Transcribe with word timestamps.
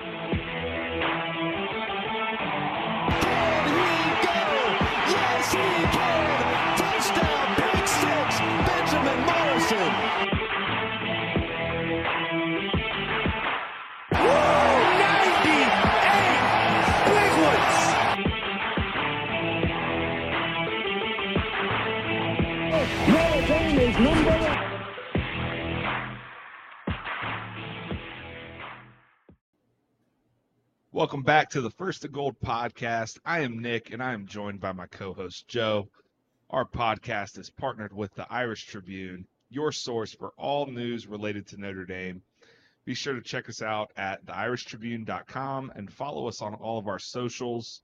Welcome 0.00 0.41
back 31.32 31.48
to 31.48 31.62
the 31.62 31.70
First 31.70 32.04
and 32.04 32.12
Gold 32.12 32.38
podcast. 32.44 33.18
I 33.24 33.40
am 33.40 33.58
Nick 33.58 33.90
and 33.90 34.02
I 34.02 34.12
am 34.12 34.26
joined 34.26 34.60
by 34.60 34.72
my 34.72 34.84
co 34.84 35.14
host 35.14 35.48
Joe. 35.48 35.88
Our 36.50 36.66
podcast 36.66 37.38
is 37.38 37.48
partnered 37.48 37.94
with 37.94 38.14
the 38.14 38.30
Irish 38.30 38.66
Tribune, 38.66 39.26
your 39.48 39.72
source 39.72 40.12
for 40.12 40.34
all 40.36 40.66
news 40.66 41.06
related 41.06 41.46
to 41.46 41.56
Notre 41.56 41.86
Dame. 41.86 42.20
Be 42.84 42.92
sure 42.92 43.14
to 43.14 43.22
check 43.22 43.48
us 43.48 43.62
out 43.62 43.92
at 43.96 44.22
theirishtribune.com 44.26 45.72
and 45.74 45.90
follow 45.90 46.28
us 46.28 46.42
on 46.42 46.52
all 46.52 46.78
of 46.78 46.86
our 46.86 46.98
socials 46.98 47.80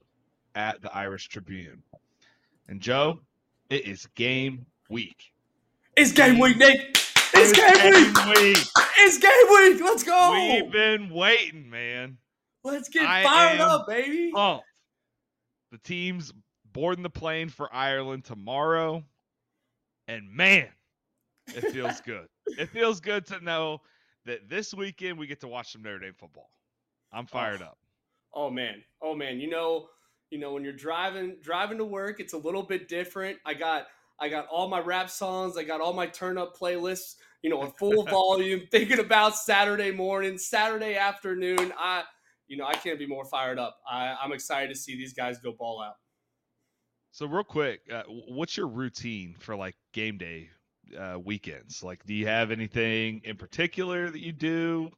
at 0.54 0.82
the 0.82 0.94
Irish 0.94 1.28
Tribune. 1.28 1.82
And 2.68 2.82
Joe, 2.82 3.18
it 3.70 3.86
is 3.86 4.04
game 4.14 4.66
week. 4.90 5.32
It's 5.96 6.12
game 6.12 6.38
week, 6.38 6.58
Nick. 6.58 6.80
It's, 6.90 7.14
it's 7.32 7.52
game, 7.52 7.92
game 7.92 8.28
week. 8.28 8.36
week. 8.36 8.66
It's 8.98 9.16
game 9.16 9.32
week. 9.48 9.80
Let's 9.82 10.04
go. 10.04 10.32
We've 10.34 10.70
been 10.70 11.08
waiting, 11.08 11.70
man. 11.70 12.18
Let's 12.68 12.88
get 12.88 13.06
I 13.06 13.22
fired 13.24 13.60
up, 13.60 13.86
baby. 13.86 14.30
Pumped. 14.32 14.64
The 15.72 15.78
team's 15.78 16.32
boarding 16.72 17.02
the 17.02 17.10
plane 17.10 17.48
for 17.48 17.72
Ireland 17.74 18.24
tomorrow. 18.24 19.02
And 20.06 20.30
man, 20.30 20.68
it 21.48 21.72
feels 21.72 22.00
good. 22.06 22.26
it 22.46 22.68
feels 22.70 23.00
good 23.00 23.26
to 23.26 23.40
know 23.40 23.80
that 24.26 24.48
this 24.48 24.72
weekend 24.74 25.18
we 25.18 25.26
get 25.26 25.40
to 25.40 25.48
watch 25.48 25.72
some 25.72 25.82
Notre 25.82 25.98
Dame 25.98 26.14
football. 26.18 26.50
I'm 27.12 27.24
oh. 27.24 27.32
fired 27.32 27.62
oh. 27.62 27.66
up. 27.66 27.78
Oh 28.34 28.50
man. 28.50 28.82
Oh 29.02 29.14
man. 29.14 29.40
You 29.40 29.50
know, 29.50 29.88
you 30.30 30.38
know, 30.38 30.52
when 30.52 30.62
you're 30.62 30.72
driving 30.72 31.36
driving 31.42 31.78
to 31.78 31.84
work, 31.84 32.20
it's 32.20 32.32
a 32.32 32.38
little 32.38 32.62
bit 32.62 32.88
different. 32.88 33.38
I 33.44 33.54
got 33.54 33.86
I 34.20 34.28
got 34.28 34.46
all 34.48 34.68
my 34.68 34.80
rap 34.80 35.10
songs, 35.10 35.56
I 35.56 35.64
got 35.64 35.80
all 35.80 35.92
my 35.92 36.06
turn 36.06 36.38
up 36.38 36.56
playlists, 36.56 37.14
you 37.42 37.50
know, 37.50 37.60
on 37.60 37.72
full 37.78 38.02
volume, 38.10 38.62
thinking 38.70 38.98
about 38.98 39.36
Saturday 39.36 39.90
morning, 39.90 40.38
Saturday 40.38 40.96
afternoon. 40.96 41.72
I 41.78 42.02
you 42.48 42.56
know, 42.56 42.66
I 42.66 42.74
can't 42.74 42.98
be 42.98 43.06
more 43.06 43.24
fired 43.24 43.58
up. 43.58 43.78
I, 43.88 44.16
I'm 44.22 44.32
excited 44.32 44.68
to 44.68 44.74
see 44.74 44.96
these 44.96 45.12
guys 45.12 45.38
go 45.38 45.52
ball 45.52 45.82
out. 45.82 45.94
So 47.10 47.26
real 47.26 47.44
quick, 47.44 47.80
uh, 47.92 48.02
what's 48.08 48.56
your 48.56 48.68
routine 48.68 49.36
for 49.38 49.56
like 49.56 49.76
game 49.92 50.18
day 50.18 50.50
uh, 50.98 51.18
weekends? 51.22 51.82
Like, 51.82 52.04
do 52.04 52.14
you 52.14 52.26
have 52.26 52.50
anything 52.50 53.22
in 53.24 53.36
particular 53.36 54.10
that 54.10 54.20
you 54.20 54.32
do? 54.32 54.90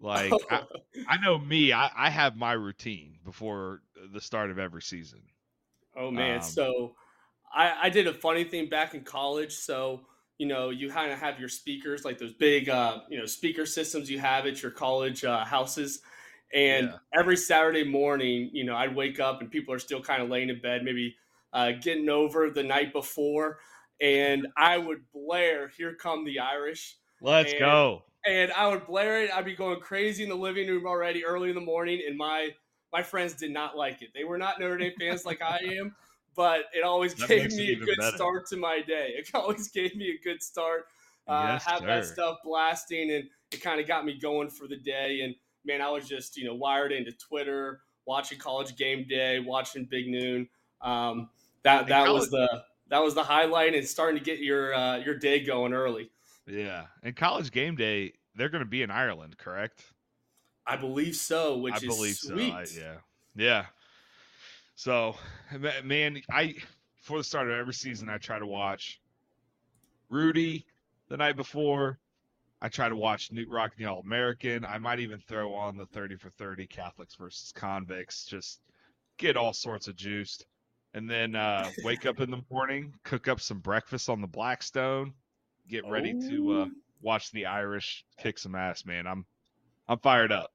Like, 0.00 0.32
I, 0.50 0.62
I, 1.08 1.16
know 1.18 1.38
me, 1.38 1.72
I, 1.72 1.90
I, 1.96 2.10
have 2.10 2.36
my 2.36 2.52
routine 2.52 3.18
before 3.24 3.82
the 4.12 4.20
start 4.20 4.50
of 4.50 4.58
every 4.58 4.82
season. 4.82 5.20
Oh 5.96 6.10
man, 6.10 6.36
um, 6.36 6.42
so 6.42 6.94
I, 7.52 7.74
I 7.82 7.90
did 7.90 8.06
a 8.06 8.14
funny 8.14 8.44
thing 8.44 8.68
back 8.68 8.94
in 8.94 9.02
college. 9.02 9.52
So 9.54 10.02
you 10.38 10.46
know, 10.46 10.70
you 10.70 10.88
kind 10.88 11.12
of 11.12 11.18
have 11.18 11.40
your 11.40 11.48
speakers, 11.48 12.04
like 12.04 12.16
those 12.16 12.32
big, 12.32 12.68
uh, 12.68 13.00
you 13.08 13.18
know, 13.18 13.26
speaker 13.26 13.66
systems 13.66 14.08
you 14.08 14.20
have 14.20 14.46
at 14.46 14.62
your 14.62 14.70
college 14.70 15.24
uh, 15.24 15.44
houses. 15.44 16.00
And 16.54 16.88
yeah. 16.88 17.18
every 17.18 17.36
Saturday 17.36 17.84
morning, 17.84 18.50
you 18.52 18.64
know, 18.64 18.74
I'd 18.74 18.94
wake 18.94 19.20
up 19.20 19.40
and 19.40 19.50
people 19.50 19.74
are 19.74 19.78
still 19.78 20.00
kind 20.00 20.22
of 20.22 20.30
laying 20.30 20.48
in 20.48 20.60
bed, 20.60 20.82
maybe 20.82 21.14
uh, 21.52 21.72
getting 21.82 22.08
over 22.08 22.50
the 22.50 22.62
night 22.62 22.92
before. 22.92 23.58
And 24.00 24.46
I 24.56 24.78
would 24.78 25.00
blare, 25.12 25.68
Here 25.76 25.94
Come 25.94 26.24
the 26.24 26.38
Irish. 26.38 26.96
Let's 27.20 27.50
and, 27.52 27.60
go. 27.60 28.04
And 28.26 28.52
I 28.52 28.68
would 28.68 28.86
blare 28.86 29.22
it. 29.24 29.30
I'd 29.34 29.44
be 29.44 29.54
going 29.54 29.80
crazy 29.80 30.22
in 30.22 30.28
the 30.28 30.36
living 30.36 30.68
room 30.68 30.86
already 30.86 31.24
early 31.24 31.48
in 31.48 31.54
the 31.54 31.60
morning. 31.60 32.00
And 32.06 32.16
my 32.16 32.50
my 32.92 33.02
friends 33.02 33.34
did 33.34 33.50
not 33.50 33.76
like 33.76 34.02
it. 34.02 34.10
They 34.14 34.24
were 34.24 34.38
not 34.38 34.58
Notre 34.58 34.78
Dame 34.78 34.92
fans 34.98 35.26
like 35.26 35.42
I 35.42 35.58
am, 35.78 35.94
but 36.34 36.64
it 36.72 36.84
always 36.84 37.14
that 37.14 37.28
gave 37.28 37.52
me 37.52 37.72
a 37.72 37.76
good 37.76 37.98
better. 37.98 38.16
start 38.16 38.46
to 38.48 38.56
my 38.56 38.80
day. 38.80 39.14
It 39.16 39.28
always 39.34 39.68
gave 39.68 39.94
me 39.96 40.10
a 40.10 40.24
good 40.24 40.42
start. 40.42 40.86
Uh, 41.26 41.48
yes, 41.52 41.64
have 41.66 41.80
sir. 41.80 41.86
that 41.86 42.06
stuff 42.06 42.38
blasting, 42.42 43.10
and 43.10 43.24
it 43.52 43.62
kind 43.62 43.80
of 43.80 43.86
got 43.86 44.06
me 44.06 44.18
going 44.18 44.48
for 44.48 44.66
the 44.66 44.76
day. 44.76 45.20
And 45.22 45.34
man, 45.68 45.80
I 45.80 45.90
was 45.90 46.08
just 46.08 46.36
you 46.36 46.46
know 46.46 46.54
wired 46.54 46.90
into 46.90 47.12
Twitter, 47.12 47.82
watching 48.06 48.38
College 48.38 48.74
Game 48.74 49.06
Day, 49.08 49.38
watching 49.38 49.84
Big 49.84 50.08
Noon. 50.08 50.48
Um, 50.80 51.28
that 51.62 51.86
that 51.86 52.06
college, 52.06 52.22
was 52.22 52.30
the 52.30 52.64
that 52.88 52.98
was 52.98 53.14
the 53.14 53.22
highlight, 53.22 53.74
and 53.74 53.86
starting 53.86 54.18
to 54.18 54.24
get 54.24 54.40
your 54.40 54.74
uh, 54.74 54.96
your 54.96 55.14
day 55.14 55.44
going 55.44 55.72
early. 55.72 56.10
Yeah, 56.46 56.86
and 57.04 57.14
College 57.14 57.52
Game 57.52 57.76
Day, 57.76 58.14
they're 58.34 58.48
going 58.48 58.64
to 58.64 58.68
be 58.68 58.82
in 58.82 58.90
Ireland, 58.90 59.36
correct? 59.38 59.84
I 60.66 60.76
believe 60.76 61.14
so. 61.14 61.58
Which 61.58 61.74
I 61.74 61.76
is 61.76 61.82
believe 61.84 62.16
sweet. 62.16 62.50
So. 62.50 62.80
I, 62.80 62.82
yeah, 62.82 62.94
yeah. 63.36 63.66
So, 64.74 65.16
man, 65.84 66.22
I 66.30 66.54
before 67.00 67.18
the 67.18 67.24
start 67.24 67.48
of 67.48 67.54
every 67.54 67.74
season, 67.74 68.08
I 68.08 68.18
try 68.18 68.38
to 68.38 68.46
watch 68.46 69.00
Rudy 70.08 70.66
the 71.08 71.16
night 71.16 71.36
before, 71.36 71.98
I 72.60 72.68
try 72.68 72.88
to 72.88 72.96
watch 72.96 73.30
Knute 73.30 73.48
Rockne 73.48 73.86
All 73.86 74.00
American. 74.00 74.64
I 74.64 74.78
might 74.78 74.98
even 74.98 75.20
throw 75.20 75.54
on 75.54 75.76
the 75.76 75.86
30 75.86 76.16
for 76.16 76.30
30 76.30 76.66
Catholics 76.66 77.14
versus 77.14 77.52
convicts, 77.52 78.24
just 78.24 78.60
get 79.16 79.36
all 79.36 79.52
sorts 79.52 79.88
of 79.88 79.96
juiced. 79.96 80.46
And 80.94 81.08
then 81.08 81.36
uh, 81.36 81.70
wake 81.84 82.06
up 82.06 82.20
in 82.20 82.30
the 82.30 82.40
morning, 82.50 82.94
cook 83.04 83.28
up 83.28 83.40
some 83.40 83.58
breakfast 83.58 84.08
on 84.08 84.20
the 84.20 84.26
Blackstone, 84.26 85.12
get 85.68 85.86
ready 85.86 86.14
oh. 86.16 86.28
to 86.30 86.52
uh, 86.62 86.66
watch 87.02 87.30
the 87.30 87.46
Irish 87.46 88.04
kick 88.18 88.38
some 88.38 88.54
ass, 88.54 88.84
man. 88.86 89.06
I'm 89.06 89.26
I'm 89.88 89.98
fired 89.98 90.32
up. 90.32 90.52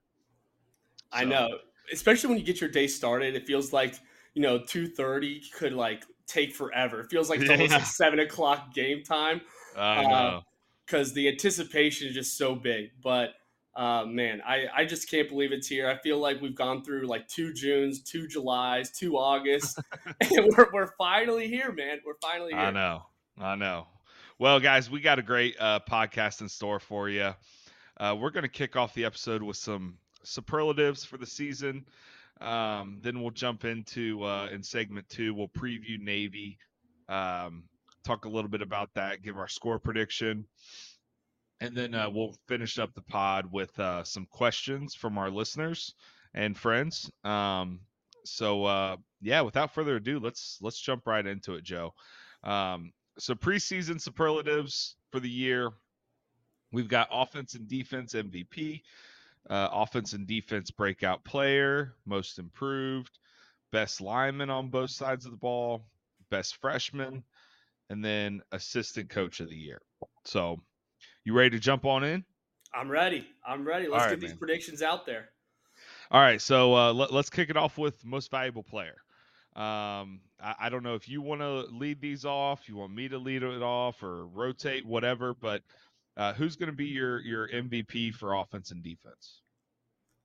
So. 1.13 1.19
I 1.19 1.23
know. 1.23 1.59
Especially 1.91 2.29
when 2.29 2.39
you 2.39 2.45
get 2.45 2.61
your 2.61 2.69
day 2.69 2.87
started, 2.87 3.35
it 3.35 3.45
feels 3.45 3.73
like, 3.73 3.99
you 4.33 4.41
know, 4.41 4.57
2.30 4.59 5.51
could 5.51 5.73
like 5.73 6.03
take 6.27 6.53
forever. 6.53 7.01
It 7.01 7.09
feels 7.09 7.29
like 7.29 7.41
it's 7.41 7.49
almost 7.51 7.73
like 7.73 7.85
seven 7.85 8.19
o'clock 8.19 8.73
game 8.73 9.03
time. 9.03 9.41
I 9.77 9.97
uh, 9.97 10.01
know. 10.01 10.09
Uh, 10.09 10.41
because 10.85 11.13
the 11.13 11.27
anticipation 11.27 12.07
is 12.07 12.13
just 12.13 12.37
so 12.37 12.55
big. 12.55 12.91
But 13.01 13.33
uh, 13.75 14.05
man, 14.05 14.41
I, 14.45 14.65
I 14.75 14.85
just 14.85 15.09
can't 15.09 15.27
believe 15.27 15.51
it's 15.51 15.67
here. 15.67 15.89
I 15.89 15.97
feel 15.97 16.19
like 16.19 16.41
we've 16.41 16.55
gone 16.55 16.83
through 16.83 17.07
like 17.07 17.27
two 17.27 17.53
Junes, 17.53 18.01
two 18.01 18.27
Julys, 18.27 18.91
two 18.91 19.17
Augusts, 19.17 19.79
and 20.21 20.53
we're, 20.55 20.69
we're 20.71 20.91
finally 20.97 21.47
here, 21.47 21.71
man. 21.71 21.99
We're 22.05 22.19
finally 22.21 22.51
here. 22.51 22.61
I 22.61 22.71
know. 22.71 23.03
I 23.39 23.55
know. 23.55 23.87
Well, 24.37 24.59
guys, 24.59 24.89
we 24.89 24.99
got 24.99 25.19
a 25.19 25.23
great 25.23 25.55
uh, 25.59 25.79
podcast 25.89 26.41
in 26.41 26.49
store 26.49 26.79
for 26.79 27.09
you. 27.09 27.33
Uh, 27.97 28.15
we're 28.19 28.31
going 28.31 28.43
to 28.43 28.49
kick 28.49 28.75
off 28.75 28.93
the 28.93 29.05
episode 29.05 29.41
with 29.41 29.57
some 29.57 29.97
superlatives 30.23 31.05
for 31.05 31.17
the 31.17 31.25
season. 31.25 31.85
Um, 32.41 32.99
then 33.01 33.21
we'll 33.21 33.31
jump 33.31 33.65
into 33.65 34.23
uh, 34.23 34.49
in 34.51 34.61
segment 34.61 35.07
two. 35.09 35.33
We'll 35.33 35.47
preview 35.47 35.99
Navy. 35.99 36.57
Um, 37.07 37.63
talk 38.03 38.25
a 38.25 38.29
little 38.29 38.49
bit 38.49 38.61
about 38.61 38.89
that, 38.95 39.21
give 39.21 39.37
our 39.37 39.47
score 39.47 39.79
prediction, 39.79 40.45
and 41.59 41.75
then 41.75 41.95
uh, 41.95 42.09
we'll 42.09 42.35
finish 42.47 42.79
up 42.79 42.93
the 42.93 43.01
pod 43.01 43.51
with 43.51 43.77
uh, 43.79 44.03
some 44.03 44.27
questions 44.29 44.95
from 44.95 45.17
our 45.17 45.29
listeners 45.29 45.93
and 46.33 46.57
friends. 46.57 47.09
Um, 47.23 47.79
so 48.25 48.65
uh, 48.65 48.97
yeah, 49.21 49.41
without 49.41 49.73
further 49.73 49.97
ado, 49.97 50.19
let's 50.19 50.57
let's 50.61 50.79
jump 50.79 51.07
right 51.07 51.25
into 51.25 51.53
it, 51.55 51.63
Joe. 51.63 51.93
Um, 52.43 52.91
so 53.17 53.35
preseason 53.35 54.01
superlatives 54.01 54.95
for 55.11 55.19
the 55.19 55.29
year, 55.29 55.71
we've 56.71 56.87
got 56.87 57.07
offense 57.11 57.53
and 57.53 57.67
defense 57.67 58.13
MVP, 58.13 58.81
uh, 59.49 59.69
offense 59.71 60.13
and 60.13 60.27
defense 60.27 60.71
breakout 60.71 61.23
player, 61.23 61.95
most 62.05 62.39
improved, 62.39 63.19
best 63.71 64.01
lineman 64.01 64.49
on 64.49 64.69
both 64.69 64.89
sides 64.89 65.25
of 65.25 65.31
the 65.31 65.37
ball, 65.37 65.85
best 66.29 66.57
freshman, 66.57 67.23
and 67.93 68.03
then 68.03 68.41
assistant 68.51 69.07
coach 69.07 69.39
of 69.39 69.49
the 69.49 69.55
year. 69.55 69.79
So, 70.25 70.59
you 71.23 71.33
ready 71.33 71.51
to 71.51 71.59
jump 71.59 71.85
on 71.85 72.03
in? 72.03 72.25
I'm 72.73 72.89
ready. 72.89 73.27
I'm 73.47 73.63
ready. 73.63 73.87
Let's 73.87 74.07
get 74.07 74.19
these 74.19 74.31
man. 74.31 74.39
predictions 74.39 74.81
out 74.81 75.05
there. 75.05 75.29
All 76.09 76.19
right, 76.19 76.41
so 76.41 76.75
uh, 76.75 76.91
let, 76.91 77.11
us 77.11 77.29
kick 77.29 77.51
it 77.51 77.57
off 77.57 77.77
with 77.77 78.03
most 78.03 78.31
valuable 78.31 78.63
player. 78.63 78.95
Um, 79.55 80.21
I, 80.41 80.55
I, 80.61 80.69
don't 80.69 80.81
know 80.81 80.95
if 80.95 81.07
you 81.07 81.21
want 81.21 81.41
to 81.41 81.67
lead 81.71 82.01
these 82.01 82.25
off, 82.25 82.67
you 82.67 82.77
want 82.77 82.95
me 82.95 83.07
to 83.09 83.19
lead 83.19 83.43
it 83.43 83.61
off, 83.61 84.01
or 84.01 84.25
rotate, 84.25 84.83
whatever. 84.83 85.35
But 85.35 85.61
uh, 86.17 86.33
who's 86.33 86.55
going 86.55 86.71
to 86.71 86.75
be 86.75 86.87
your 86.87 87.19
your 87.21 87.47
MVP 87.49 88.15
for 88.15 88.33
offense 88.33 88.71
and 88.71 88.81
defense? 88.81 89.41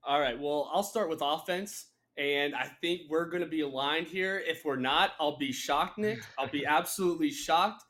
All 0.03 0.19
right. 0.19 0.39
Well, 0.39 0.71
I'll 0.73 0.81
start 0.81 1.09
with 1.09 1.19
offense. 1.21 1.85
And 2.19 2.53
I 2.53 2.69
think 2.81 3.03
we're 3.09 3.29
going 3.29 3.43
to 3.43 3.49
be 3.49 3.61
aligned 3.61 4.07
here. 4.07 4.43
If 4.45 4.65
we're 4.65 4.75
not, 4.75 5.13
I'll 5.19 5.37
be 5.37 5.53
shocked, 5.53 5.97
Nick. 5.97 6.19
I'll 6.37 6.49
be 6.49 6.65
absolutely 6.67 7.31
shocked. 7.31 7.83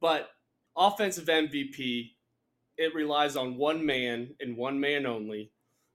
But 0.00 0.28
offensive 0.76 1.26
MVP, 1.26 2.10
it 2.76 2.94
relies 2.94 3.36
on 3.36 3.56
one 3.56 3.86
man 3.86 4.34
and 4.40 4.56
one 4.56 4.80
man 4.80 5.06
only. 5.06 5.52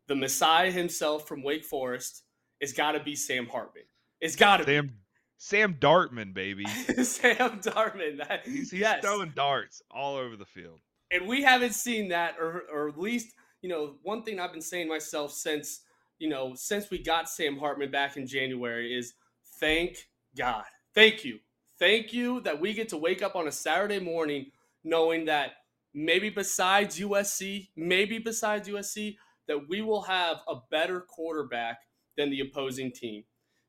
the 0.07 0.15
Messiah 0.15 0.71
himself 0.71 1.27
from 1.27 1.43
Wake 1.43 1.65
Forest 1.65 2.23
it's 2.59 2.73
got 2.73 2.93
to 2.93 2.99
be 2.99 3.15
Sam 3.15 3.47
Hartman. 3.47 3.83
It's 4.19 4.35
got 4.35 4.57
to 4.57 4.65
be 4.65 4.89
Sam 5.37 5.75
Dartman, 5.75 6.33
baby. 6.33 6.65
Sam 7.03 7.59
Dartman. 7.59 8.17
That, 8.17 8.41
he's, 8.45 8.71
he's 8.71 8.79
yes. 8.79 9.01
throwing 9.03 9.31
darts 9.35 9.81
all 9.91 10.15
over 10.15 10.35
the 10.35 10.45
field. 10.45 10.79
And 11.11 11.27
we 11.27 11.43
haven't 11.43 11.73
seen 11.73 12.09
that, 12.09 12.35
or, 12.39 12.63
or 12.73 12.89
at 12.89 12.99
least, 12.99 13.33
you 13.61 13.69
know, 13.69 13.95
one 14.03 14.23
thing 14.23 14.39
I've 14.39 14.51
been 14.51 14.61
saying 14.61 14.89
myself 14.89 15.31
since, 15.31 15.81
you 16.19 16.29
know, 16.29 16.53
since 16.55 16.89
we 16.89 17.01
got 17.01 17.29
Sam 17.29 17.57
Hartman 17.57 17.91
back 17.91 18.17
in 18.17 18.27
January 18.27 18.97
is 18.97 19.13
thank 19.59 20.09
God. 20.37 20.65
Thank 20.93 21.23
you. 21.23 21.39
Thank 21.79 22.11
you 22.13 22.41
that 22.41 22.59
we 22.59 22.73
get 22.73 22.89
to 22.89 22.97
wake 22.97 23.21
up 23.21 23.35
on 23.35 23.47
a 23.47 23.51
Saturday 23.51 23.99
morning 23.99 24.51
knowing 24.83 25.25
that 25.25 25.51
maybe 25.93 26.29
besides 26.29 26.99
USC, 26.99 27.69
maybe 27.75 28.17
besides 28.19 28.67
USC, 28.67 29.15
that 29.47 29.67
we 29.69 29.81
will 29.81 30.01
have 30.03 30.37
a 30.47 30.55
better 30.71 31.01
quarterback 31.01 31.79
than 32.17 32.29
the 32.29 32.41
opposing 32.41 32.91
team. 32.91 33.23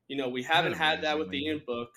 You 0.07 0.17
know, 0.17 0.29
we 0.29 0.43
haven't 0.43 0.73
had 0.73 1.03
that 1.03 1.19
with 1.19 1.29
the 1.29 1.45
Ian 1.45 1.61
Book. 1.65 1.89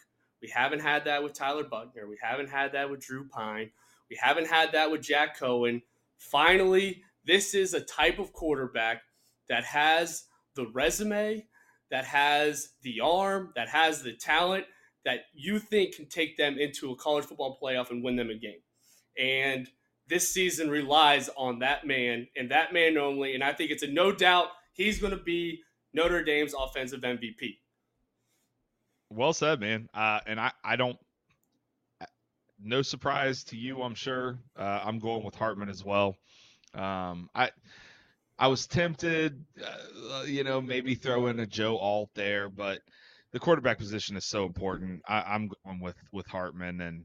We 0.42 0.48
haven't 0.48 0.80
had 0.80 1.04
that 1.06 1.22
with 1.22 1.32
Tyler 1.32 1.64
Buchner. 1.64 2.08
We 2.08 2.18
haven't 2.20 2.50
had 2.50 2.72
that 2.72 2.90
with 2.90 3.00
Drew 3.00 3.26
Pyne. 3.28 3.70
We 4.10 4.18
haven't 4.20 4.48
had 4.48 4.72
that 4.72 4.90
with 4.90 5.00
Jack 5.00 5.38
Coan. 5.38 5.82
Finally, 6.18 7.02
this 7.24 7.54
is 7.54 7.72
a 7.72 7.80
type 7.80 8.18
of 8.18 8.32
quarterback 8.32 9.02
that 9.48 9.64
has 9.64 10.24
the 10.54 10.66
resume, 10.72 11.46
that 11.90 12.04
has 12.06 12.70
the 12.82 13.00
arm, 13.00 13.52
that 13.54 13.68
has 13.68 14.02
the 14.02 14.14
talent 14.14 14.64
that 15.04 15.20
you 15.34 15.58
think 15.58 15.94
can 15.94 16.06
take 16.06 16.36
them 16.36 16.58
into 16.58 16.90
a 16.90 16.96
college 16.96 17.24
football 17.24 17.58
playoff 17.62 17.90
and 17.90 18.02
win 18.02 18.16
them 18.16 18.30
a 18.30 18.34
game. 18.34 18.60
And 19.18 19.68
this 20.08 20.32
season 20.32 20.70
relies 20.70 21.28
on 21.36 21.58
that 21.60 21.86
man 21.86 22.28
and 22.36 22.50
that 22.50 22.72
man 22.72 22.96
only. 22.96 23.34
And 23.34 23.44
I 23.44 23.52
think 23.52 23.70
it's 23.70 23.82
a 23.82 23.88
no 23.88 24.12
doubt 24.12 24.48
he's 24.72 25.00
going 25.00 25.16
to 25.16 25.22
be 25.22 25.60
Notre 25.92 26.24
Dame's 26.24 26.54
offensive 26.58 27.00
MVP. 27.00 27.58
Well 29.10 29.34
said, 29.34 29.60
man. 29.60 29.88
Uh, 29.92 30.20
and 30.26 30.40
I, 30.40 30.52
I 30.64 30.76
don't, 30.76 30.98
no 32.58 32.80
surprise 32.80 33.44
to 33.44 33.56
you, 33.56 33.82
I'm 33.82 33.94
sure. 33.94 34.38
Uh, 34.56 34.80
I'm 34.84 34.98
going 34.98 35.24
with 35.24 35.34
Hartman 35.34 35.68
as 35.68 35.84
well. 35.84 36.16
Um, 36.74 37.28
I, 37.34 37.50
I 38.42 38.48
was 38.48 38.66
tempted, 38.66 39.44
uh, 39.64 40.22
you 40.26 40.42
know, 40.44 40.60
maybe 40.60 40.94
throw 40.94 41.28
in 41.28 41.40
a 41.40 41.46
Joe 41.46 41.78
Alt 41.78 42.10
there, 42.14 42.48
but 42.48 42.80
the 43.32 43.38
quarterback 43.38 43.78
position 43.78 44.16
is 44.16 44.24
so 44.24 44.44
important. 44.44 45.02
I, 45.06 45.34
am 45.34 45.50
going 45.64 45.80
with 45.80 45.96
with 46.12 46.26
Hartman, 46.26 46.80
and 46.80 47.04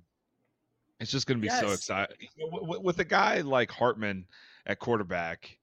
it's 0.99 1.11
just 1.11 1.27
going 1.27 1.37
to 1.37 1.41
be 1.41 1.47
yes. 1.47 1.61
so 1.61 1.71
exciting 1.71 2.27
with, 2.39 2.81
with 2.81 2.99
a 2.99 3.05
guy 3.05 3.41
like 3.41 3.71
Hartman 3.71 4.25
at 4.65 4.79
quarterback 4.79 5.57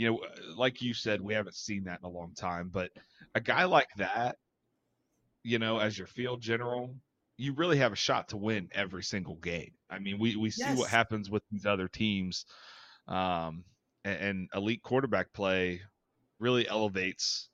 you 0.00 0.10
know, 0.10 0.20
like 0.56 0.80
you 0.80 0.94
said, 0.94 1.20
we 1.20 1.34
haven't 1.34 1.54
seen 1.54 1.84
that 1.84 1.98
in 2.02 2.06
a 2.06 2.10
long 2.10 2.32
time. 2.34 2.70
But 2.72 2.90
a 3.34 3.40
guy 3.40 3.64
like 3.64 3.88
that, 3.98 4.38
you 5.42 5.58
know, 5.58 5.78
as 5.78 5.98
your 5.98 6.06
field 6.06 6.40
general, 6.40 6.94
you 7.36 7.52
really 7.52 7.76
have 7.76 7.92
a 7.92 7.96
shot 7.96 8.28
to 8.30 8.38
win 8.38 8.70
every 8.72 9.02
single 9.02 9.34
game. 9.34 9.72
I 9.90 9.98
mean, 9.98 10.18
we 10.18 10.36
we 10.36 10.48
see 10.48 10.64
yes. 10.64 10.78
what 10.78 10.88
happens 10.88 11.28
with 11.28 11.42
these 11.52 11.66
other 11.66 11.86
teams, 11.86 12.46
um, 13.08 13.62
and, 14.04 14.18
and, 14.18 14.48
elite 14.54 14.82
quarterback 14.82 15.32
play 15.32 15.80
really 16.38 16.66
elevates 16.68 17.48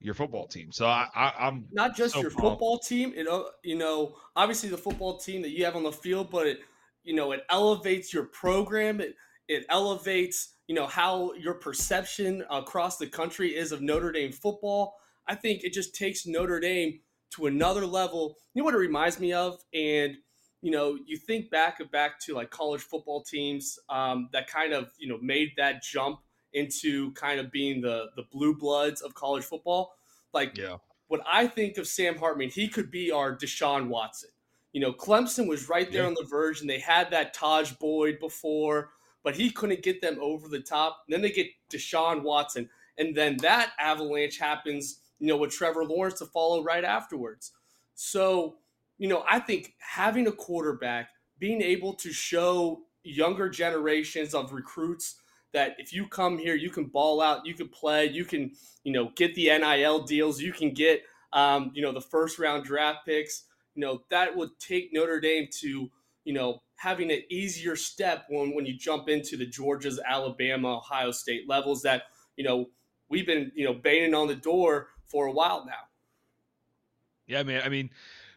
your 0.00 0.14
football 0.14 0.46
team. 0.46 0.72
So 0.72 0.86
I, 0.86 1.08
I 1.14 1.48
am 1.48 1.66
not 1.72 1.96
just 1.96 2.14
so 2.14 2.20
your 2.20 2.30
pumped. 2.30 2.42
football 2.42 2.78
team. 2.78 3.12
It 3.14 3.26
you 3.62 3.76
know 3.76 4.16
obviously 4.36 4.68
the 4.68 4.78
football 4.78 5.18
team 5.18 5.42
that 5.42 5.50
you 5.50 5.64
have 5.64 5.76
on 5.76 5.82
the 5.82 5.92
field, 5.92 6.30
but 6.30 6.46
it 6.46 6.60
you 7.04 7.14
know 7.14 7.32
it 7.32 7.44
elevates 7.50 8.12
your 8.12 8.24
program. 8.24 9.00
It 9.00 9.14
it 9.48 9.64
elevates 9.68 10.54
you 10.66 10.74
know 10.74 10.86
how 10.86 11.32
your 11.34 11.54
perception 11.54 12.44
across 12.50 12.98
the 12.98 13.06
country 13.06 13.56
is 13.56 13.72
of 13.72 13.80
Notre 13.80 14.12
Dame 14.12 14.32
football. 14.32 14.96
I 15.26 15.34
think 15.34 15.62
it 15.62 15.72
just 15.72 15.94
takes 15.94 16.26
Notre 16.26 16.60
Dame 16.60 17.00
to 17.32 17.46
another 17.46 17.86
level. 17.86 18.36
You 18.54 18.62
know 18.62 18.64
what 18.64 18.74
it 18.74 18.78
reminds 18.78 19.20
me 19.20 19.32
of, 19.32 19.58
and 19.72 20.16
you 20.62 20.70
know 20.70 20.98
you 21.06 21.16
think 21.16 21.50
back 21.50 21.78
back 21.90 22.18
to 22.20 22.34
like 22.34 22.50
college 22.50 22.80
football 22.80 23.22
teams 23.22 23.78
um, 23.90 24.28
that 24.32 24.46
kind 24.46 24.72
of 24.72 24.90
you 24.98 25.08
know 25.08 25.18
made 25.20 25.50
that 25.56 25.82
jump 25.82 26.20
into 26.54 27.12
kind 27.12 27.38
of 27.38 27.52
being 27.52 27.80
the 27.80 28.06
the 28.16 28.22
blue 28.32 28.56
bloods 28.56 29.02
of 29.02 29.14
college 29.14 29.44
football. 29.44 29.94
Like 30.32 30.56
yeah. 30.56 30.76
what 31.08 31.20
I 31.30 31.46
think 31.46 31.76
of 31.76 31.86
Sam 31.86 32.16
Hartman, 32.16 32.48
he 32.48 32.68
could 32.68 32.90
be 32.90 33.10
our 33.10 33.36
Deshaun 33.36 33.88
Watson. 33.88 34.30
You 34.72 34.80
know, 34.80 34.92
Clemson 34.94 35.46
was 35.46 35.68
right 35.68 35.90
there 35.92 36.02
yeah. 36.02 36.08
on 36.08 36.14
the 36.14 36.24
verge, 36.24 36.62
and 36.62 36.70
they 36.70 36.78
had 36.78 37.10
that 37.10 37.36
Tajh 37.36 37.78
Boyd 37.78 38.18
before 38.18 38.88
but 39.22 39.36
he 39.36 39.50
couldn't 39.50 39.82
get 39.82 40.00
them 40.00 40.18
over 40.20 40.48
the 40.48 40.60
top. 40.60 41.04
And 41.06 41.14
then 41.14 41.22
they 41.22 41.30
get 41.30 41.48
Deshaun 41.70 42.22
Watson, 42.22 42.68
and 42.98 43.14
then 43.14 43.36
that 43.38 43.72
avalanche 43.78 44.38
happens, 44.38 45.00
you 45.18 45.28
know, 45.28 45.36
with 45.36 45.50
Trevor 45.50 45.84
Lawrence 45.84 46.18
to 46.18 46.26
follow 46.26 46.62
right 46.62 46.84
afterwards. 46.84 47.52
So, 47.94 48.56
you 49.02 49.08
know, 49.08 49.24
I 49.28 49.40
think 49.40 49.74
having 49.78 50.28
a 50.28 50.32
quarterback, 50.32 51.08
being 51.40 51.60
able 51.60 51.94
to 51.94 52.12
show 52.12 52.82
younger 53.02 53.48
generations 53.48 54.32
of 54.32 54.52
recruits 54.52 55.16
that 55.52 55.74
if 55.78 55.92
you 55.92 56.06
come 56.06 56.38
here, 56.38 56.54
you 56.54 56.70
can 56.70 56.84
ball 56.84 57.20
out, 57.20 57.44
you 57.44 57.52
can 57.52 57.66
play, 57.66 58.06
you 58.06 58.24
can, 58.24 58.52
you 58.84 58.92
know, 58.92 59.10
get 59.16 59.34
the 59.34 59.46
NIL 59.46 60.04
deals, 60.04 60.40
you 60.40 60.52
can 60.52 60.70
get, 60.72 61.02
um, 61.32 61.72
you 61.74 61.82
know, 61.82 61.90
the 61.90 62.00
first 62.00 62.38
round 62.38 62.62
draft 62.62 63.00
picks. 63.04 63.42
You 63.74 63.80
know, 63.80 64.02
that 64.10 64.36
would 64.36 64.50
take 64.60 64.90
Notre 64.92 65.18
Dame 65.18 65.48
to, 65.62 65.90
you 66.24 66.32
know, 66.32 66.62
having 66.76 67.10
an 67.10 67.22
easier 67.28 67.74
step 67.74 68.26
when, 68.28 68.54
when 68.54 68.66
you 68.66 68.78
jump 68.78 69.08
into 69.08 69.36
the 69.36 69.48
Georgias, 69.48 69.98
Alabama, 70.08 70.76
Ohio 70.76 71.10
State 71.10 71.48
levels 71.48 71.82
that, 71.82 72.04
you 72.36 72.44
know, 72.44 72.70
we've 73.08 73.26
been, 73.26 73.50
you 73.56 73.64
know, 73.64 73.74
banging 73.74 74.14
on 74.14 74.28
the 74.28 74.36
door 74.36 74.90
for 75.06 75.26
a 75.26 75.32
while 75.32 75.64
now. 75.66 75.88
Yeah, 77.26 77.42
man. 77.42 77.62
I 77.64 77.68
mean, 77.68 77.90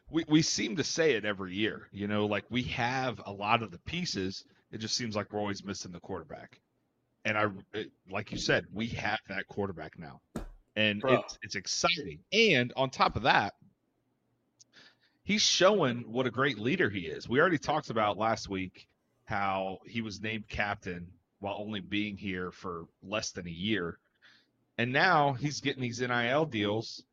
we, 0.10 0.24
we 0.28 0.42
seem 0.42 0.76
to 0.76 0.84
say 0.84 1.14
it 1.14 1.26
every 1.26 1.54
year, 1.54 1.88
you 1.92 2.08
know, 2.08 2.26
like 2.26 2.46
we 2.50 2.64
have 2.64 3.22
a 3.26 3.32
lot 3.32 3.64
of 3.64 3.72
the 3.72 3.80
pieces. 3.80 4.46
It 4.72 4.78
just 4.78 4.96
seems 4.96 5.16
like 5.16 5.32
we're 5.32 5.40
always 5.40 5.64
missing 5.64 5.92
the 5.92 6.00
quarterback. 6.00 6.60
And 7.24 7.38
I, 7.38 7.48
it, 7.74 7.92
like 8.10 8.32
you 8.32 8.38
said, 8.38 8.66
we 8.72 8.88
have 8.90 9.20
that 9.30 9.48
quarterback 9.48 9.98
now, 9.98 10.22
and 10.76 11.02
it's, 11.08 11.40
it's 11.42 11.56
exciting. 11.56 12.20
And 12.32 12.72
on 12.76 12.92
top 12.92 13.16
of 13.16 13.24
that, 13.24 13.56
he's 15.24 15.42
showing 15.42 16.04
what 16.12 16.28
a 16.28 16.32
great 16.32 16.60
leader 16.60 16.90
he 16.90 17.02
is. 17.02 17.28
We 17.28 17.42
already 17.42 17.58
talked 17.58 17.90
about 17.90 18.18
last 18.18 18.48
week 18.48 18.88
how 19.26 19.80
he 19.88 20.02
was 20.02 20.22
named 20.22 20.48
captain 20.48 21.08
while 21.40 21.58
only 21.60 21.80
being 21.80 22.16
here 22.16 22.52
for 22.52 22.86
less 23.04 23.32
than 23.32 23.48
a 23.48 23.52
year. 23.52 23.98
And 24.78 24.94
now 24.94 25.34
he's 25.34 25.62
getting 25.62 25.82
these 25.82 26.02
NIL 26.02 26.46
deals. 26.46 27.04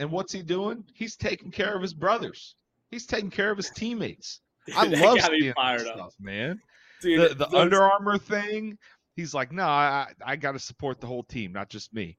And 0.00 0.10
what's 0.10 0.32
he 0.32 0.42
doing? 0.42 0.82
He's 0.94 1.14
taking 1.14 1.50
care 1.50 1.76
of 1.76 1.82
his 1.82 1.92
brothers. 1.92 2.56
He's 2.90 3.06
taking 3.06 3.30
care 3.30 3.50
of 3.50 3.58
his 3.58 3.68
teammates. 3.70 4.40
I 4.76 4.86
love 4.86 5.20
seeing 5.20 5.52
fired 5.52 5.82
stuff, 5.82 5.98
up. 5.98 6.12
man. 6.18 6.58
Dude, 7.02 7.20
the 7.20 7.34
the 7.34 7.46
those... 7.46 7.60
Under 7.60 7.82
Armour 7.82 8.18
thing, 8.18 8.78
he's 9.14 9.34
like, 9.34 9.52
no, 9.52 9.64
I 9.64 10.08
I 10.24 10.36
got 10.36 10.52
to 10.52 10.58
support 10.58 11.00
the 11.00 11.06
whole 11.06 11.22
team, 11.22 11.52
not 11.52 11.68
just 11.68 11.92
me. 11.92 12.16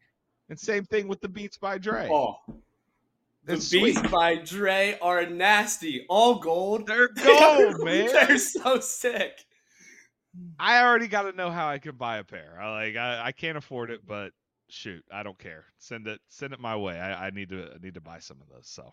And 0.49 0.59
same 0.59 0.85
thing 0.85 1.07
with 1.07 1.21
the 1.21 1.27
Beats 1.27 1.57
by 1.57 1.79
Dre. 1.79 2.07
Oh, 2.11 2.35
the 3.45 3.53
Beats 3.53 3.69
sweet. 3.69 4.11
by 4.11 4.35
Dre 4.35 4.97
are 5.01 5.25
nasty. 5.25 6.05
All 6.07 6.35
gold. 6.35 6.85
They're 6.85 7.07
gold, 7.23 7.79
man. 7.83 8.07
They're 8.07 8.37
so 8.37 8.79
sick. 8.79 9.43
I 10.59 10.83
already 10.83 11.07
got 11.07 11.23
to 11.23 11.31
know 11.33 11.49
how 11.49 11.67
I 11.67 11.79
can 11.79 11.95
buy 11.95 12.17
a 12.17 12.23
pair. 12.23 12.59
I 12.61 12.71
like 12.71 12.95
I, 12.95 13.25
I 13.25 13.31
can't 13.31 13.57
afford 13.57 13.89
it, 13.89 14.05
but 14.05 14.33
shoot, 14.71 15.03
I 15.11 15.23
don't 15.23 15.37
care. 15.37 15.65
Send 15.77 16.07
it 16.07 16.19
send 16.29 16.53
it 16.53 16.59
my 16.59 16.75
way. 16.75 16.99
I, 16.99 17.27
I 17.27 17.29
need 17.29 17.49
to 17.49 17.69
I 17.73 17.77
need 17.81 17.95
to 17.95 18.01
buy 18.01 18.19
some 18.19 18.37
of 18.41 18.47
those. 18.49 18.67
So 18.67 18.91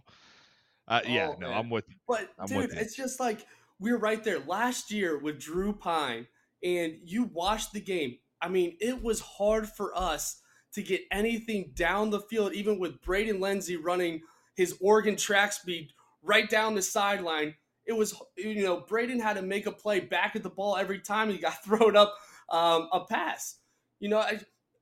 uh, 0.87 1.00
oh, 1.04 1.08
yeah, 1.08 1.32
no, 1.38 1.49
man. 1.49 1.56
I'm 1.56 1.70
with 1.70 1.88
you. 1.88 1.97
But 2.06 2.28
I'm 2.38 2.47
dude, 2.47 2.73
it's 2.73 2.97
just 2.97 3.20
like 3.20 3.47
we 3.78 3.90
are 3.90 3.99
right 3.99 4.23
there 4.23 4.40
last 4.40 4.90
year 4.90 5.18
with 5.18 5.40
Drew 5.40 5.73
Pyne, 5.73 6.26
and 6.62 6.97
you 7.04 7.25
watched 7.25 7.73
the 7.73 7.80
game. 7.80 8.18
I 8.40 8.49
mean, 8.49 8.76
it 8.80 9.02
was 9.02 9.20
hard 9.20 9.68
for 9.68 9.97
us 9.97 10.40
to 10.73 10.82
get 10.82 11.02
anything 11.11 11.73
down 11.75 12.11
the 12.11 12.20
field, 12.20 12.52
even 12.54 12.78
with 12.78 13.00
Braden 13.02 13.40
Lenzy 13.40 13.76
running 13.76 14.23
his 14.54 14.76
Oregon 14.80 15.16
track 15.16 15.52
speed 15.52 15.92
right 16.23 16.49
down 16.49 16.75
the 16.75 16.82
sideline. 16.82 17.54
It 17.87 17.92
was, 17.92 18.14
you 18.37 18.62
know, 18.62 18.80
Braden 18.80 19.20
had 19.20 19.37
to 19.37 19.42
make 19.42 19.66
a 19.66 19.73
play 19.73 20.00
back 20.00 20.37
at 20.37 20.42
the 20.42 20.50
ball 20.50 20.76
every 20.76 21.00
time 21.00 21.30
he 21.30 21.38
got 21.38 21.64
thrown 21.64 21.97
up 21.97 22.14
um, 22.50 22.88
a 22.92 23.04
pass. 23.08 23.56
You 24.00 24.08
know, 24.08 24.18
I, 24.18 24.40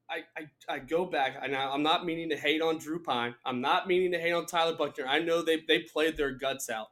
I, 0.08 0.40
I, 0.40 0.74
I 0.74 0.78
go 0.78 1.04
back, 1.04 1.36
and 1.42 1.54
I, 1.54 1.70
I'm 1.70 1.82
not 1.82 2.06
meaning 2.06 2.28
to 2.30 2.36
hate 2.36 2.62
on 2.62 2.78
Drew 2.78 3.02
Pyne. 3.02 3.34
I'm 3.44 3.60
not 3.60 3.88
meaning 3.88 4.12
to 4.12 4.18
hate 4.18 4.32
on 4.32 4.46
Tyler 4.46 4.76
Buchner. 4.76 5.06
I 5.06 5.18
know 5.18 5.42
they, 5.42 5.62
they 5.66 5.80
played 5.80 6.16
their 6.16 6.32
guts 6.32 6.70
out, 6.70 6.88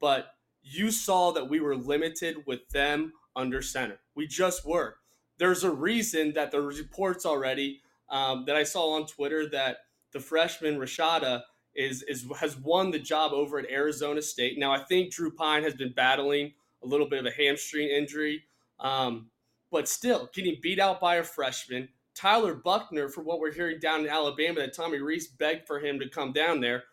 but 0.00 0.34
you 0.62 0.90
saw 0.90 1.32
that 1.32 1.48
we 1.48 1.60
were 1.60 1.76
limited 1.76 2.36
with 2.46 2.68
them 2.70 3.12
under 3.34 3.62
center. 3.62 3.98
We 4.14 4.26
just 4.26 4.66
were. 4.66 4.96
There's 5.38 5.64
a 5.64 5.70
reason 5.70 6.34
that 6.34 6.50
the 6.52 6.60
reports 6.60 7.26
already 7.26 7.80
um, 8.08 8.44
that 8.46 8.56
I 8.56 8.62
saw 8.62 8.94
on 8.94 9.06
Twitter 9.06 9.48
that 9.50 9.78
the 10.12 10.20
freshman 10.20 10.78
Rashada 10.78 11.42
is 11.74 12.02
is 12.02 12.26
has 12.38 12.56
won 12.56 12.90
the 12.90 12.98
job 12.98 13.32
over 13.32 13.58
at 13.58 13.70
Arizona 13.70 14.20
State. 14.20 14.58
Now 14.58 14.72
I 14.72 14.84
think 14.84 15.10
Drew 15.10 15.30
Pyne 15.30 15.62
has 15.62 15.74
been 15.74 15.92
battling 15.92 16.52
a 16.84 16.86
little 16.86 17.08
bit 17.08 17.20
of 17.20 17.26
a 17.26 17.30
hamstring 17.30 17.88
injury, 17.88 18.44
um, 18.78 19.30
but 19.70 19.88
still 19.88 20.28
getting 20.34 20.58
beat 20.60 20.78
out 20.78 21.00
by 21.00 21.16
a 21.16 21.24
freshman, 21.24 21.88
Tyler 22.14 22.54
Buchner, 22.54 23.08
for 23.08 23.22
what 23.22 23.40
we're 23.40 23.52
hearing 23.52 23.78
down 23.80 24.00
in 24.00 24.08
Alabama, 24.08 24.60
that 24.60 24.74
Tommy 24.74 24.98
Rees 24.98 25.28
begged 25.28 25.66
for 25.66 25.80
him 25.80 25.98
to 26.00 26.08
come 26.08 26.32
down 26.32 26.60
there. 26.60 26.84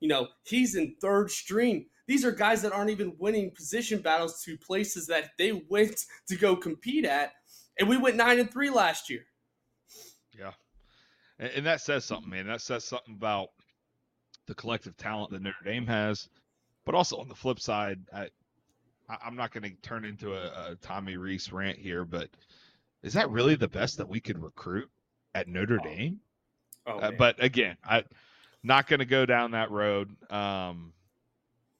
You 0.00 0.08
know, 0.08 0.28
he's 0.44 0.76
in 0.76 0.94
third 1.00 1.30
string. 1.30 1.86
These 2.06 2.24
are 2.24 2.32
guys 2.32 2.62
that 2.62 2.72
aren't 2.72 2.90
even 2.90 3.16
winning 3.18 3.50
position 3.50 4.00
battles 4.00 4.42
to 4.44 4.56
places 4.56 5.06
that 5.08 5.30
they 5.38 5.52
went 5.68 6.00
to 6.28 6.36
go 6.36 6.56
compete 6.56 7.04
at. 7.04 7.32
And 7.78 7.88
we 7.88 7.96
went 7.96 8.16
nine 8.16 8.38
and 8.38 8.50
three 8.50 8.70
last 8.70 9.10
year. 9.10 9.24
Yeah. 10.38 10.52
And, 11.38 11.50
and 11.56 11.66
that 11.66 11.80
says 11.80 12.04
something, 12.04 12.30
man. 12.30 12.46
That 12.46 12.60
says 12.60 12.84
something 12.84 13.14
about 13.14 13.48
the 14.46 14.54
collective 14.54 14.96
talent 14.96 15.32
that 15.32 15.42
Notre 15.42 15.64
Dame 15.64 15.86
has. 15.86 16.28
But 16.86 16.94
also 16.94 17.18
on 17.18 17.28
the 17.28 17.34
flip 17.34 17.60
side, 17.60 17.98
I, 18.14 18.28
I'm 19.08 19.36
not 19.36 19.52
going 19.52 19.64
to 19.64 19.76
turn 19.82 20.04
into 20.04 20.34
a, 20.34 20.70
a 20.70 20.76
Tommy 20.80 21.16
Rees 21.16 21.52
rant 21.52 21.78
here, 21.78 22.04
but 22.04 22.30
is 23.02 23.12
that 23.14 23.30
really 23.30 23.54
the 23.54 23.68
best 23.68 23.98
that 23.98 24.08
we 24.08 24.20
could 24.20 24.42
recruit 24.42 24.90
at 25.34 25.48
Notre 25.48 25.78
oh. 25.80 25.84
Dame? 25.84 26.20
Oh, 26.86 26.98
uh, 26.98 27.10
but 27.12 27.42
again, 27.42 27.76
I 27.84 28.04
not 28.62 28.86
going 28.86 29.00
to 29.00 29.06
go 29.06 29.26
down 29.26 29.52
that 29.52 29.70
road. 29.70 30.14
Um, 30.30 30.92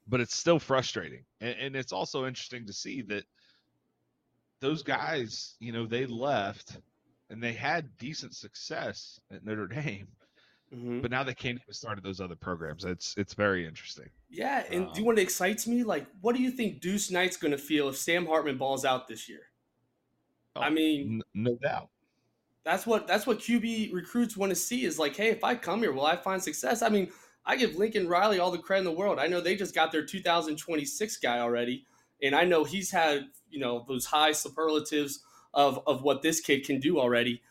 but 0.07 0.21
it's 0.21 0.35
still 0.35 0.59
frustrating, 0.59 1.25
and, 1.41 1.55
and 1.59 1.77
it's 1.77 1.93
also 1.93 2.27
interesting 2.27 2.67
to 2.67 2.73
see 2.73 3.03
that 3.03 3.25
those 4.61 4.83
guys, 4.83 5.55
you 5.61 5.73
know, 5.73 5.87
they 5.87 6.07
left 6.07 6.79
and 7.31 7.43
they 7.43 7.53
had 7.53 7.97
decent 7.99 8.35
success 8.35 9.21
at 9.31 9.45
Notre 9.45 9.67
Dame. 9.69 10.09
Mm-hmm. 10.75 11.01
But 11.01 11.11
now 11.11 11.23
they 11.23 11.33
can't 11.33 11.59
even 11.63 11.73
start 11.73 12.03
those 12.03 12.21
other 12.21 12.35
programs. 12.35 12.85
It's 12.85 13.15
it's 13.17 13.33
very 13.33 13.67
interesting. 13.67 14.11
Yeah, 14.29 14.65
and 14.71 14.87
um, 14.87 14.93
do 14.93 15.01
you 15.01 15.07
want 15.07 15.17
what 15.17 15.23
excites 15.23 15.67
me? 15.67 15.83
Like, 15.83 16.07
what 16.21 16.37
do 16.37 16.43
you 16.43 16.51
think 16.51 16.81
Deuce 16.83 17.11
Knight's 17.11 17.39
going 17.39 17.53
to 17.53 17.59
feel 17.59 17.89
if 17.89 17.97
Sam 17.97 18.27
Hartman 18.27 18.59
balls 18.59 18.85
out 18.85 19.09
this 19.09 19.31
year? 19.31 19.41
Oh, 20.59 20.63
I 20.63 20.71
mean, 20.71 21.23
no 21.35 21.57
doubt. 21.57 21.89
That's 22.65 22.87
what 22.87 23.07
that's 23.07 23.27
what 23.27 23.39
QB 23.39 23.93
recruits 23.93 24.37
want 24.37 24.51
to 24.51 24.57
see 24.57 24.85
is 24.85 24.99
like, 24.99 25.17
hey, 25.17 25.29
if 25.29 25.43
I 25.43 25.55
come 25.55 25.81
here, 25.81 25.93
will 25.93 26.07
I 26.07 26.17
find 26.17 26.43
success? 26.43 26.83
I 26.83 26.89
mean, 26.89 27.11
I 27.47 27.57
give 27.57 27.77
Lincoln 27.77 28.09
Riley 28.09 28.41
all 28.41 28.51
the 28.51 28.59
credit 28.59 28.81
in 28.81 28.85
the 28.85 28.99
world. 28.99 29.19
I 29.19 29.27
know 29.27 29.41
they 29.41 29.57
just 29.57 29.75
got 29.75 29.91
their 29.91 30.05
2026 30.05 31.17
guy 31.17 31.39
already, 31.39 31.87
and 32.23 32.35
I 32.35 32.45
know 32.45 32.65
he's 32.65 32.91
had 32.91 33.27
you 33.51 33.61
know 33.61 33.85
those 33.89 34.05
high 34.05 34.33
superlatives 34.33 35.23
of 35.55 35.81
of 35.87 36.03
what 36.03 36.23
this 36.23 36.41
kid 36.41 36.67
can 36.67 36.79
do 36.79 36.99
already. 36.99 37.43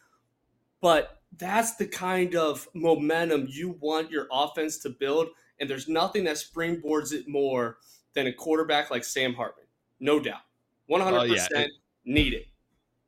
But 0.82 1.22
that's 1.36 1.76
the 1.76 1.88
kind 1.88 2.36
of 2.36 2.68
momentum 2.74 3.48
you 3.50 3.76
want 3.80 4.12
your 4.12 4.28
offense 4.32 4.78
to 4.80 4.90
build, 4.90 5.30
and 5.60 5.70
there's 5.70 5.88
nothing 5.88 6.26
that 6.26 6.36
springboards 6.36 7.12
it 7.12 7.28
more 7.28 7.78
than 8.14 8.28
a 8.28 8.34
quarterback 8.34 8.92
like 8.92 9.04
Sam 9.04 9.34
Hartman, 9.34 9.66
no 10.00 10.20
doubt, 10.20 10.42
100 10.88 11.18
uh, 11.18 11.24
yeah. 11.24 11.34
percent 11.34 11.72
need 12.06 12.34
it. 12.34 12.48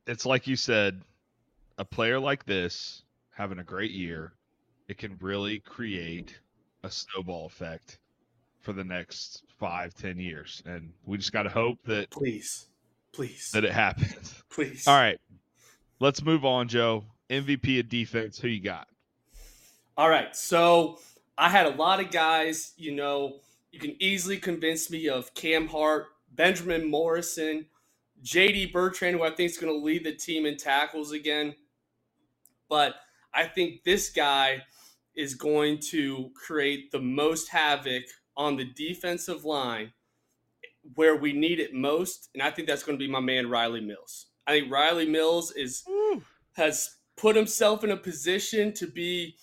It's 0.09 0.25
like 0.25 0.47
you 0.47 0.55
said, 0.55 1.01
a 1.77 1.85
player 1.85 2.19
like 2.19 2.43
this 2.43 3.03
having 3.29 3.59
a 3.59 3.63
great 3.63 3.91
year, 3.91 4.33
it 4.87 4.97
can 4.97 5.15
really 5.21 5.59
create 5.59 6.35
a 6.81 6.89
snowball 6.89 7.45
effect 7.45 7.99
for 8.59 8.73
the 8.73 8.83
next 8.83 9.43
five, 9.59 9.93
ten 9.93 10.17
years, 10.17 10.63
and 10.65 10.91
we 11.05 11.17
just 11.17 11.31
got 11.31 11.43
to 11.43 11.49
hope 11.49 11.77
that 11.85 12.09
please, 12.09 12.69
please, 13.13 13.51
that 13.51 13.63
it 13.63 13.71
happens. 13.71 14.33
Please. 14.49 14.87
All 14.87 14.97
right, 14.97 15.19
let's 15.99 16.23
move 16.23 16.43
on, 16.43 16.67
Joe. 16.67 17.05
MVP 17.29 17.79
of 17.79 17.87
defense. 17.87 18.39
Who 18.39 18.47
you 18.47 18.61
got? 18.61 18.87
All 19.95 20.09
right, 20.09 20.35
so 20.35 20.97
I 21.37 21.49
had 21.49 21.67
a 21.67 21.75
lot 21.75 21.99
of 21.99 22.09
guys. 22.09 22.73
You 22.77 22.95
know, 22.95 23.41
you 23.71 23.79
can 23.79 23.95
easily 23.99 24.37
convince 24.37 24.89
me 24.89 25.07
of 25.07 25.35
Cam 25.35 25.67
Hart, 25.67 26.07
Benjamin 26.31 26.89
Morrison, 26.89 27.67
JD 28.23 28.71
Bertrand, 28.71 29.17
who 29.17 29.23
I 29.23 29.31
think 29.31 29.51
is 29.51 29.57
going 29.57 29.73
to 29.73 29.85
lead 29.85 30.03
the 30.03 30.13
team 30.13 30.45
in 30.45 30.57
tackles 30.57 31.11
again. 31.11 31.55
But 32.69 32.95
I 33.33 33.45
think 33.45 33.83
this 33.83 34.09
guy 34.09 34.63
is 35.15 35.33
going 35.35 35.79
to 35.79 36.31
create 36.35 36.91
the 36.91 36.99
most 36.99 37.49
havoc 37.49 38.03
on 38.37 38.55
the 38.55 38.65
defensive 38.65 39.43
line 39.43 39.91
where 40.95 41.15
we 41.15 41.33
need 41.33 41.59
it 41.59 41.73
most. 41.73 42.29
And 42.33 42.41
I 42.41 42.51
think 42.51 42.67
that's 42.67 42.83
going 42.83 42.97
to 42.97 43.05
be 43.05 43.11
my 43.11 43.19
man, 43.19 43.49
Riley 43.49 43.81
Mills. 43.81 44.27
I 44.47 44.51
think 44.51 44.71
Riley 44.71 45.05
Mills 45.05 45.51
is 45.51 45.83
has 46.53 46.95
put 47.17 47.35
himself 47.35 47.83
in 47.83 47.91
a 47.91 47.97
position 47.97 48.73
to 48.73 48.87
be 48.87 49.35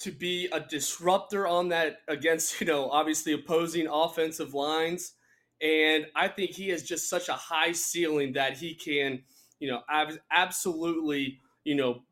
to 0.00 0.12
be 0.12 0.48
a 0.52 0.60
disruptor 0.60 1.46
on 1.46 1.68
that 1.70 1.98
against, 2.06 2.60
you 2.60 2.66
know, 2.66 2.88
obviously 2.90 3.32
opposing 3.32 3.88
offensive 3.88 4.54
lines. 4.54 5.12
And 5.60 6.06
I 6.14 6.28
think 6.28 6.52
he 6.52 6.68
has 6.68 6.82
just 6.82 7.10
such 7.10 7.28
a 7.28 7.34
high 7.34 7.72
ceiling 7.72 8.34
that 8.34 8.56
he 8.56 8.74
can, 8.74 9.22
you 9.58 9.68
know, 9.68 9.82
absolutely, 10.30 11.40
you 11.64 11.74
know, 11.74 12.02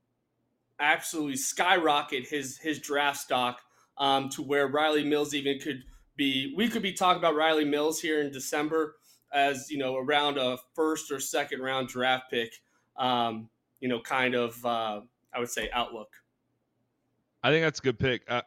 absolutely 0.80 1.36
skyrocket 1.36 2.26
his 2.26 2.58
his 2.58 2.78
draft 2.80 3.18
stock 3.18 3.60
um, 3.98 4.28
to 4.30 4.42
where 4.42 4.66
Riley 4.68 5.04
Mills 5.04 5.34
even 5.34 5.58
could 5.58 5.84
be. 6.16 6.52
We 6.56 6.68
could 6.68 6.82
be 6.82 6.92
talking 6.92 7.18
about 7.18 7.36
Riley 7.36 7.64
Mills 7.64 8.00
here 8.00 8.20
in 8.20 8.32
December 8.32 8.96
as 9.32 9.70
you 9.70 9.78
know 9.78 9.96
around 9.96 10.38
a 10.38 10.58
first 10.74 11.10
or 11.10 11.20
second 11.20 11.60
round 11.60 11.88
draft 11.88 12.30
pick. 12.30 12.52
Um, 12.96 13.48
you 13.80 13.88
know, 13.88 14.00
kind 14.00 14.34
of 14.34 14.64
uh, 14.64 15.00
I 15.32 15.38
would 15.38 15.50
say 15.50 15.68
outlook. 15.72 16.08
I 17.42 17.50
think 17.50 17.64
that's 17.64 17.78
a 17.78 17.82
good 17.82 17.98
pick. 17.98 18.22
Uh, 18.28 18.42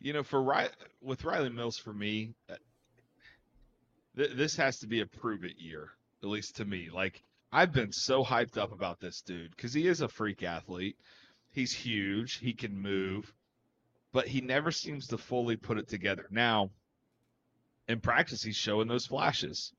you 0.00 0.12
know, 0.12 0.22
for 0.22 0.42
Riley, 0.42 0.70
with 1.00 1.24
Riley 1.24 1.50
Mills, 1.50 1.76
for 1.76 1.92
me, 1.92 2.34
uh, 2.50 2.54
th- 4.16 4.32
this 4.32 4.56
has 4.56 4.78
to 4.80 4.86
be 4.86 5.00
a 5.00 5.06
prove 5.06 5.44
it 5.44 5.58
year, 5.58 5.90
at 6.22 6.28
least 6.28 6.56
to 6.56 6.64
me. 6.64 6.88
Like 6.92 7.22
I've 7.52 7.72
been 7.72 7.92
so 7.92 8.24
hyped 8.24 8.56
up 8.56 8.72
about 8.72 9.00
this 9.00 9.20
dude 9.22 9.50
because 9.50 9.74
he 9.74 9.86
is 9.86 10.00
a 10.00 10.08
freak 10.08 10.42
athlete. 10.42 10.96
He's 11.50 11.72
huge. 11.72 12.38
He 12.38 12.54
can 12.54 12.80
move, 12.80 13.32
but 14.12 14.26
he 14.26 14.40
never 14.40 14.70
seems 14.70 15.08
to 15.08 15.18
fully 15.18 15.56
put 15.56 15.78
it 15.78 15.88
together. 15.88 16.26
Now, 16.30 16.70
in 17.88 18.00
practice, 18.00 18.42
he's 18.42 18.56
showing 18.56 18.88
those 18.88 19.06
flashes, 19.06 19.72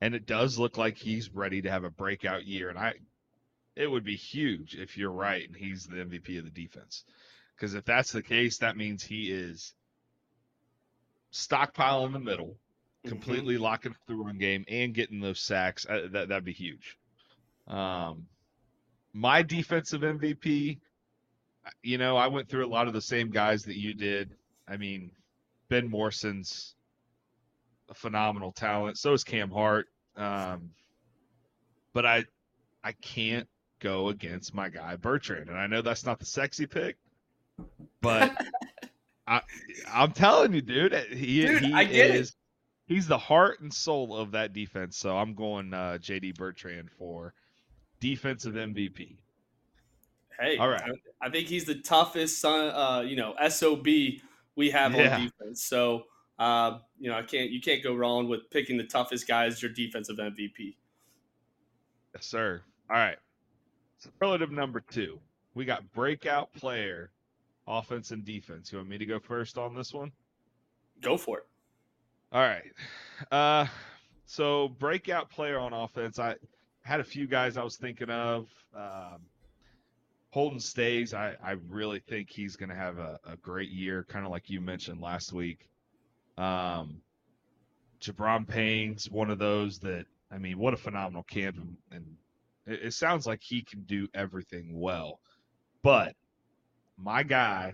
and 0.00 0.14
it 0.14 0.26
does 0.26 0.58
look 0.58 0.78
like 0.78 0.96
he's 0.96 1.34
ready 1.34 1.60
to 1.62 1.70
have 1.70 1.84
a 1.84 1.90
breakout 1.90 2.46
year. 2.46 2.70
And 2.70 2.78
I, 2.78 2.94
it 3.76 3.90
would 3.90 4.04
be 4.04 4.16
huge 4.16 4.74
if 4.74 4.96
you're 4.96 5.10
right 5.10 5.46
and 5.46 5.56
he's 5.56 5.84
the 5.84 5.96
MVP 5.96 6.38
of 6.38 6.44
the 6.44 6.50
defense. 6.50 7.04
Because 7.54 7.74
if 7.74 7.84
that's 7.84 8.12
the 8.12 8.22
case, 8.22 8.58
that 8.58 8.76
means 8.76 9.02
he 9.02 9.30
is 9.30 9.74
stockpile 11.30 12.06
in 12.06 12.12
the 12.12 12.18
middle. 12.18 12.56
Completely 13.08 13.54
mm-hmm. 13.54 13.64
locking 13.64 13.92
up 13.92 13.98
the 14.06 14.14
run 14.14 14.38
game 14.38 14.64
and 14.68 14.94
getting 14.94 15.20
those 15.20 15.40
sacks. 15.40 15.86
Uh, 15.86 16.08
that 16.12 16.28
that'd 16.28 16.44
be 16.44 16.52
huge. 16.52 16.98
Um, 17.66 18.26
my 19.12 19.42
defensive 19.42 20.02
MVP, 20.02 20.78
you 21.82 21.98
know, 21.98 22.16
I 22.16 22.28
went 22.28 22.48
through 22.48 22.66
a 22.66 22.68
lot 22.68 22.86
of 22.86 22.92
the 22.92 23.02
same 23.02 23.30
guys 23.30 23.64
that 23.64 23.76
you 23.76 23.94
did. 23.94 24.30
I 24.66 24.76
mean, 24.76 25.10
Ben 25.68 25.88
Morrison's 25.90 26.74
a 27.88 27.94
phenomenal 27.94 28.52
talent. 28.52 28.98
So 28.98 29.12
is 29.12 29.24
Cam 29.24 29.50
Hart. 29.50 29.86
Um, 30.16 30.70
but 31.92 32.04
I, 32.04 32.24
I 32.84 32.92
can't 32.92 33.48
go 33.80 34.08
against 34.08 34.54
my 34.54 34.68
guy 34.68 34.96
Bertrand, 34.96 35.48
and 35.48 35.58
I 35.58 35.66
know 35.66 35.82
that's 35.82 36.04
not 36.04 36.18
the 36.18 36.26
sexy 36.26 36.66
pick, 36.66 36.96
but 38.00 38.32
I, 39.26 39.42
I'm 39.92 40.12
telling 40.12 40.52
you, 40.52 40.62
dude, 40.62 40.94
he, 41.10 41.46
dude, 41.46 41.62
he 41.62 42.00
is. 42.00 42.30
It. 42.30 42.34
He's 42.88 43.06
the 43.06 43.18
heart 43.18 43.60
and 43.60 43.72
soul 43.72 44.16
of 44.16 44.30
that 44.32 44.54
defense. 44.54 44.96
So 44.96 45.16
I'm 45.16 45.34
going 45.34 45.74
uh, 45.74 45.98
JD 46.00 46.36
Bertrand 46.36 46.90
for 46.90 47.34
defensive 48.00 48.54
MVP. 48.54 49.16
Hey, 50.40 50.56
all 50.56 50.68
right. 50.68 50.90
I, 51.20 51.28
think 51.28 51.48
he's 51.48 51.64
the 51.64 51.74
toughest, 51.74 52.40
son, 52.40 52.70
uh, 52.70 53.00
you 53.00 53.16
know, 53.16 53.34
sob 53.50 53.86
we 53.86 54.70
have 54.70 54.94
yeah. 54.94 55.16
on 55.16 55.24
defense. 55.24 55.64
So, 55.64 56.04
uh, 56.38 56.78
you 56.98 57.10
know, 57.10 57.16
I 57.16 57.22
can't 57.22 57.50
you 57.50 57.60
can't 57.60 57.82
go 57.82 57.94
wrong 57.94 58.28
with 58.28 58.48
picking 58.50 58.76
the 58.76 58.84
toughest 58.84 59.26
guy 59.26 59.46
as 59.46 59.60
your 59.60 59.72
defensive 59.72 60.16
MVP. 60.16 60.76
Yes, 62.14 62.24
sir. 62.24 62.62
All 62.88 62.96
right. 62.96 63.18
Superlative 63.98 64.52
number 64.52 64.80
two. 64.80 65.18
We 65.54 65.64
got 65.64 65.90
breakout 65.92 66.52
player, 66.52 67.10
offense 67.66 68.12
and 68.12 68.24
defense. 68.24 68.70
You 68.72 68.78
want 68.78 68.88
me 68.88 68.98
to 68.98 69.06
go 69.06 69.18
first 69.18 69.58
on 69.58 69.74
this 69.74 69.92
one? 69.92 70.12
Go 71.00 71.16
for 71.16 71.38
it. 71.38 71.47
All 72.30 72.42
right. 72.42 72.72
Uh, 73.30 73.66
so 74.26 74.68
breakout 74.68 75.30
player 75.30 75.58
on 75.58 75.72
offense. 75.72 76.18
I 76.18 76.36
had 76.82 77.00
a 77.00 77.04
few 77.04 77.26
guys 77.26 77.56
I 77.56 77.64
was 77.64 77.76
thinking 77.76 78.10
of. 78.10 78.48
Um, 78.74 79.20
Holden 80.30 80.60
Staes, 80.60 81.14
I, 81.14 81.36
I 81.42 81.56
really 81.68 82.00
think 82.00 82.28
he's 82.28 82.54
going 82.56 82.68
to 82.68 82.74
have 82.74 82.98
a, 82.98 83.18
a 83.26 83.36
great 83.36 83.70
year, 83.70 84.04
kind 84.08 84.26
of 84.26 84.30
like 84.30 84.50
you 84.50 84.60
mentioned 84.60 85.00
last 85.00 85.32
week. 85.32 85.70
Um, 86.36 87.00
Gi'Bran 88.00 88.46
Payne's 88.46 89.10
one 89.10 89.30
of 89.30 89.38
those 89.38 89.78
that, 89.80 90.04
I 90.30 90.36
mean, 90.36 90.58
what 90.58 90.74
a 90.74 90.76
phenomenal 90.76 91.22
camp. 91.22 91.56
And, 91.56 91.76
and 91.90 92.16
it, 92.66 92.86
it 92.88 92.92
sounds 92.92 93.26
like 93.26 93.42
he 93.42 93.62
can 93.62 93.80
do 93.84 94.06
everything 94.14 94.78
well. 94.78 95.18
But 95.82 96.14
my 96.98 97.22
guy, 97.22 97.72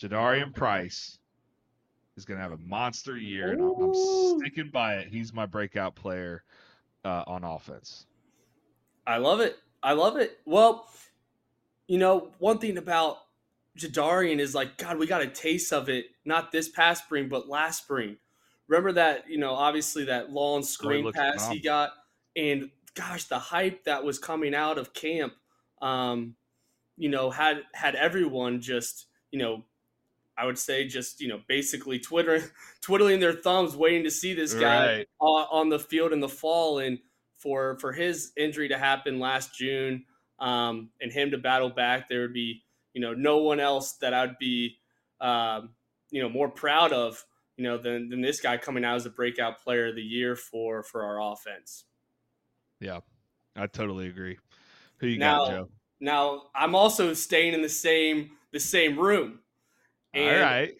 Jadarian 0.00 0.52
Price, 0.52 1.18
is 2.18 2.24
going 2.24 2.36
to 2.36 2.42
have 2.42 2.52
a 2.52 2.58
monster 2.58 3.16
year, 3.16 3.52
and 3.52 3.62
I'm, 3.62 3.80
I'm, 3.80 4.38
sticking 4.38 4.70
by 4.70 4.96
it. 4.96 5.08
He's 5.08 5.32
my 5.32 5.46
breakout 5.46 5.94
player 5.94 6.42
uh, 7.04 7.22
on 7.26 7.44
offense. 7.44 8.06
I 9.06 9.16
love 9.16 9.40
it. 9.40 9.56
I 9.82 9.92
love 9.92 10.16
it. 10.16 10.40
Well, 10.44 10.88
you 11.86 11.96
know, 11.96 12.32
one 12.38 12.58
thing 12.58 12.76
about 12.76 13.18
Jadarian 13.78 14.40
is 14.40 14.54
like, 14.54 14.76
God, 14.76 14.98
we 14.98 15.06
got 15.06 15.22
a 15.22 15.28
taste 15.28 15.72
of 15.72 15.88
it, 15.88 16.06
not 16.24 16.52
this 16.52 16.68
past 16.68 17.04
spring, 17.04 17.28
but 17.28 17.48
last 17.48 17.84
spring. 17.84 18.16
Remember 18.66 18.92
that, 18.92 19.30
you 19.30 19.38
know, 19.38 19.54
obviously 19.54 20.04
that 20.04 20.30
long 20.30 20.62
screen 20.62 21.06
oh, 21.06 21.12
pass 21.12 21.48
he 21.48 21.60
got, 21.60 21.92
and 22.36 22.70
gosh, 22.94 23.24
the 23.24 23.38
hype 23.38 23.84
that 23.84 24.04
was 24.04 24.18
coming 24.18 24.54
out 24.54 24.76
of 24.76 24.92
camp, 24.92 25.32
um, 25.80 26.34
you 26.98 27.08
know, 27.08 27.30
had 27.30 27.62
had 27.72 27.94
everyone 27.94 28.60
just, 28.60 29.06
you 29.30 29.38
know, 29.38 29.64
I 30.38 30.46
would 30.46 30.58
say 30.58 30.86
just 30.86 31.20
you 31.20 31.28
know 31.28 31.40
basically 31.48 31.98
twittering, 31.98 32.44
twiddling 32.80 33.20
their 33.20 33.32
thumbs, 33.32 33.76
waiting 33.76 34.04
to 34.04 34.10
see 34.10 34.34
this 34.34 34.54
guy 34.54 34.98
right. 34.98 35.06
on 35.20 35.68
the 35.68 35.78
field 35.78 36.12
in 36.12 36.20
the 36.20 36.28
fall, 36.28 36.78
and 36.78 36.98
for 37.36 37.78
for 37.78 37.92
his 37.92 38.32
injury 38.36 38.68
to 38.68 38.78
happen 38.78 39.18
last 39.18 39.54
June, 39.54 40.04
um, 40.38 40.90
and 41.00 41.12
him 41.12 41.30
to 41.32 41.38
battle 41.38 41.70
back, 41.70 42.08
there 42.08 42.20
would 42.20 42.34
be 42.34 42.62
you 42.94 43.00
know 43.00 43.14
no 43.14 43.38
one 43.38 43.60
else 43.60 43.94
that 43.94 44.14
I'd 44.14 44.38
be 44.38 44.76
um, 45.20 45.70
you 46.10 46.22
know 46.22 46.28
more 46.28 46.48
proud 46.48 46.92
of 46.92 47.24
you 47.56 47.64
know 47.64 47.76
than 47.76 48.08
than 48.08 48.20
this 48.20 48.40
guy 48.40 48.56
coming 48.56 48.84
out 48.84 48.96
as 48.96 49.06
a 49.06 49.10
breakout 49.10 49.62
player 49.62 49.88
of 49.88 49.96
the 49.96 50.02
year 50.02 50.36
for 50.36 50.82
for 50.82 51.02
our 51.02 51.20
offense. 51.32 51.84
Yeah, 52.80 53.00
I 53.56 53.66
totally 53.66 54.06
agree. 54.06 54.38
Who 54.98 55.08
you 55.08 55.18
now, 55.18 55.38
got, 55.38 55.50
Joe? 55.50 55.68
Now 56.00 56.42
I'm 56.54 56.74
also 56.74 57.12
staying 57.14 57.54
in 57.54 57.62
the 57.62 57.68
same 57.68 58.30
the 58.52 58.60
same 58.60 58.98
room. 58.98 59.40
And 60.18 60.36
all 60.36 60.42
right. 60.42 60.74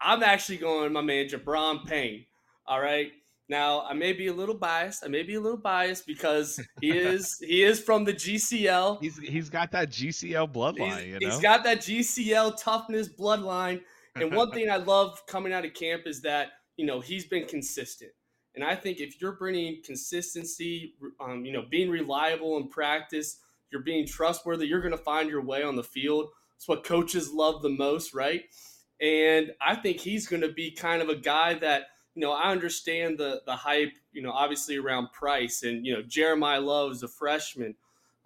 I'm 0.00 0.22
actually 0.22 0.58
going 0.58 0.92
my 0.92 1.02
man 1.02 1.26
Gi'Bran 1.26 1.86
Payne. 1.86 2.24
All 2.66 2.80
right. 2.80 3.12
Now 3.48 3.82
I 3.82 3.94
may 3.94 4.12
be 4.12 4.28
a 4.28 4.32
little 4.32 4.54
biased. 4.54 5.04
I 5.04 5.08
may 5.08 5.22
be 5.22 5.34
a 5.34 5.40
little 5.40 5.58
biased 5.58 6.06
because 6.06 6.60
he 6.80 6.96
is 6.96 7.36
he 7.46 7.62
is 7.62 7.80
from 7.80 8.04
the 8.04 8.14
GCL. 8.14 9.00
He's 9.00 9.18
he's 9.18 9.50
got 9.50 9.72
that 9.72 9.90
GCL 9.90 10.52
bloodline. 10.52 10.98
He's, 10.98 11.06
you 11.06 11.12
know? 11.12 11.18
he's 11.20 11.40
got 11.40 11.64
that 11.64 11.78
GCL 11.78 12.62
toughness 12.62 13.08
bloodline. 13.08 13.80
And 14.14 14.34
one 14.34 14.50
thing 14.52 14.70
I 14.70 14.76
love 14.76 15.20
coming 15.26 15.52
out 15.52 15.64
of 15.64 15.74
camp 15.74 16.02
is 16.06 16.22
that 16.22 16.48
you 16.76 16.86
know 16.86 17.00
he's 17.00 17.26
been 17.26 17.46
consistent. 17.46 18.12
And 18.54 18.64
I 18.64 18.74
think 18.74 18.98
if 18.98 19.20
you're 19.20 19.36
bringing 19.36 19.82
consistency, 19.84 20.94
um, 21.20 21.44
you 21.44 21.52
know, 21.52 21.64
being 21.70 21.88
reliable 21.88 22.56
in 22.56 22.68
practice, 22.68 23.38
you're 23.70 23.82
being 23.82 24.06
trustworthy, 24.06 24.66
you're 24.66 24.80
going 24.80 24.96
to 24.96 24.98
find 24.98 25.28
your 25.28 25.42
way 25.42 25.62
on 25.62 25.76
the 25.76 25.84
field. 25.84 26.30
It's 26.56 26.66
what 26.68 26.84
coaches 26.84 27.32
love 27.32 27.62
the 27.62 27.68
most, 27.68 28.12
right? 28.12 28.42
And 29.00 29.52
I 29.60 29.76
think 29.76 29.98
he's 29.98 30.26
going 30.26 30.42
to 30.42 30.52
be 30.52 30.70
kind 30.70 31.00
of 31.00 31.08
a 31.08 31.16
guy 31.16 31.54
that, 31.54 31.84
you 32.14 32.20
know, 32.22 32.32
I 32.32 32.50
understand 32.50 33.18
the 33.18 33.42
the 33.46 33.56
hype, 33.56 33.92
you 34.12 34.20
know, 34.20 34.32
obviously 34.32 34.76
around 34.76 35.12
Price 35.12 35.62
and, 35.62 35.86
you 35.86 35.94
know, 35.94 36.02
Jeremiyah 36.02 36.64
Love 36.64 36.92
is 36.92 37.02
a 37.02 37.08
freshman. 37.08 37.76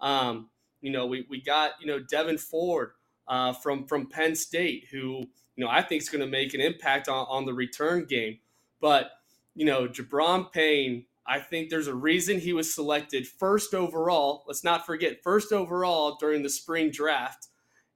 Um, 0.01 0.49
you 0.81 0.91
know, 0.91 1.05
we, 1.05 1.25
we 1.29 1.41
got, 1.41 1.71
you 1.79 1.87
know, 1.87 1.99
Devyn 1.99 2.39
Ford 2.39 2.91
uh, 3.27 3.53
from 3.53 3.85
from 3.85 4.07
Penn 4.07 4.35
State, 4.35 4.87
who, 4.91 5.19
you 5.55 5.63
know, 5.63 5.69
I 5.69 5.81
think 5.81 6.01
is 6.01 6.09
going 6.09 6.25
to 6.25 6.27
make 6.27 6.53
an 6.53 6.61
impact 6.61 7.07
on, 7.07 7.25
on 7.29 7.45
the 7.45 7.53
return 7.53 8.05
game. 8.05 8.39
But, 8.81 9.11
you 9.55 9.65
know, 9.65 9.87
Gi'Bran 9.87 10.51
Payne, 10.51 11.05
I 11.25 11.39
think 11.39 11.69
there's 11.69 11.87
a 11.87 11.95
reason 11.95 12.39
he 12.39 12.53
was 12.53 12.73
selected 12.73 13.25
first 13.27 13.73
overall. 13.73 14.43
Let's 14.45 14.63
not 14.63 14.85
forget, 14.85 15.23
first 15.23 15.53
overall 15.53 16.17
during 16.19 16.43
the 16.43 16.49
spring 16.49 16.91
draft. 16.91 17.47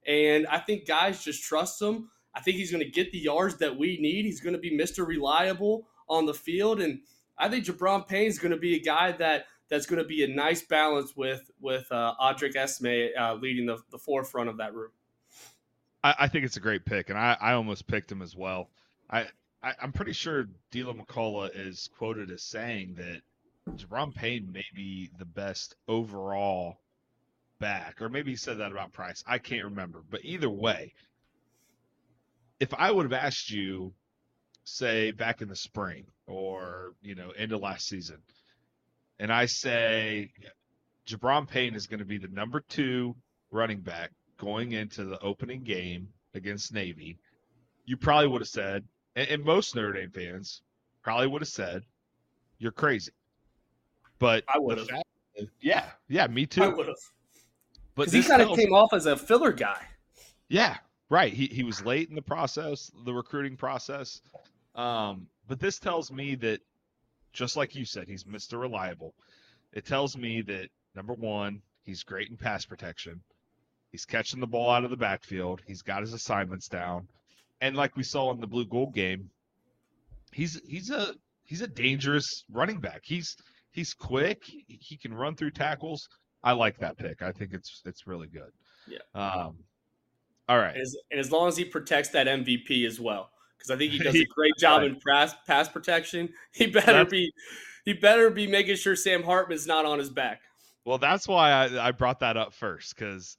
And 0.06 0.46
I 0.46 0.58
think 0.58 0.86
guys 0.86 1.22
just 1.22 1.44
trust 1.44 1.82
him. 1.82 2.10
I 2.34 2.40
think 2.40 2.56
he's 2.56 2.70
going 2.70 2.84
to 2.84 2.90
get 2.90 3.12
the 3.12 3.18
yards 3.18 3.56
that 3.56 3.76
we 3.76 3.98
need. 3.98 4.24
He's 4.24 4.40
going 4.40 4.54
to 4.54 4.60
be 4.60 4.76
Mr. 4.76 5.06
Reliable 5.06 5.86
on 6.08 6.26
the 6.26 6.34
field. 6.34 6.80
And 6.80 7.00
I 7.38 7.48
think 7.48 7.66
Payne 8.08 8.26
is 8.26 8.38
going 8.38 8.52
to 8.52 8.58
be 8.58 8.76
a 8.76 8.80
guy 8.80 9.12
that 9.12 9.46
that's 9.68 9.86
going 9.86 10.02
to 10.02 10.08
be 10.08 10.24
a 10.24 10.28
nice 10.28 10.62
balance 10.62 11.16
with 11.16 11.50
with 11.60 11.86
uh, 11.90 12.14
Audric 12.20 12.56
Estime 12.56 13.10
uh, 13.18 13.34
leading 13.34 13.66
the, 13.66 13.78
the 13.90 13.98
forefront 13.98 14.48
of 14.48 14.58
that 14.58 14.74
room. 14.74 14.90
I, 16.02 16.14
I, 16.20 16.28
think 16.28 16.44
it's 16.44 16.56
a 16.56 16.60
great 16.60 16.84
pick, 16.84 17.08
and 17.08 17.18
I, 17.18 17.36
I 17.40 17.52
almost 17.52 17.86
picked 17.86 18.10
him 18.10 18.22
as 18.22 18.34
well. 18.34 18.70
I, 19.08 19.26
I 19.62 19.74
am 19.82 19.92
pretty 19.92 20.12
sure 20.12 20.48
Deland 20.70 21.06
McCullough 21.06 21.50
is 21.54 21.88
quoted 21.96 22.30
as 22.30 22.42
saying 22.42 22.94
that 22.96 23.20
Gi'Bran 23.76 24.14
Payne 24.14 24.50
may 24.50 24.64
be 24.74 25.10
the 25.18 25.24
best 25.24 25.76
overall 25.86 26.80
back, 27.58 28.00
or 28.00 28.08
maybe 28.08 28.30
he 28.30 28.36
said 28.36 28.58
that 28.58 28.72
about 28.72 28.92
Price. 28.92 29.22
I 29.26 29.38
can't 29.38 29.64
remember, 29.64 30.02
but 30.10 30.24
either 30.24 30.50
way, 30.50 30.94
if 32.60 32.72
I 32.74 32.92
would 32.92 33.10
have 33.10 33.24
asked 33.24 33.50
you, 33.50 33.92
say 34.64 35.10
back 35.10 35.40
in 35.40 35.48
the 35.48 35.56
spring 35.56 36.04
or 36.26 36.92
you 37.02 37.14
know 37.14 37.30
end 37.30 37.52
of 37.52 37.60
last 37.60 37.88
season, 37.88 38.18
and 39.18 39.32
I 39.32 39.46
say 39.46 40.30
Gi'Bran 41.06 41.48
Payne 41.48 41.74
is 41.74 41.86
going 41.86 42.00
to 42.00 42.06
be 42.06 42.18
the 42.18 42.28
number 42.28 42.60
two 42.60 43.16
running 43.50 43.80
back 43.80 44.12
going 44.36 44.72
into 44.72 45.04
the 45.04 45.18
opening 45.20 45.62
game 45.62 46.08
against 46.34 46.72
Navy, 46.72 47.18
you 47.84 47.96
probably 47.96 48.28
would 48.28 48.40
have 48.40 48.48
said, 48.48 48.84
and, 49.16 49.28
and 49.28 49.44
most 49.44 49.74
Notre 49.74 49.92
Dame 49.92 50.10
fans 50.10 50.62
probably 51.02 51.26
would 51.26 51.42
have 51.42 51.48
said, 51.48 51.82
"You're 52.58 52.72
crazy." 52.72 53.12
But 54.18 54.44
I 54.52 54.58
would 54.58 54.78
have. 54.78 54.88
Yeah, 55.60 55.86
yeah, 56.08 56.26
me 56.26 56.46
too. 56.46 56.62
I 56.62 56.68
would 56.68 56.86
have. 56.86 56.96
But 57.94 58.10
he 58.10 58.22
kind 58.22 58.42
of 58.42 58.56
came 58.56 58.72
off 58.72 58.92
as 58.92 59.06
a 59.06 59.16
filler 59.16 59.52
guy. 59.52 59.80
Yeah, 60.48 60.76
right. 61.10 61.32
He 61.32 61.46
he 61.46 61.62
was 61.62 61.84
late 61.84 62.08
in 62.08 62.14
the 62.14 62.22
process, 62.22 62.90
the 63.04 63.12
recruiting 63.12 63.56
process. 63.56 64.20
Um, 64.74 65.26
but 65.48 65.60
this 65.60 65.78
tells 65.78 66.10
me 66.10 66.36
that, 66.36 66.60
just 67.32 67.56
like 67.56 67.74
you 67.74 67.84
said, 67.84 68.08
he's 68.08 68.24
Mr. 68.24 68.58
Reliable. 68.58 69.14
It 69.72 69.84
tells 69.84 70.16
me 70.16 70.42
that 70.42 70.68
number 70.94 71.12
one, 71.12 71.60
he's 71.84 72.02
great 72.02 72.30
in 72.30 72.36
pass 72.36 72.64
protection. 72.64 73.20
He's 73.90 74.04
catching 74.04 74.40
the 74.40 74.46
ball 74.46 74.70
out 74.70 74.84
of 74.84 74.90
the 74.90 74.96
backfield. 74.96 75.60
He's 75.66 75.82
got 75.82 76.02
his 76.02 76.12
assignments 76.12 76.68
down, 76.68 77.08
and 77.60 77.76
like 77.76 77.96
we 77.96 78.04
saw 78.04 78.32
in 78.32 78.40
the 78.40 78.46
blue 78.46 78.66
gold 78.66 78.94
game, 78.94 79.30
he's 80.32 80.60
he's 80.66 80.90
a 80.90 81.14
he's 81.44 81.60
a 81.60 81.66
dangerous 81.66 82.44
running 82.50 82.80
back. 82.80 83.00
He's 83.04 83.36
he's 83.72 83.92
quick. 83.92 84.42
He 84.46 84.96
can 84.96 85.12
run 85.12 85.34
through 85.34 85.50
tackles. 85.50 86.08
I 86.42 86.52
like 86.52 86.78
that 86.78 86.96
pick. 86.96 87.22
I 87.22 87.32
think 87.32 87.52
it's 87.52 87.82
it's 87.84 88.06
really 88.06 88.28
good. 88.28 88.52
Yeah. 88.86 88.98
Um, 89.14 89.56
all 90.50 90.58
right. 90.58 90.74
And 90.74 90.82
as, 90.82 90.96
and 91.12 91.20
as 91.20 91.30
long 91.30 91.46
as 91.46 91.56
he 91.56 91.64
protects 91.64 92.08
that 92.08 92.26
MVP 92.26 92.84
as 92.84 92.98
well, 92.98 93.30
because 93.56 93.70
I 93.70 93.76
think 93.76 93.92
he 93.92 93.98
does 94.02 94.16
a 94.16 94.24
great 94.24 94.56
job 94.58 94.82
in 94.82 94.98
pass 95.06 95.32
pass 95.46 95.68
protection. 95.68 96.28
He 96.52 96.66
better 96.66 96.92
that's, 96.92 97.10
be 97.10 97.32
he 97.84 97.92
better 97.92 98.30
be 98.30 98.48
making 98.48 98.74
sure 98.74 98.96
Sam 98.96 99.22
Hartman's 99.22 99.68
not 99.68 99.86
on 99.86 100.00
his 100.00 100.10
back. 100.10 100.40
Well, 100.84 100.98
that's 100.98 101.28
why 101.28 101.52
I, 101.52 101.88
I 101.88 101.92
brought 101.92 102.18
that 102.20 102.36
up 102.36 102.52
first 102.52 102.96
because 102.96 103.38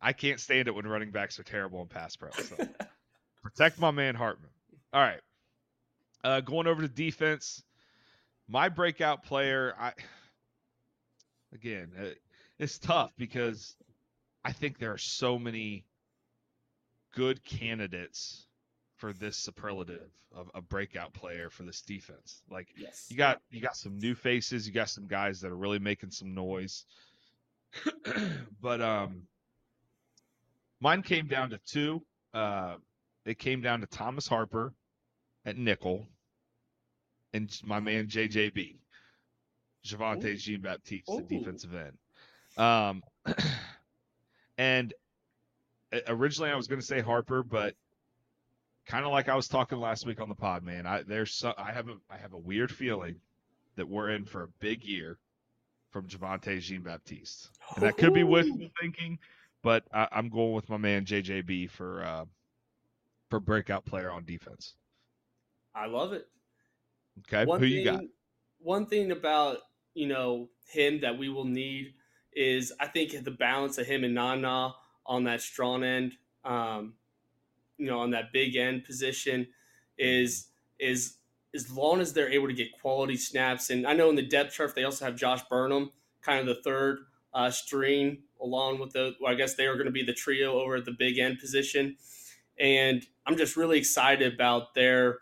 I 0.00 0.14
can't 0.14 0.40
stand 0.40 0.66
it 0.66 0.74
when 0.74 0.86
running 0.86 1.10
backs 1.10 1.38
are 1.38 1.42
terrible 1.42 1.82
in 1.82 1.88
pass 1.88 2.16
pro. 2.16 2.30
So 2.30 2.56
protect 3.42 3.78
my 3.78 3.90
man 3.90 4.14
Hartman. 4.14 4.50
All 4.94 5.02
right. 5.02 5.20
Uh, 6.24 6.40
going 6.40 6.66
over 6.66 6.80
to 6.80 6.88
defense, 6.88 7.62
my 8.48 8.70
breakout 8.70 9.22
player. 9.22 9.74
I 9.78 9.92
again, 11.52 11.90
uh, 12.00 12.06
it's 12.58 12.78
tough 12.78 13.12
because 13.18 13.76
I 14.42 14.52
think 14.52 14.78
there 14.78 14.92
are 14.92 14.98
so 14.98 15.38
many 15.38 15.84
good 17.16 17.42
candidates 17.44 18.46
for 18.96 19.12
this 19.12 19.36
superlative 19.36 20.10
of 20.34 20.50
a 20.54 20.60
breakout 20.60 21.12
player 21.14 21.48
for 21.50 21.62
this 21.62 21.80
defense. 21.80 22.42
Like 22.50 22.68
yes. 22.76 23.06
you 23.08 23.16
got 23.16 23.40
you 23.50 23.60
got 23.60 23.76
some 23.76 23.98
new 23.98 24.14
faces, 24.14 24.66
you 24.66 24.72
got 24.72 24.90
some 24.90 25.06
guys 25.06 25.40
that 25.40 25.50
are 25.50 25.56
really 25.56 25.78
making 25.78 26.10
some 26.10 26.34
noise. 26.34 26.84
but 28.60 28.80
um 28.80 29.22
mine 30.80 31.02
came 31.02 31.26
down 31.26 31.50
to 31.50 31.58
two. 31.66 32.02
Uh 32.34 32.76
it 33.24 33.38
came 33.38 33.60
down 33.60 33.80
to 33.80 33.86
Thomas 33.86 34.28
Harper 34.28 34.72
at 35.44 35.56
nickel 35.56 36.06
and 37.32 37.50
my 37.64 37.80
man 37.80 38.06
JJB. 38.06 38.76
Javontae 39.84 40.36
Jean 40.36 40.60
Baptiste, 40.60 41.06
the 41.06 41.22
defensive 41.22 41.72
end. 41.74 41.96
Um, 42.56 43.02
and 44.58 44.92
originally 46.08 46.50
I 46.50 46.56
was 46.56 46.66
going 46.66 46.80
to 46.80 46.86
say 46.86 47.00
Harper, 47.00 47.42
but 47.42 47.74
kind 48.86 49.04
of 49.04 49.12
like 49.12 49.28
I 49.28 49.34
was 49.34 49.48
talking 49.48 49.78
last 49.78 50.06
week 50.06 50.20
on 50.20 50.28
the 50.28 50.34
pod, 50.34 50.62
man. 50.62 50.86
I 50.86 51.02
there's 51.02 51.32
so, 51.32 51.52
I 51.58 51.72
have 51.72 51.88
a 51.88 51.96
I 52.10 52.16
have 52.16 52.32
a 52.32 52.38
weird 52.38 52.70
feeling 52.70 53.16
that 53.76 53.88
we're 53.88 54.10
in 54.10 54.24
for 54.24 54.44
a 54.44 54.48
big 54.60 54.84
year 54.84 55.18
from 55.90 56.06
Javontae 56.06 56.60
Jean 56.60 56.82
Baptiste, 56.82 57.50
and 57.74 57.84
that 57.84 57.96
could 57.96 58.14
be 58.14 58.24
wishful 58.24 58.68
thinking, 58.80 59.18
but 59.62 59.84
I, 59.92 60.08
am 60.12 60.28
going 60.28 60.52
with 60.52 60.68
my 60.68 60.76
man 60.76 61.04
JJB 61.04 61.70
for 61.70 62.04
uh, 62.04 62.24
for 63.28 63.40
breakout 63.40 63.84
player 63.84 64.10
on 64.10 64.24
defense. 64.24 64.74
I 65.74 65.86
love 65.86 66.12
it. 66.12 66.26
Okay, 67.20 67.44
one 67.44 67.60
who 67.60 67.66
thing, 67.66 67.74
you 67.74 67.84
got? 67.84 68.00
One 68.60 68.86
thing 68.86 69.10
about 69.10 69.58
you 69.94 70.06
know 70.06 70.48
him 70.68 71.00
that 71.00 71.18
we 71.18 71.28
will 71.28 71.44
need 71.44 71.94
is 72.32 72.72
I 72.78 72.86
think 72.86 73.24
the 73.24 73.30
balance 73.30 73.78
of 73.78 73.86
him 73.86 74.04
and 74.04 74.14
Nana 74.14 74.74
on 75.06 75.24
that 75.24 75.40
strong 75.40 75.84
end, 75.84 76.14
um, 76.44 76.94
you 77.78 77.86
know, 77.86 78.00
on 78.00 78.10
that 78.10 78.32
big 78.32 78.56
end 78.56 78.84
position 78.84 79.46
is 79.98 80.48
is 80.78 81.16
as 81.54 81.70
long 81.70 82.00
as 82.00 82.12
they're 82.12 82.30
able 82.30 82.48
to 82.48 82.54
get 82.54 82.78
quality 82.80 83.16
snaps. 83.16 83.70
And 83.70 83.86
I 83.86 83.94
know 83.94 84.10
in 84.10 84.16
the 84.16 84.26
depth 84.26 84.54
chart 84.54 84.74
they 84.74 84.84
also 84.84 85.06
have 85.06 85.16
Josh 85.16 85.42
Burnham, 85.48 85.90
kind 86.20 86.40
of 86.40 86.46
the 86.46 86.62
third 86.62 86.98
uh, 87.32 87.50
string 87.50 88.18
along 88.40 88.78
with 88.78 88.92
the, 88.92 89.14
well, 89.20 89.32
I 89.32 89.34
guess 89.34 89.54
they 89.54 89.66
are 89.66 89.74
going 89.74 89.86
to 89.86 89.92
be 89.92 90.02
the 90.02 90.12
trio 90.12 90.60
over 90.60 90.76
at 90.76 90.84
the 90.84 90.92
big 90.92 91.18
end 91.18 91.38
position. 91.38 91.96
And 92.58 93.06
I'm 93.26 93.36
just 93.36 93.56
really 93.56 93.78
excited 93.78 94.32
about 94.32 94.74
their 94.74 95.18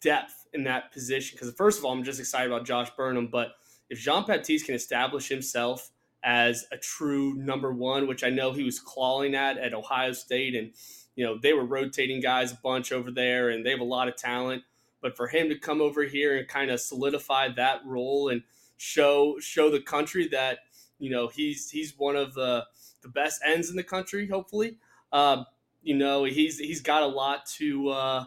depth 0.00 0.46
in 0.52 0.64
that 0.64 0.92
position. 0.92 1.36
Because, 1.38 1.54
first 1.54 1.78
of 1.78 1.84
all, 1.84 1.92
I'm 1.92 2.04
just 2.04 2.20
excited 2.20 2.50
about 2.50 2.66
Josh 2.66 2.90
Burnham. 2.96 3.28
But 3.28 3.52
if 3.88 3.98
Jean 3.98 4.24
Baptiste 4.26 4.66
can 4.66 4.74
establish 4.74 5.28
himself 5.28 5.90
as 6.22 6.66
a 6.72 6.76
true 6.76 7.34
number 7.34 7.72
one, 7.72 8.06
which 8.06 8.24
I 8.24 8.30
know 8.30 8.52
he 8.52 8.64
was 8.64 8.78
clawing 8.78 9.34
at 9.34 9.58
at 9.58 9.74
Ohio 9.74 10.12
State, 10.12 10.54
and, 10.54 10.72
you 11.16 11.24
know, 11.24 11.38
they 11.38 11.52
were 11.52 11.64
rotating 11.64 12.20
guys 12.20 12.52
a 12.52 12.58
bunch 12.62 12.92
over 12.92 13.10
there, 13.10 13.50
and 13.50 13.64
they 13.64 13.70
have 13.70 13.80
a 13.80 13.84
lot 13.84 14.08
of 14.08 14.16
talent. 14.16 14.62
But 15.00 15.16
for 15.16 15.28
him 15.28 15.48
to 15.48 15.58
come 15.58 15.80
over 15.80 16.02
here 16.04 16.36
and 16.36 16.46
kind 16.46 16.70
of 16.70 16.80
solidify 16.80 17.48
that 17.56 17.80
role 17.86 18.28
and 18.28 18.42
show 18.76 19.36
show 19.40 19.70
the 19.70 19.80
country 19.80 20.28
that 20.28 20.60
you 20.98 21.10
know 21.10 21.28
he's 21.28 21.70
he's 21.70 21.94
one 21.96 22.16
of 22.16 22.34
the 22.34 22.64
the 23.02 23.08
best 23.08 23.40
ends 23.44 23.70
in 23.70 23.76
the 23.76 23.82
country. 23.82 24.28
Hopefully, 24.28 24.76
um, 25.12 25.46
you 25.82 25.96
know 25.96 26.24
he's 26.24 26.58
he's 26.58 26.80
got 26.80 27.02
a 27.02 27.06
lot 27.06 27.46
to 27.58 27.88
uh, 27.88 28.24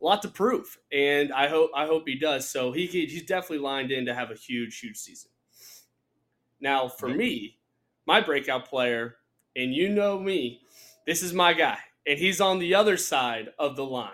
a 0.00 0.04
lot 0.04 0.22
to 0.22 0.28
prove, 0.28 0.78
and 0.92 1.32
I 1.32 1.48
hope 1.48 1.70
I 1.74 1.86
hope 1.86 2.06
he 2.06 2.18
does. 2.18 2.48
So 2.48 2.72
he 2.72 2.86
he's 2.86 3.24
definitely 3.24 3.58
lined 3.58 3.90
in 3.90 4.06
to 4.06 4.14
have 4.14 4.30
a 4.30 4.34
huge 4.34 4.78
huge 4.78 4.96
season. 4.96 5.30
Now 6.60 6.88
for 6.88 7.08
me, 7.08 7.58
my 8.06 8.20
breakout 8.20 8.66
player, 8.68 9.16
and 9.54 9.74
you 9.74 9.88
know 9.88 10.18
me, 10.18 10.62
this 11.06 11.22
is 11.22 11.32
my 11.32 11.52
guy, 11.52 11.78
and 12.06 12.18
he's 12.18 12.40
on 12.40 12.58
the 12.58 12.74
other 12.74 12.96
side 12.96 13.50
of 13.58 13.76
the 13.76 13.84
line, 13.84 14.10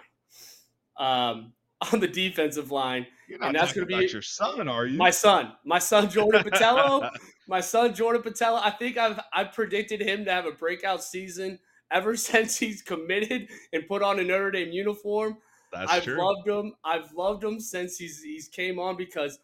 um, 0.98 1.52
on 1.92 2.00
the 2.00 2.08
defensive 2.08 2.70
line. 2.70 3.06
and 3.40 3.54
that's 3.54 3.72
going 3.72 3.86
to 3.86 3.96
be 3.96 4.06
your 4.06 4.22
son, 4.22 4.68
are 4.68 4.86
you? 4.86 4.98
My 4.98 5.10
son, 5.10 5.52
my 5.64 5.78
son 5.78 6.10
Jordan 6.10 6.42
Botelho, 6.44 7.10
my 7.48 7.60
son 7.60 7.94
Jordan 7.94 8.22
Botelho. 8.22 8.60
I 8.62 8.70
think 8.70 8.96
I've 8.96 9.20
I 9.32 9.44
predicted 9.44 10.00
him 10.00 10.24
to 10.24 10.30
have 10.32 10.46
a 10.46 10.52
breakout 10.52 11.02
season 11.02 11.58
ever 11.90 12.16
since 12.16 12.58
he's 12.58 12.82
committed 12.82 13.48
and 13.72 13.86
put 13.86 14.02
on 14.02 14.18
a 14.18 14.24
Notre 14.24 14.50
Dame 14.50 14.72
uniform. 14.72 15.38
That's 15.72 15.90
I've 15.90 16.04
true. 16.04 16.18
loved 16.18 16.48
him. 16.48 16.74
I've 16.84 17.12
loved 17.12 17.42
him 17.42 17.58
since 17.58 17.96
he's 17.96 18.22
he's 18.22 18.48
came 18.48 18.78
on 18.78 18.96
because 18.96 19.38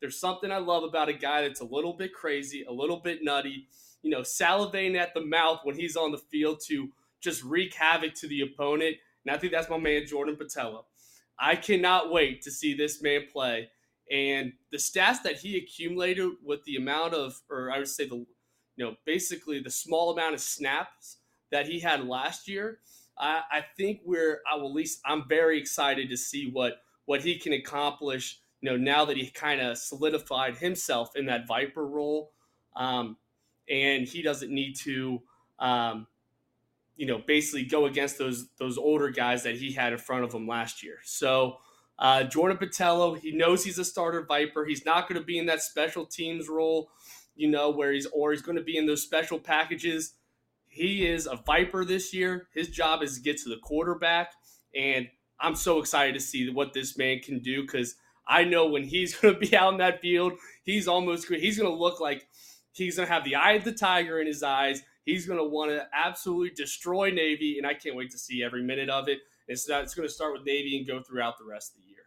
there's 0.00 0.18
something 0.18 0.50
I 0.50 0.58
love 0.58 0.82
about 0.84 1.08
a 1.08 1.14
guy 1.14 1.42
that's 1.42 1.60
a 1.60 1.64
little 1.64 1.94
bit 1.94 2.12
crazy, 2.12 2.64
a 2.68 2.72
little 2.72 2.98
bit 2.98 3.20
nutty, 3.22 3.68
you 4.02 4.10
know, 4.10 4.20
salivating 4.20 4.96
at 4.96 5.14
the 5.14 5.24
mouth 5.24 5.60
when 5.64 5.76
he's 5.76 5.96
on 5.96 6.12
the 6.12 6.18
field 6.18 6.60
to 6.66 6.88
just 7.20 7.42
wreak 7.42 7.74
havoc 7.74 8.14
to 8.14 8.28
the 8.28 8.42
opponent. 8.42 8.96
And 9.24 9.34
I 9.34 9.38
think 9.38 9.52
that's 9.52 9.70
my 9.70 9.78
man 9.78 10.06
Jordan 10.06 10.36
Botelho. 10.36 10.84
I 11.38 11.56
cannot 11.56 12.12
wait 12.12 12.42
to 12.42 12.50
see 12.50 12.74
this 12.74 13.02
man 13.02 13.22
play. 13.32 13.70
And 14.10 14.52
the 14.70 14.76
stats 14.76 15.22
that 15.22 15.38
he 15.38 15.56
accumulated 15.56 16.30
with 16.44 16.62
the 16.64 16.76
amount 16.76 17.14
of, 17.14 17.40
or 17.48 17.70
I 17.72 17.78
would 17.78 17.88
say 17.88 18.06
the, 18.06 18.16
you 18.16 18.84
know, 18.84 18.96
basically 19.06 19.60
the 19.60 19.70
small 19.70 20.12
amount 20.12 20.34
of 20.34 20.40
snaps 20.40 21.18
that 21.50 21.66
he 21.66 21.80
had 21.80 22.06
last 22.06 22.46
year, 22.46 22.80
I, 23.18 23.42
I 23.50 23.64
think 23.76 24.00
we're, 24.04 24.40
I 24.50 24.56
will 24.56 24.68
at 24.68 24.74
least, 24.74 25.00
I'm 25.06 25.26
very 25.28 25.58
excited 25.58 26.10
to 26.10 26.16
see 26.16 26.50
what 26.50 26.80
what 27.06 27.22
he 27.22 27.38
can 27.38 27.52
accomplish. 27.52 28.40
You 28.64 28.70
know, 28.70 28.76
now 28.78 29.04
that 29.04 29.18
he 29.18 29.26
kind 29.26 29.60
of 29.60 29.76
solidified 29.76 30.56
himself 30.56 31.16
in 31.16 31.26
that 31.26 31.46
Viper 31.46 31.86
role, 31.86 32.32
um, 32.74 33.18
and 33.68 34.08
he 34.08 34.22
doesn't 34.22 34.50
need 34.50 34.76
to, 34.84 35.20
um, 35.58 36.06
you 36.96 37.04
know, 37.04 37.20
basically 37.26 37.66
go 37.66 37.84
against 37.84 38.16
those 38.16 38.48
those 38.58 38.78
older 38.78 39.10
guys 39.10 39.42
that 39.42 39.56
he 39.56 39.72
had 39.72 39.92
in 39.92 39.98
front 39.98 40.24
of 40.24 40.32
him 40.32 40.48
last 40.48 40.82
year. 40.82 40.96
So 41.04 41.58
uh, 41.98 42.24
Jordan 42.24 42.56
Botelho, 42.56 43.18
he 43.18 43.32
knows 43.32 43.62
he's 43.62 43.78
a 43.78 43.84
starter 43.84 44.24
Viper. 44.24 44.64
He's 44.64 44.86
not 44.86 45.10
going 45.10 45.20
to 45.20 45.26
be 45.26 45.36
in 45.36 45.44
that 45.44 45.60
special 45.60 46.06
teams 46.06 46.48
role, 46.48 46.88
you 47.36 47.50
know, 47.50 47.68
where 47.68 47.92
he's 47.92 48.06
or 48.14 48.30
he's 48.30 48.40
going 48.40 48.56
to 48.56 48.64
be 48.64 48.78
in 48.78 48.86
those 48.86 49.02
special 49.02 49.38
packages. 49.38 50.14
He 50.68 51.06
is 51.06 51.26
a 51.26 51.36
Viper 51.36 51.84
this 51.84 52.14
year. 52.14 52.48
His 52.54 52.68
job 52.68 53.02
is 53.02 53.16
to 53.16 53.20
get 53.20 53.36
to 53.42 53.50
the 53.50 53.58
quarterback, 53.62 54.32
and 54.74 55.06
I'm 55.38 55.54
so 55.54 55.80
excited 55.80 56.14
to 56.14 56.20
see 56.20 56.48
what 56.48 56.72
this 56.72 56.96
man 56.96 57.18
can 57.18 57.40
do 57.40 57.60
because 57.60 57.96
I 58.26 58.44
know 58.44 58.66
when 58.66 58.84
he's 58.84 59.14
going 59.20 59.34
to 59.34 59.40
be 59.40 59.56
out 59.56 59.72
in 59.72 59.78
that 59.78 60.00
field, 60.00 60.34
he's 60.64 60.88
almost 60.88 61.28
he's 61.28 61.58
going 61.58 61.70
to 61.70 61.78
look 61.78 62.00
like 62.00 62.26
he's 62.72 62.96
going 62.96 63.08
to 63.08 63.12
have 63.12 63.24
the 63.24 63.36
eye 63.36 63.52
of 63.52 63.64
the 63.64 63.72
tiger 63.72 64.20
in 64.20 64.26
his 64.26 64.42
eyes. 64.42 64.82
He's 65.04 65.26
going 65.26 65.38
to 65.38 65.44
want 65.44 65.70
to 65.70 65.86
absolutely 65.92 66.50
destroy 66.50 67.10
Navy, 67.10 67.58
and 67.58 67.66
I 67.66 67.74
can't 67.74 67.94
wait 67.94 68.10
to 68.12 68.18
see 68.18 68.42
every 68.42 68.62
minute 68.62 68.88
of 68.88 69.08
it. 69.08 69.18
It's 69.46 69.68
not, 69.68 69.82
it's 69.82 69.94
going 69.94 70.08
to 70.08 70.12
start 70.12 70.32
with 70.32 70.46
Navy 70.46 70.78
and 70.78 70.86
go 70.86 71.02
throughout 71.02 71.38
the 71.38 71.44
rest 71.44 71.74
of 71.74 71.82
the 71.82 71.88
year. 71.88 72.04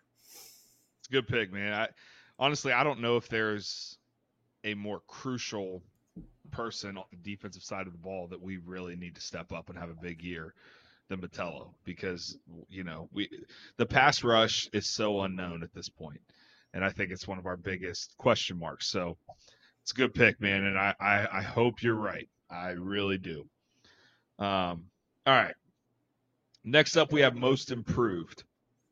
It's 1.00 1.08
a 1.08 1.12
good 1.12 1.28
pick, 1.28 1.54
man. 1.54 1.74
I 1.74 1.88
honestly 2.40 2.72
I 2.72 2.84
don't 2.84 3.02
know 3.02 3.18
if 3.18 3.30
there's 3.30 3.98
a 4.64 4.74
more 4.74 5.02
crucial 5.08 5.84
person 6.52 6.98
on 6.98 7.04
the 7.12 7.18
defensive 7.18 7.64
side 7.64 7.88
of 7.88 7.94
the 7.94 8.00
ball 8.00 8.28
that 8.28 8.42
we 8.42 8.58
really 8.58 8.96
need 8.96 9.16
to 9.16 9.22
step 9.22 9.52
up 9.52 9.70
and 9.70 9.78
have 9.78 9.90
a 9.90 9.96
big 10.02 10.24
year 10.24 10.54
than 11.10 11.22
Botelho 11.22 11.74
because 11.84 12.38
you 12.70 12.84
know 12.84 13.10
we 13.14 13.30
the 13.78 13.86
pass 13.86 14.24
rush 14.24 14.70
is 14.74 14.88
so 14.88 15.22
unknown 15.22 15.64
at 15.64 15.74
this 15.74 15.90
point, 15.90 16.22
and 16.74 16.84
I 16.84 16.90
think 16.90 17.12
it's 17.12 17.28
one 17.28 17.38
of 17.38 17.46
our 17.46 17.58
biggest 17.58 18.16
question 18.18 18.60
marks. 18.60 18.88
So 18.88 19.18
it's 19.82 19.92
a 19.92 19.96
good 19.96 20.14
pick, 20.14 20.42
man, 20.42 20.66
and 20.66 20.78
I 20.78 20.94
I, 21.00 21.28
I 21.40 21.42
hope 21.42 21.82
you're 21.82 21.96
right. 21.96 22.28
I 22.50 22.72
really 22.72 23.18
do. 23.18 23.46
Um, 24.40 24.86
all 25.26 25.34
right. 25.34 25.56
Next 26.64 26.98
up, 26.98 27.12
we 27.12 27.22
have 27.22 27.36
most 27.36 27.72
improved 27.72 28.44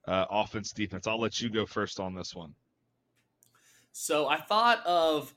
uh, 0.08 0.25
offense 0.30 0.71
defense. 0.71 1.08
I'll 1.08 1.19
let 1.19 1.41
you 1.41 1.49
go 1.49 1.65
first 1.65 1.99
on 1.99 2.15
this 2.15 2.36
one. 2.36 2.54
So 3.91 4.28
I 4.28 4.38
thought 4.38 4.86
of 4.86 5.34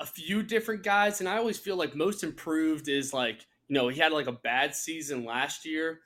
a 0.00 0.06
few 0.06 0.42
different 0.42 0.82
guys, 0.82 1.20
and 1.20 1.28
I 1.28 1.38
always 1.38 1.58
feel 1.58 1.76
like 1.76 1.94
most 1.94 2.22
improved 2.22 2.88
is 2.88 3.12
like 3.12 3.46
you 3.68 3.74
know 3.74 3.88
he 3.88 4.00
had 4.00 4.12
like 4.12 4.26
a 4.26 4.32
bad 4.32 4.74
season 4.74 5.24
last 5.24 5.64
year, 5.64 6.00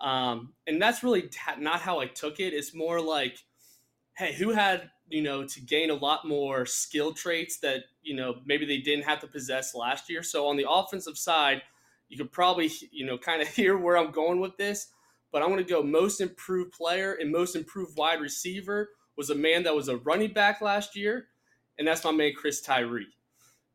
um, 0.00 0.52
and 0.66 0.80
that's 0.80 1.02
really 1.02 1.30
not 1.58 1.80
how 1.80 2.00
I 2.00 2.06
took 2.06 2.40
it. 2.40 2.52
It's 2.52 2.74
more 2.74 3.00
like, 3.00 3.38
hey, 4.16 4.34
who 4.34 4.50
had 4.50 4.90
you 5.08 5.22
know 5.22 5.44
to 5.46 5.60
gain 5.60 5.90
a 5.90 5.94
lot 5.94 6.26
more 6.26 6.66
skill 6.66 7.12
traits 7.12 7.58
that 7.58 7.84
you 8.02 8.16
know 8.16 8.36
maybe 8.46 8.66
they 8.66 8.78
didn't 8.78 9.04
have 9.04 9.20
to 9.20 9.26
possess 9.26 9.74
last 9.74 10.10
year. 10.10 10.22
So 10.22 10.46
on 10.46 10.56
the 10.56 10.66
offensive 10.68 11.18
side, 11.18 11.62
you 12.08 12.16
could 12.16 12.32
probably 12.32 12.70
you 12.90 13.06
know 13.06 13.18
kind 13.18 13.42
of 13.42 13.48
hear 13.54 13.76
where 13.78 13.96
I'm 13.96 14.12
going 14.12 14.40
with 14.40 14.56
this, 14.56 14.88
but 15.32 15.42
I'm 15.42 15.48
going 15.48 15.64
to 15.64 15.70
go 15.70 15.82
most 15.82 16.20
improved 16.20 16.72
player 16.72 17.14
and 17.20 17.30
most 17.30 17.56
improved 17.56 17.96
wide 17.96 18.20
receiver 18.20 18.90
was 19.16 19.30
a 19.30 19.34
man 19.34 19.62
that 19.62 19.74
was 19.74 19.88
a 19.88 19.98
running 19.98 20.32
back 20.32 20.60
last 20.60 20.96
year, 20.96 21.28
and 21.78 21.86
that's 21.86 22.04
my 22.04 22.10
man 22.10 22.32
Chris 22.36 22.60
Tyree. 22.60 23.06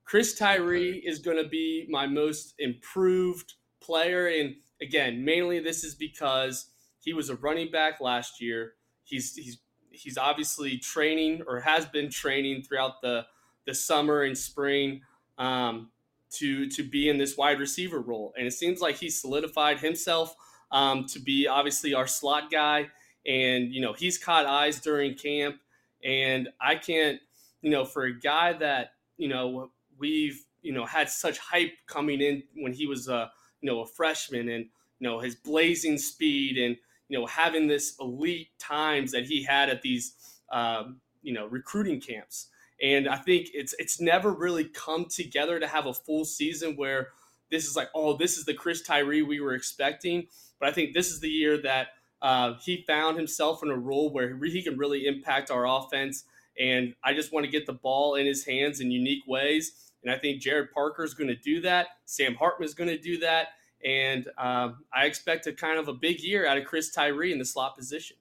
Chris 0.03 0.38
Tyree 0.38 1.03
is 1.05 1.19
going 1.19 1.41
to 1.41 1.47
be 1.47 1.86
my 1.89 2.08
most 2.08 2.55
improved 2.60 3.53
player, 3.79 4.27
and 4.27 4.55
again, 4.82 5.24
mainly 5.24 5.60
this 5.60 5.84
is 5.84 5.96
because 5.96 6.68
he 7.00 7.13
was 7.13 7.30
a 7.30 7.36
running 7.36 7.72
back 7.72 8.02
last 8.02 8.42
year. 8.42 8.74
He's 9.04 9.36
he's 9.36 9.58
he's 9.92 10.18
obviously 10.18 10.78
training 10.78 11.42
or 11.48 11.60
has 11.62 11.86
been 11.86 12.10
training 12.10 12.63
throughout 12.63 13.02
the 13.02 13.26
the 13.65 13.74
summer 13.74 14.24
and 14.24 14.38
spring 14.38 15.02
um, 15.38 15.89
to 16.32 16.68
to 16.70 16.84
be 16.84 17.10
in 17.10 17.18
this 17.18 17.38
wide 17.38 17.60
receiver 17.60 18.00
role, 18.00 18.34
and 18.38 18.46
it 18.48 18.52
seems 18.52 18.82
like 18.82 18.96
he's 18.96 19.20
solidified 19.20 19.80
himself 19.80 20.36
um, 20.72 21.06
to 21.08 21.20
be 21.20 21.48
obviously 21.48 21.94
our 21.94 22.08
slot 22.08 22.52
guy. 22.52 22.88
And 23.26 23.74
you 23.74 23.82
know 23.82 23.94
he's 23.94 24.18
caught 24.18 24.46
eyes 24.46 24.80
during 24.80 25.15
camp, 25.15 25.58
and 26.04 26.50
I 26.62 26.76
can't 26.76 27.20
you 27.62 27.70
know 27.70 27.86
for 27.86 28.06
a 28.06 28.13
guy 28.13 28.54
that 28.54 28.94
you 29.18 29.28
know 29.28 29.72
we've 29.98 30.44
you 30.62 30.74
know 30.74 30.86
had 30.86 31.10
such 31.10 31.38
hype 31.38 31.74
coming 31.88 32.22
in 32.22 32.44
when 32.56 32.74
he 32.74 32.86
was 32.86 33.08
a 33.08 33.32
you 33.62 33.69
know 33.69 33.82
a 33.82 33.86
freshman 33.86 34.50
and 34.50 34.65
you 35.00 35.08
know 35.08 35.19
his 35.19 35.36
blazing 35.36 35.98
speed 35.98 36.58
and 36.58 36.78
you 37.08 37.17
know 37.17 37.26
having 37.26 37.67
this 37.67 37.95
elite 38.00 38.50
times 38.60 39.12
that 39.12 39.26
he 39.26 39.43
had 39.43 39.69
at 39.69 39.82
these 39.82 40.13
um, 40.52 41.00
you 41.22 41.34
know 41.34 41.48
recruiting 41.48 42.00
camps. 42.00 42.48
And 42.82 43.10
I 43.10 43.17
think 43.17 43.50
it's 43.54 43.76
it's 43.78 44.00
never 44.00 44.32
really 44.32 44.65
come 44.65 45.06
together 45.06 45.60
to 45.60 45.67
have 45.67 45.86
a 45.86 45.93
full 45.93 46.24
season 46.26 46.76
where 46.76 47.10
this 47.52 47.65
is 47.65 47.76
like 47.76 47.89
oh 47.93 48.15
this 48.15 48.38
is 48.38 48.45
the 48.45 48.54
Chris 48.54 48.82
Tyree 48.82 49.22
we 49.22 49.39
were 49.39 49.54
expecting. 49.54 50.28
But 50.60 50.69
I 50.69 50.72
think 50.72 50.93
this 50.93 51.10
is 51.10 51.19
the 51.19 51.30
year 51.30 51.62
that 51.62 51.89
uh, 52.22 52.54
he 52.62 52.84
found 52.86 53.17
himself 53.17 53.63
in 53.63 53.69
a 53.69 53.78
role 53.78 54.12
where 54.12 54.38
he 54.43 54.62
can 54.62 54.78
really 54.78 55.08
impact 55.08 55.52
our 55.52 55.65
offense. 55.65 56.26
And 56.60 56.93
I 57.04 57.13
just 57.13 57.32
want 57.32 57.45
to 57.45 57.52
get 57.52 57.65
the 57.65 57.74
ball 57.74 58.15
in 58.15 58.26
his 58.26 58.45
hands 58.45 58.82
in 58.82 58.91
unique 58.91 59.24
ways 59.26 59.88
and 60.03 60.12
I 60.12 60.17
think 60.17 60.41
Gerad 60.41 60.71
Parker 60.73 61.03
is 61.03 61.13
going 61.13 61.27
to 61.27 61.35
do 61.35 61.62
that. 61.62 61.88
Sam 62.05 62.35
Hartman 62.35 62.65
is 62.65 62.73
going 62.73 62.89
to 62.89 62.97
do 62.97 63.19
that. 63.19 63.49
And 63.83 64.27
um, 64.38 64.83
I 64.93 65.05
expect 65.05 65.47
a 65.47 65.53
kind 65.53 65.79
of 65.79 65.88
a 65.88 65.93
big 65.93 66.21
year 66.21 66.45
out 66.45 66.57
of 66.57 66.65
Chris 66.65 66.91
Tyree 66.91 67.31
in 67.31 67.39
the 67.39 67.45
slot 67.45 67.77
position. 67.77 68.17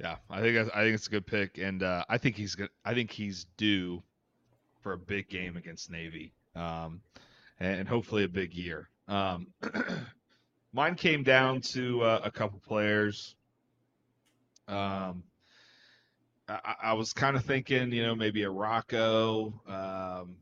Yeah, 0.00 0.16
I 0.30 0.40
think 0.40 0.56
I 0.74 0.82
think 0.84 0.94
it's 0.94 1.08
a 1.08 1.10
good 1.10 1.26
pick, 1.26 1.58
and 1.58 1.82
uh, 1.82 2.04
I 2.08 2.16
think 2.16 2.34
he's 2.34 2.54
good. 2.54 2.70
I 2.86 2.94
think 2.94 3.10
he's 3.10 3.44
due 3.58 4.02
for 4.80 4.92
a 4.92 4.98
big 4.98 5.28
game 5.28 5.58
against 5.58 5.90
Navy, 5.90 6.32
um, 6.56 7.02
and, 7.58 7.86
hopefully 7.86 8.24
a 8.24 8.28
big 8.28 8.54
year. 8.54 8.88
Um, 9.08 9.48
mine 10.72 10.94
came 10.94 11.22
down 11.22 11.60
to 11.72 12.00
uh, 12.02 12.20
a 12.24 12.30
couple 12.30 12.58
players. 12.60 13.34
Um, 14.68 15.22
I, 16.50 16.74
I 16.82 16.92
was 16.94 17.12
kind 17.12 17.36
of 17.36 17.44
thinking, 17.44 17.92
you 17.92 18.02
know, 18.02 18.14
maybe 18.14 18.42
a 18.42 18.50
Rocco, 18.50 19.60
um, 19.68 20.36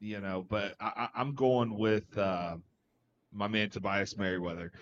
you 0.00 0.20
know, 0.20 0.44
but 0.48 0.74
I, 0.80 1.08
am 1.14 1.34
going 1.34 1.78
with 1.78 2.16
uh, 2.18 2.56
my 3.32 3.48
man 3.48 3.70
Tobias 3.70 4.16
Merriweather, 4.16 4.72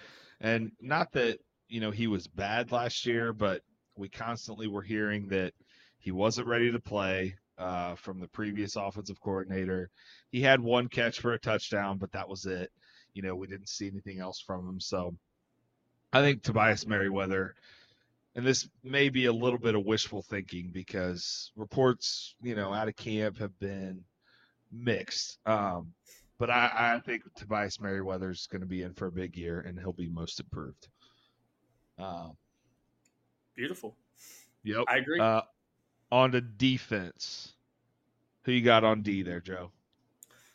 and 0.40 0.72
not 0.80 1.12
that 1.12 1.38
you 1.68 1.80
know 1.80 1.90
he 1.90 2.06
was 2.06 2.26
bad 2.26 2.72
last 2.72 3.04
year, 3.04 3.32
but 3.32 3.62
we 3.96 4.08
constantly 4.08 4.66
were 4.66 4.82
hearing 4.82 5.28
that 5.28 5.52
he 5.98 6.10
wasn't 6.10 6.48
ready 6.48 6.72
to 6.72 6.80
play 6.80 7.36
uh, 7.58 7.94
from 7.96 8.18
the 8.18 8.28
previous 8.28 8.76
offensive 8.76 9.20
coordinator. 9.20 9.90
He 10.30 10.40
had 10.40 10.60
one 10.60 10.88
catch 10.88 11.20
for 11.20 11.34
a 11.34 11.38
touchdown, 11.38 11.98
but 11.98 12.12
that 12.12 12.28
was 12.28 12.46
it. 12.46 12.72
You 13.12 13.22
know, 13.22 13.36
we 13.36 13.46
didn't 13.46 13.68
see 13.68 13.88
anything 13.88 14.20
else 14.20 14.40
from 14.40 14.66
him. 14.66 14.80
So 14.80 15.14
I 16.12 16.22
think 16.22 16.42
Tobias 16.42 16.86
Merriweather, 16.86 17.54
and 18.34 18.46
this 18.46 18.68
may 18.84 19.08
be 19.08 19.26
a 19.26 19.32
little 19.32 19.58
bit 19.58 19.74
of 19.74 19.84
wishful 19.84 20.22
thinking 20.22 20.70
because 20.72 21.50
reports, 21.56 22.34
you 22.42 22.54
know, 22.54 22.72
out 22.72 22.88
of 22.88 22.96
camp 22.96 23.38
have 23.38 23.58
been 23.58 24.04
mixed. 24.72 25.38
Um, 25.46 25.92
but 26.38 26.48
I, 26.48 26.94
I 26.96 27.00
think 27.04 27.22
Tobias 27.36 27.80
Merriweather 27.80 28.30
is 28.30 28.46
going 28.46 28.62
to 28.62 28.66
be 28.66 28.82
in 28.82 28.94
for 28.94 29.06
a 29.06 29.12
big 29.12 29.36
year, 29.36 29.60
and 29.60 29.78
he'll 29.78 29.92
be 29.92 30.08
most 30.08 30.40
improved. 30.40 30.88
Um, 31.98 32.36
Beautiful. 33.54 33.96
Yep, 34.64 34.84
I 34.88 34.96
agree. 34.96 35.20
Uh, 35.20 35.42
on 36.12 36.32
to 36.32 36.40
defense, 36.40 37.54
who 38.44 38.52
you 38.52 38.62
got 38.62 38.84
on 38.84 39.02
D 39.02 39.22
there, 39.22 39.40
Joe? 39.40 39.70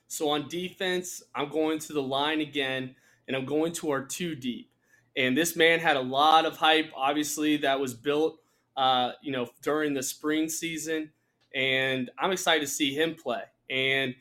So 0.08 0.30
on 0.30 0.48
defense, 0.48 1.22
I'm 1.34 1.50
going 1.50 1.80
to 1.80 1.94
the 1.94 2.02
line 2.02 2.42
again, 2.42 2.96
and 3.28 3.36
I'm 3.36 3.46
going 3.46 3.74
to 3.74 3.92
our 3.92 4.04
two 4.04 4.36
deep. 4.36 4.72
And 5.18 5.38
this 5.38 5.56
man 5.56 5.80
had 5.80 5.96
a 5.96 6.02
lot 6.02 6.46
of 6.46 6.58
hype, 6.58 6.92
obviously, 6.96 7.58
that 7.58 7.80
was 7.80 7.94
built, 7.94 8.40
uh, 8.76 9.12
you 9.22 9.32
know, 9.32 9.48
during 9.62 9.94
the 9.94 10.04
spring 10.04 10.50
season. 10.50 11.12
And 11.54 12.12
I'm 12.20 12.32
excited 12.32 12.62
to 12.62 12.68
see 12.72 12.94
him 12.94 13.16
play. 13.16 13.44
And 13.70 14.16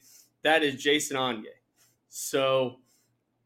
that 0.45 0.63
is 0.63 0.81
Jason 0.81 1.17
Onye. 1.17 1.45
So 2.09 2.77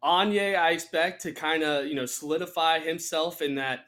Onye, 0.04 0.58
I 0.58 0.70
expect 0.70 1.22
to 1.22 1.32
kind 1.32 1.62
of, 1.62 1.86
you 1.86 1.94
know, 1.94 2.04
solidify 2.04 2.80
himself 2.80 3.40
in 3.40 3.54
that, 3.54 3.86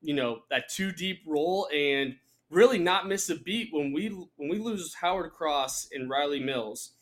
you 0.00 0.14
know, 0.14 0.42
that 0.50 0.68
two 0.68 0.92
deep 0.92 1.22
role 1.26 1.68
and 1.74 2.14
really 2.50 2.78
not 2.78 3.08
miss 3.08 3.28
a 3.30 3.36
beat 3.36 3.70
when 3.72 3.92
we 3.92 4.08
when 4.36 4.48
we 4.48 4.58
lose 4.58 4.94
Howard 4.94 5.32
Cross 5.32 5.88
and 5.92 6.08
Riley 6.08 6.40
Mills. 6.40 6.92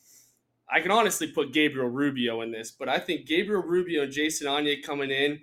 I 0.71 0.81
can 0.81 0.91
honestly 0.91 1.27
put 1.27 1.51
Gabriel 1.51 1.89
Rubio 1.89 2.41
in 2.41 2.51
this, 2.51 2.71
but 2.71 2.87
I 2.87 2.99
think 2.99 3.25
Gabriel 3.25 3.63
Rubio 3.63 4.03
and 4.03 4.11
Jason 4.11 4.47
Onye 4.47 4.83
coming 4.83 5.09
in 5.09 5.39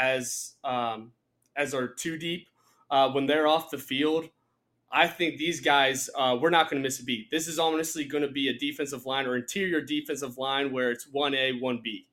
as 0.00 0.54
um, 0.64 1.12
as 1.56 1.74
our 1.74 1.86
two 1.86 2.16
deep 2.16 2.48
uh, 2.90 3.10
when 3.10 3.26
they're 3.26 3.46
off 3.46 3.70
the 3.70 3.78
field. 3.78 4.28
I 4.92 5.06
think 5.06 5.36
these 5.36 5.60
guys, 5.60 6.10
uh, 6.18 6.36
we're 6.40 6.50
not 6.50 6.68
going 6.68 6.82
to 6.82 6.86
miss 6.86 6.98
a 6.98 7.04
beat. 7.04 7.30
This 7.30 7.46
is 7.46 7.60
honestly 7.60 8.04
going 8.04 8.24
to 8.24 8.30
be 8.30 8.48
a 8.48 8.58
defensive 8.58 9.06
line 9.06 9.24
or 9.24 9.36
interior 9.36 9.80
defensive 9.80 10.36
line 10.36 10.72
where 10.72 10.90
it's 10.90 11.06
one 11.06 11.32
A, 11.32 11.52
one 11.52 11.80
B. 11.80 12.08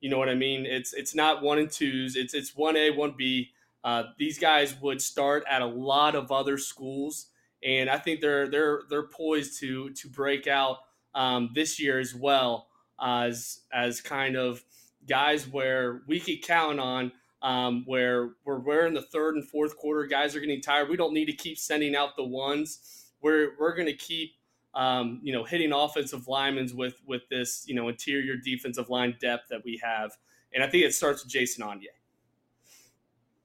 You 0.00 0.08
know 0.08 0.16
what 0.16 0.30
I 0.30 0.34
mean? 0.34 0.64
It's 0.64 0.94
it's 0.94 1.14
not 1.14 1.42
one 1.42 1.58
and 1.58 1.70
twos. 1.70 2.16
It's 2.16 2.32
it's 2.32 2.56
one 2.56 2.76
A, 2.76 2.90
one 2.90 3.14
B. 3.18 3.50
Uh, 3.84 4.04
these 4.18 4.38
guys 4.38 4.80
would 4.80 5.02
start 5.02 5.44
at 5.50 5.62
a 5.62 5.66
lot 5.66 6.14
of 6.14 6.32
other 6.32 6.56
schools, 6.58 7.26
and 7.62 7.90
I 7.90 7.98
think 7.98 8.20
they're 8.20 8.48
they're 8.48 8.82
they're 8.88 9.08
poised 9.08 9.60
to 9.60 9.90
to 9.90 10.08
break 10.08 10.46
out 10.46 10.78
um, 11.14 11.50
this 11.54 11.80
year 11.80 11.98
as 11.98 12.14
well 12.14 12.68
as 13.00 13.60
as 13.72 14.00
kind 14.00 14.36
of 14.36 14.64
guys 15.06 15.46
where 15.46 16.02
we 16.06 16.20
could 16.20 16.42
count 16.42 16.80
on 16.80 17.12
um, 17.42 17.84
where 17.86 18.30
we're, 18.44 18.86
in 18.86 18.94
the 18.94 19.02
third 19.02 19.36
and 19.36 19.48
fourth 19.48 19.76
quarter. 19.76 20.04
Guys 20.06 20.34
are 20.34 20.40
getting 20.40 20.60
tired. 20.60 20.88
We 20.88 20.96
don't 20.96 21.14
need 21.14 21.26
to 21.26 21.32
keep 21.32 21.58
sending 21.58 21.94
out 21.94 22.16
the 22.16 22.24
ones. 22.24 23.10
We're, 23.20 23.52
we're 23.58 23.74
going 23.74 23.86
to 23.86 23.94
keep, 23.94 24.32
um, 24.74 25.20
you 25.22 25.32
know, 25.32 25.44
hitting 25.44 25.72
offensive 25.72 26.26
linemen 26.28 26.70
with, 26.74 26.96
with 27.06 27.22
this, 27.30 27.64
you 27.68 27.74
know, 27.74 27.88
interior 27.88 28.36
defensive 28.36 28.88
line 28.88 29.16
depth 29.20 29.48
that 29.50 29.64
we 29.64 29.80
have. 29.82 30.12
And 30.54 30.64
I 30.64 30.68
think 30.68 30.84
it 30.84 30.94
starts 30.94 31.22
with 31.22 31.32
Jason 31.32 31.64
Onye. 31.64 31.84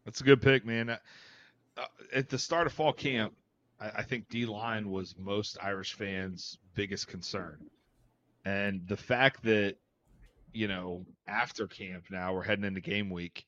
That's 0.06 0.22
a 0.22 0.24
good 0.24 0.42
pick, 0.42 0.66
man. 0.66 0.90
Uh, 0.90 0.98
at 2.14 2.30
the 2.30 2.40
start 2.40 2.68
of 2.68 2.74
fall 2.74 2.94
camp, 2.94 3.34
I, 3.80 3.90
I 3.98 4.04
think 4.04 4.30
D 4.30 4.46
line 4.46 4.90
was 4.90 5.16
most 5.18 5.58
Irish 5.62 5.94
fans' 5.94 6.58
biggest 6.74 7.08
concern. 7.08 7.60
And 8.46 8.82
the 8.88 8.98
fact 8.98 9.44
that 9.44 9.76
you 10.54 10.68
know, 10.68 11.06
after 11.28 11.68
camp 11.68 12.06
now, 12.10 12.34
we're 12.34 12.44
heading 12.44 12.66
into 12.66 12.82
game 12.82 13.10
week. 13.10 13.46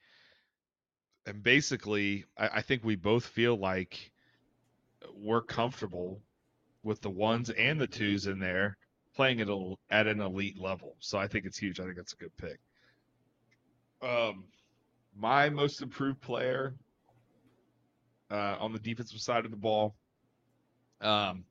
And 1.25 1.41
basically, 1.41 2.25
I, 2.37 2.49
I 2.55 2.61
think 2.61 2.83
we 2.83 2.95
both 2.95 3.25
feel 3.25 3.55
like 3.55 4.11
we're 5.15 5.41
comfortable 5.41 6.21
with 6.83 7.01
the 7.01 7.09
ones 7.09 7.49
and 7.49 7.79
the 7.79 7.87
twos 7.87 8.27
in 8.27 8.39
there 8.39 8.77
playing 9.15 9.41
at, 9.41 9.49
a, 9.49 9.75
at 9.89 10.07
an 10.07 10.21
elite 10.21 10.59
level. 10.59 10.95
So 10.99 11.17
I 11.17 11.27
think 11.27 11.45
it's 11.45 11.57
huge. 11.57 11.79
I 11.79 11.83
think 11.85 11.97
it's 11.97 12.13
a 12.13 12.17
good 12.17 12.35
pick. 12.37 12.59
Um, 14.01 14.45
my 15.15 15.49
most 15.49 15.81
improved 15.81 16.19
player 16.21 16.73
uh, 18.31 18.57
on 18.59 18.73
the 18.73 18.79
defensive 18.79 19.19
side 19.21 19.45
of 19.45 19.51
the 19.51 19.57
ball. 19.57 19.95
Um, 20.99 21.45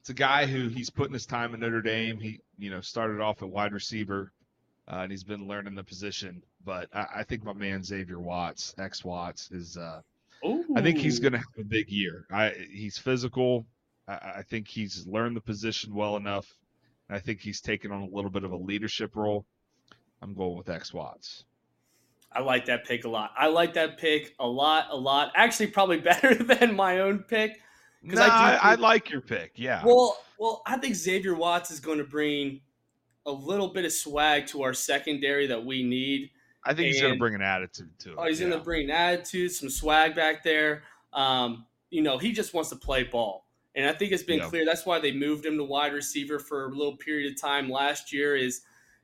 it's 0.00 0.10
a 0.10 0.14
guy 0.14 0.46
who 0.46 0.68
he's 0.68 0.90
putting 0.90 1.12
his 1.12 1.26
time 1.26 1.54
in 1.54 1.60
Notre 1.60 1.82
Dame. 1.82 2.18
He, 2.18 2.40
you 2.58 2.70
know, 2.70 2.80
started 2.80 3.20
off 3.20 3.42
at 3.42 3.48
wide 3.48 3.72
receiver 3.72 4.32
uh, 4.88 4.96
and 4.96 5.10
he's 5.10 5.24
been 5.24 5.46
learning 5.46 5.74
the 5.74 5.84
position. 5.84 6.42
But 6.64 6.88
I, 6.94 7.06
I 7.16 7.22
think 7.24 7.44
my 7.44 7.52
man 7.52 7.82
Xavier 7.82 8.20
Watts, 8.20 8.74
X 8.78 9.04
Watts, 9.04 9.50
is. 9.50 9.76
Uh, 9.76 10.00
I 10.74 10.82
think 10.82 10.98
he's 10.98 11.20
going 11.20 11.32
to 11.32 11.38
have 11.38 11.58
a 11.58 11.64
big 11.64 11.88
year. 11.88 12.26
I 12.30 12.50
he's 12.70 12.98
physical. 12.98 13.64
I, 14.08 14.14
I 14.38 14.42
think 14.42 14.66
he's 14.66 15.06
learned 15.06 15.36
the 15.36 15.40
position 15.40 15.94
well 15.94 16.16
enough. 16.16 16.56
I 17.08 17.18
think 17.18 17.40
he's 17.40 17.60
taken 17.60 17.92
on 17.92 18.02
a 18.02 18.06
little 18.06 18.30
bit 18.30 18.42
of 18.42 18.52
a 18.52 18.56
leadership 18.56 19.14
role. 19.14 19.44
I'm 20.20 20.34
going 20.34 20.56
with 20.56 20.68
X 20.68 20.92
Watts. 20.92 21.44
I 22.34 22.40
like 22.40 22.64
that 22.66 22.84
pick 22.84 23.04
a 23.04 23.08
lot. 23.08 23.32
I 23.36 23.48
like 23.48 23.74
that 23.74 23.98
pick 23.98 24.34
a 24.40 24.46
lot, 24.46 24.86
a 24.90 24.96
lot. 24.96 25.32
Actually, 25.34 25.68
probably 25.68 25.98
better 26.00 26.34
than 26.34 26.74
my 26.74 27.00
own 27.00 27.20
pick. 27.20 27.60
No, 28.02 28.20
I, 28.20 28.26
I, 28.26 28.72
I, 28.72 28.74
like 28.76 29.10
your 29.10 29.20
pick. 29.20 29.52
Yeah. 29.54 29.82
Well, 29.84 30.18
well, 30.38 30.62
I 30.66 30.76
think 30.76 30.96
Xavier 30.96 31.34
Watts 31.34 31.70
is 31.70 31.78
going 31.78 31.98
to 31.98 32.04
bring 32.04 32.60
a 33.26 33.32
little 33.32 33.68
bit 33.68 33.84
of 33.84 33.92
swag 33.92 34.46
to 34.48 34.62
our 34.62 34.74
secondary 34.74 35.46
that 35.48 35.64
we 35.64 35.82
need. 35.82 36.30
I 36.64 36.70
think 36.74 36.86
and, 36.86 36.86
he's 36.86 37.00
going 37.00 37.14
to 37.14 37.18
bring 37.18 37.34
an 37.34 37.42
attitude 37.42 37.98
to 38.00 38.12
it. 38.12 38.14
Oh, 38.18 38.26
he's 38.26 38.40
yeah. 38.40 38.48
going 38.48 38.58
to 38.58 38.64
bring 38.64 38.84
an 38.84 38.90
attitude, 38.90 39.52
some 39.52 39.68
swag 39.68 40.14
back 40.14 40.42
there. 40.44 40.82
Um, 41.12 41.66
you 41.90 42.02
know, 42.02 42.18
he 42.18 42.32
just 42.32 42.54
wants 42.54 42.70
to 42.70 42.76
play 42.76 43.04
ball. 43.04 43.46
And 43.74 43.88
I 43.88 43.92
think 43.92 44.12
it's 44.12 44.22
been 44.22 44.40
clear. 44.40 44.64
That's 44.66 44.84
why 44.84 44.98
they 44.98 45.12
moved 45.12 45.46
him 45.46 45.56
to 45.56 45.64
wide 45.64 45.92
receiver 45.92 46.38
for 46.38 46.66
a 46.66 46.68
little 46.68 46.96
period 46.96 47.32
of 47.32 47.40
time 47.40 47.70
last 47.70 48.12
year. 48.12 48.36
Is 48.36 48.62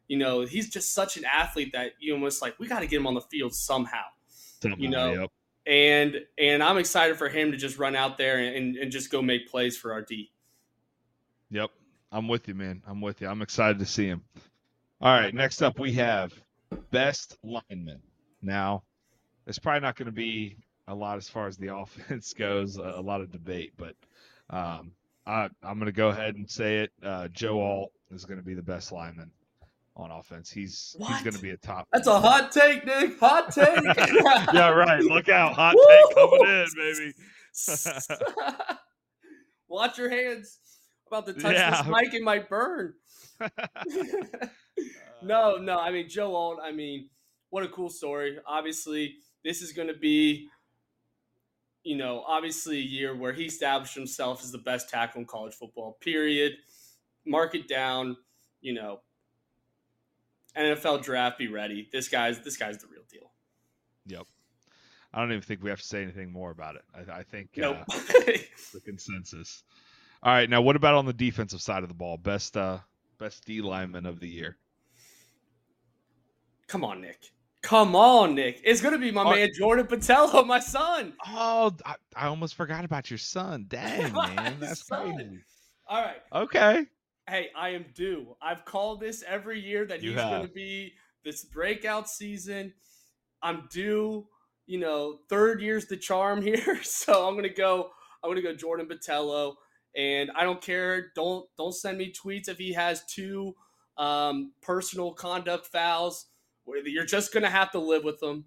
you 0.08 0.18
know 0.18 0.42
he's 0.42 0.68
just 0.68 0.92
such 0.92 1.16
an 1.16 1.24
athlete 1.24 1.72
that 1.72 1.92
you 1.98 2.12
almost 2.12 2.42
like 2.42 2.58
we 2.58 2.66
got 2.66 2.80
to 2.80 2.86
get 2.86 2.96
him 2.96 3.06
on 3.06 3.14
the 3.14 3.20
field 3.22 3.54
somehow. 3.54 4.04
somehow 4.28 4.76
you 4.78 4.90
know, 4.90 5.12
yep. 5.12 5.30
and 5.66 6.20
and 6.36 6.62
I'm 6.62 6.76
excited 6.76 7.16
for 7.16 7.30
him 7.30 7.50
to 7.52 7.56
just 7.56 7.78
run 7.78 7.96
out 7.96 8.18
there 8.18 8.38
and, 8.38 8.76
and 8.76 8.92
just 8.92 9.10
go 9.10 9.22
make 9.22 9.48
plays 9.48 9.76
for 9.76 9.92
our 9.92 10.02
D. 10.02 10.30
Yep, 11.50 11.70
I'm 12.10 12.28
with 12.28 12.48
you, 12.48 12.54
man. 12.54 12.82
I'm 12.86 13.00
with 13.00 13.20
you. 13.20 13.28
I'm 13.28 13.42
excited 13.42 13.78
to 13.78 13.86
see 13.86 14.06
him. 14.06 14.22
All 15.00 15.12
right, 15.12 15.34
next 15.34 15.62
up 15.62 15.78
we 15.78 15.92
have 15.94 16.32
best 16.90 17.36
lineman. 17.44 18.00
Now, 18.42 18.82
it's 19.46 19.58
probably 19.58 19.80
not 19.80 19.96
going 19.96 20.06
to 20.06 20.12
be 20.12 20.56
a 20.86 20.94
lot 20.94 21.18
as 21.18 21.28
far 21.28 21.46
as 21.46 21.56
the 21.56 21.74
offense 21.76 22.32
goes, 22.32 22.76
a, 22.76 23.00
lot 23.00 23.20
of 23.20 23.30
debate, 23.30 23.74
but 23.76 23.94
um, 24.50 24.92
I, 25.26 25.48
am 25.62 25.78
going 25.78 25.86
to 25.86 25.92
go 25.92 26.08
ahead 26.08 26.36
and 26.36 26.50
say 26.50 26.78
it. 26.78 26.92
Uh, 27.02 27.28
Joe 27.28 27.60
Alt 27.60 27.92
is 28.10 28.24
going 28.24 28.38
to 28.38 28.44
be 28.44 28.54
the 28.54 28.62
best 28.62 28.90
lineman 28.90 29.30
on 29.96 30.10
offense. 30.10 30.50
He's 30.50 30.94
what? 30.98 31.10
he's 31.12 31.22
going 31.22 31.34
to 31.34 31.42
be 31.42 31.50
a 31.50 31.56
top. 31.56 31.88
That's 31.92 32.06
a 32.06 32.18
hot 32.18 32.52
take, 32.52 32.86
Nick. 32.86 33.18
Hot 33.20 33.52
take. 33.52 33.66
yeah, 34.54 34.70
right. 34.70 35.02
Look 35.02 35.28
out, 35.28 35.52
hot 35.54 35.74
take 35.74 36.14
coming 36.14 36.40
in, 36.46 36.66
baby. 36.76 37.12
Watch 39.68 39.98
your 39.98 40.08
hands 40.08 40.58
about 41.08 41.26
to 41.26 41.32
touch 41.34 41.54
yeah. 41.54 41.82
this 41.82 41.90
mic, 41.90 42.14
it 42.14 42.22
might 42.22 42.48
burn. 42.48 42.94
no, 45.22 45.56
no. 45.56 45.78
I 45.78 45.90
mean, 45.90 46.08
Joe 46.08 46.34
Alt, 46.34 46.58
I 46.62 46.72
mean, 46.72 47.08
what 47.50 47.64
a 47.64 47.68
cool 47.68 47.90
story. 47.90 48.38
Obviously, 48.46 49.16
this 49.44 49.62
is 49.62 49.72
going 49.72 49.88
to 49.88 49.94
be, 49.94 50.48
you 51.82 51.96
know, 51.96 52.24
obviously 52.26 52.78
a 52.78 52.82
year 52.82 53.16
where 53.16 53.32
he 53.32 53.44
established 53.44 53.94
himself 53.94 54.42
as 54.42 54.52
the 54.52 54.58
best 54.58 54.88
tackle 54.88 55.20
in 55.20 55.26
college 55.26 55.54
football, 55.54 55.96
period. 56.00 56.54
Mark 57.26 57.54
it 57.54 57.68
down, 57.68 58.16
you 58.60 58.72
know, 58.72 59.00
NFL 60.56 61.02
draft, 61.02 61.38
be 61.38 61.48
ready. 61.48 61.88
This 61.92 62.08
guy's 62.08 62.40
this 62.40 62.56
guy's 62.56 62.78
the 62.78 62.86
real 62.86 63.02
deal. 63.10 63.30
Yep. 64.06 64.26
I 65.12 65.20
don't 65.20 65.30
even 65.30 65.42
think 65.42 65.62
we 65.62 65.70
have 65.70 65.80
to 65.80 65.86
say 65.86 66.02
anything 66.02 66.32
more 66.32 66.50
about 66.50 66.76
it. 66.76 66.82
I, 66.94 67.18
I 67.20 67.22
think 67.22 67.50
nope. 67.56 67.78
uh, 67.90 67.98
the 68.72 68.80
consensus. 68.84 69.62
All 70.22 70.32
right, 70.32 70.50
now 70.50 70.60
what 70.60 70.76
about 70.76 70.94
on 70.94 71.06
the 71.06 71.12
defensive 71.12 71.62
side 71.62 71.82
of 71.82 71.88
the 71.88 71.94
ball? 71.94 72.16
Best 72.16 72.56
uh 72.56 72.78
best 73.18 73.44
D 73.44 73.60
lineman 73.60 74.06
of 74.06 74.20
the 74.20 74.28
year. 74.28 74.56
Come 76.66 76.84
on, 76.84 77.00
Nick. 77.00 77.30
Come 77.62 77.94
on, 77.94 78.34
Nick. 78.34 78.60
It's 78.64 78.80
gonna 78.80 78.98
be 78.98 79.10
my 79.10 79.22
oh, 79.22 79.30
man 79.30 79.48
Jordan 79.56 79.86
Botelho, 79.86 80.46
my 80.46 80.60
son. 80.60 81.14
Oh, 81.26 81.72
I, 81.84 81.94
I, 82.16 82.26
almost 82.26 82.54
forgot 82.54 82.84
about 82.84 83.10
your 83.10 83.18
son. 83.18 83.66
Dang, 83.68 84.12
man, 84.12 84.56
that's 84.58 84.86
son. 84.86 85.14
crazy. 85.14 85.40
All 85.86 86.02
right. 86.02 86.22
Okay. 86.34 86.86
hey, 87.28 87.48
I 87.56 87.70
am 87.70 87.86
due. 87.94 88.36
I've 88.42 88.64
called 88.64 89.00
this 89.00 89.24
every 89.26 89.60
year 89.60 89.86
that 89.86 90.02
you 90.02 90.10
he's 90.10 90.20
going 90.20 90.46
to 90.46 90.52
be 90.52 90.94
this 91.24 91.44
breakout 91.44 92.08
season. 92.08 92.74
I'm 93.42 93.68
due. 93.70 94.26
You 94.66 94.78
know, 94.78 95.20
third 95.30 95.62
year's 95.62 95.86
the 95.86 95.96
charm 95.96 96.42
here, 96.42 96.80
so 96.82 97.26
I'm 97.26 97.34
going 97.34 97.48
to 97.48 97.54
go. 97.54 97.90
I'm 98.22 98.34
to 98.34 98.42
go 98.42 98.54
Jordan 98.54 98.86
Botelho, 98.86 99.54
and 99.96 100.30
I 100.36 100.44
don't 100.44 100.60
care. 100.60 101.12
Don't 101.14 101.46
don't 101.56 101.74
send 101.74 101.98
me 101.98 102.12
tweets 102.12 102.48
if 102.48 102.58
he 102.58 102.72
has 102.72 103.04
two 103.06 103.54
um, 103.96 104.52
personal 104.62 105.12
conduct 105.12 105.66
fouls. 105.66 106.26
You're 106.66 107.06
just 107.06 107.32
going 107.32 107.44
to 107.44 107.50
have 107.50 107.70
to 107.72 107.78
live 107.78 108.04
with 108.04 108.20
them. 108.20 108.44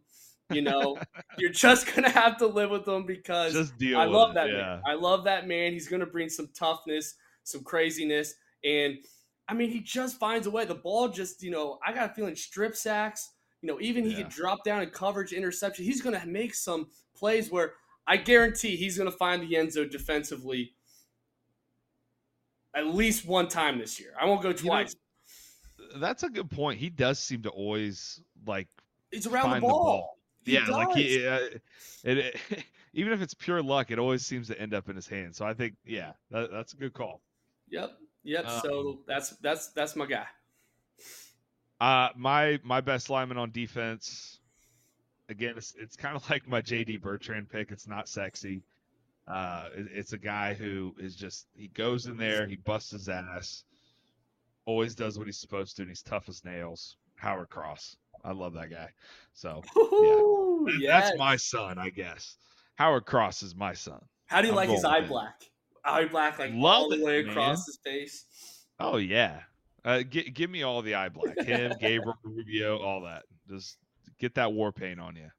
You 0.54 0.62
know, 0.62 0.98
you're 1.38 1.52
just 1.52 1.94
gonna 1.94 2.10
have 2.10 2.38
to 2.38 2.48
live 2.48 2.70
with 2.70 2.86
them 2.86 3.06
because 3.08 3.56
I 3.56 4.06
love 4.06 4.34
that 4.34 4.48
yeah. 4.48 4.58
man. 4.58 4.82
I 4.86 4.94
love 4.94 5.24
that 5.26 5.48
man. 5.48 5.72
He's 5.72 5.88
gonna 5.88 6.06
bring 6.06 6.30
some 6.30 6.50
toughness, 6.54 7.16
some 7.44 7.64
craziness, 7.64 8.36
and 8.64 8.98
I 9.48 9.54
mean, 9.54 9.70
he 9.70 9.82
just 9.82 10.18
finds 10.18 10.48
a 10.48 10.52
way. 10.52 10.66
The 10.66 10.76
ball 10.76 11.10
just, 11.10 11.44
you 11.44 11.52
know, 11.52 11.80
I 11.86 11.94
got 11.94 12.12
a 12.12 12.14
feeling 12.14 12.36
strip 12.36 12.76
sacks. 12.76 13.32
You 13.62 13.68
know, 13.68 13.80
even 13.82 14.04
he 14.04 14.12
yeah. 14.12 14.24
could 14.24 14.30
drop 14.30 14.64
down 14.64 14.82
in 14.82 14.90
coverage, 14.90 15.34
interception. 15.34 15.86
He's 15.86 16.02
gonna 16.02 16.24
make 16.26 16.56
some 16.56 16.88
plays 17.16 17.52
where 17.52 17.74
I 18.08 18.18
guarantee 18.18 18.76
he's 18.76 18.98
gonna 18.98 19.12
find 19.12 19.42
the 19.42 19.56
end 19.56 19.74
zone 19.74 19.90
defensively 19.90 20.74
at 22.76 22.88
least 22.88 23.26
one 23.26 23.48
time 23.48 23.80
this 23.80 24.00
year. 24.00 24.14
I 24.20 24.26
won't 24.26 24.42
go 24.42 24.54
twice. 24.54 24.96
You 25.78 25.86
know, 25.94 26.00
that's 26.00 26.24
a 26.24 26.30
good 26.30 26.50
point. 26.50 26.80
He 26.80 26.90
does 26.90 27.20
seem 27.20 27.44
to 27.44 27.50
always 27.50 28.22
like. 28.46 28.68
It's 29.12 29.28
around 29.28 29.52
the 29.56 29.60
ball. 29.60 29.70
the 29.70 29.84
ball. 29.84 30.18
He 30.44 30.54
yeah, 30.54 30.60
does. 30.62 30.70
like 30.70 30.96
he, 30.96 31.28
uh, 31.28 31.40
it, 32.04 32.18
it, 32.18 32.36
even 32.94 33.14
if 33.14 33.22
it's 33.22 33.34
pure 33.34 33.62
luck, 33.62 33.92
it 33.92 34.00
always 34.00 34.26
seems 34.26 34.48
to 34.48 34.60
end 34.60 34.74
up 34.74 34.90
in 34.90 34.96
his 34.96 35.08
hands. 35.08 35.38
So 35.38 35.46
I 35.46 35.54
think, 35.54 35.76
yeah, 35.86 36.14
that, 36.32 36.52
that's 36.52 36.74
a 36.74 36.78
good 36.78 36.94
call. 36.94 37.22
Yep, 37.70 37.92
yep. 38.24 38.48
Um, 38.48 38.62
so 38.64 39.00
that's 39.08 39.30
that's 39.42 39.68
that's 39.70 39.96
my 39.96 40.06
guy. 40.06 40.26
Uh, 41.80 42.10
my 42.16 42.60
my 42.64 42.82
best 42.82 43.10
lineman 43.10 43.38
on 43.38 43.52
defense. 43.52 44.40
Again, 45.30 45.54
it's 45.58 45.74
it's 45.80 45.96
kind 45.96 46.16
of 46.16 46.30
like 46.30 46.48
my 46.48 46.62
JD 46.62 47.02
Bertrand 47.02 47.50
pick. 47.50 47.72
It's 47.72 47.88
not 47.88 48.10
sexy. 48.10 48.64
Uh, 49.32 49.70
it, 49.76 49.88
it's 49.94 50.14
a 50.14 50.18
guy 50.18 50.54
who 50.54 50.94
is 51.00 51.16
just 51.16 51.48
he 51.56 51.70
goes 51.70 52.08
in 52.08 52.18
there, 52.18 52.46
he 52.48 52.58
busts 52.58 52.92
his 52.92 53.08
ass, 53.08 53.64
always 54.66 54.94
does 54.94 55.18
what 55.18 55.26
he's 55.26 55.40
supposed 55.40 55.78
to, 55.78 55.84
and 55.84 55.90
he's 55.90 56.02
tough 56.02 56.28
as 56.28 56.44
nails. 56.44 56.98
Howard 57.16 57.50
Cross. 57.50 57.96
I 58.26 58.34
love 58.34 58.54
that 58.54 58.70
guy. 58.70 58.90
So 59.34 59.62
yeah, 59.76 60.74
yes. 60.80 61.06
that's 61.06 61.18
my 61.18 61.36
son, 61.38 61.78
I 61.78 61.90
guess. 61.90 62.36
Howard 62.76 63.06
Cross 63.06 63.44
is 63.44 63.56
my 63.56 63.74
son. 63.74 64.02
How 64.26 64.42
do 64.42 64.48
you 64.48 64.54
I'm 64.54 64.58
like 64.58 64.70
his 64.70 64.84
eye 64.84 65.02
black? 65.02 65.44
Eye 65.86 66.06
black, 66.06 66.38
like 66.38 66.52
love 66.54 66.84
all 66.84 66.90
the 66.90 67.04
way 67.04 67.22
across 67.22 67.66
his 67.66 67.80
face. 67.84 68.26
Oh 68.80 68.98
yeah, 68.98 69.42
uh, 69.86 70.04
g- 70.04 70.30
give 70.30 70.50
me 70.50 70.64
all 70.64 70.82
the 70.82 70.96
eye 70.96 71.10
black. 71.10 71.40
Him, 71.40 71.74
Gabriel 71.80 72.18
Rubio, 72.24 72.80
all 72.80 73.02
that. 73.04 73.24
Just 73.48 73.78
get 74.20 74.36
that 74.36 74.52
war 74.52 74.72
paint 74.72 75.00
on 75.00 75.16
you. 75.16 75.30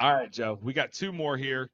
All 0.00 0.14
right, 0.14 0.32
Joe. 0.32 0.58
We 0.62 0.72
got 0.72 0.92
two 0.92 1.12
more 1.12 1.36
here. 1.36 1.70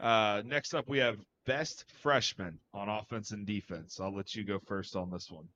Uh, 0.00 0.42
next 0.44 0.74
up, 0.74 0.88
we 0.88 0.98
have 0.98 1.18
best 1.46 1.84
freshman 2.02 2.58
on 2.74 2.88
offense 2.88 3.30
and 3.30 3.46
defense. 3.46 3.98
I'll 4.00 4.14
let 4.14 4.34
you 4.34 4.44
go 4.44 4.58
first 4.58 4.96
on 4.96 5.10
this 5.10 5.30
one. 5.30 5.48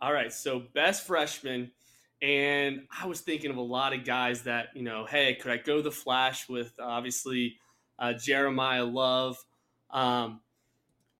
All 0.00 0.12
right. 0.12 0.32
So 0.32 0.62
best 0.74 1.06
freshman. 1.06 1.70
And 2.20 2.82
I 2.90 3.06
was 3.06 3.20
thinking 3.20 3.50
of 3.50 3.56
a 3.56 3.62
lot 3.62 3.92
of 3.92 4.04
guys 4.04 4.42
that, 4.42 4.68
you 4.74 4.82
know, 4.82 5.06
hey, 5.06 5.34
could 5.40 5.52
I 5.52 5.56
go 5.56 5.80
the 5.80 5.92
flash 5.92 6.48
with 6.48 6.72
obviously 6.80 7.56
uh, 7.98 8.14
Jeremiyah 8.14 8.92
Love? 8.92 9.36
Um, 9.90 10.40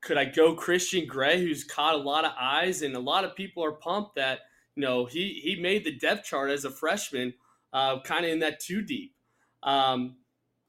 could 0.00 0.18
I 0.18 0.24
go 0.24 0.54
Christian 0.54 1.06
Gray, 1.06 1.40
who's 1.40 1.64
caught 1.64 1.94
a 1.94 1.98
lot 1.98 2.24
of 2.24 2.32
eyes, 2.38 2.82
and 2.82 2.94
a 2.94 3.00
lot 3.00 3.24
of 3.24 3.34
people 3.36 3.64
are 3.64 3.72
pumped 3.72 4.16
that, 4.16 4.40
you 4.74 4.82
know, 4.82 5.06
he, 5.06 5.40
he 5.42 5.60
made 5.60 5.84
the 5.84 5.96
depth 5.96 6.24
chart 6.24 6.50
as 6.50 6.64
a 6.64 6.70
freshman, 6.70 7.34
uh, 7.72 8.00
kind 8.00 8.24
of 8.24 8.30
in 8.30 8.40
that 8.40 8.60
two 8.60 8.82
deep. 8.82 9.14
Um, 9.62 10.16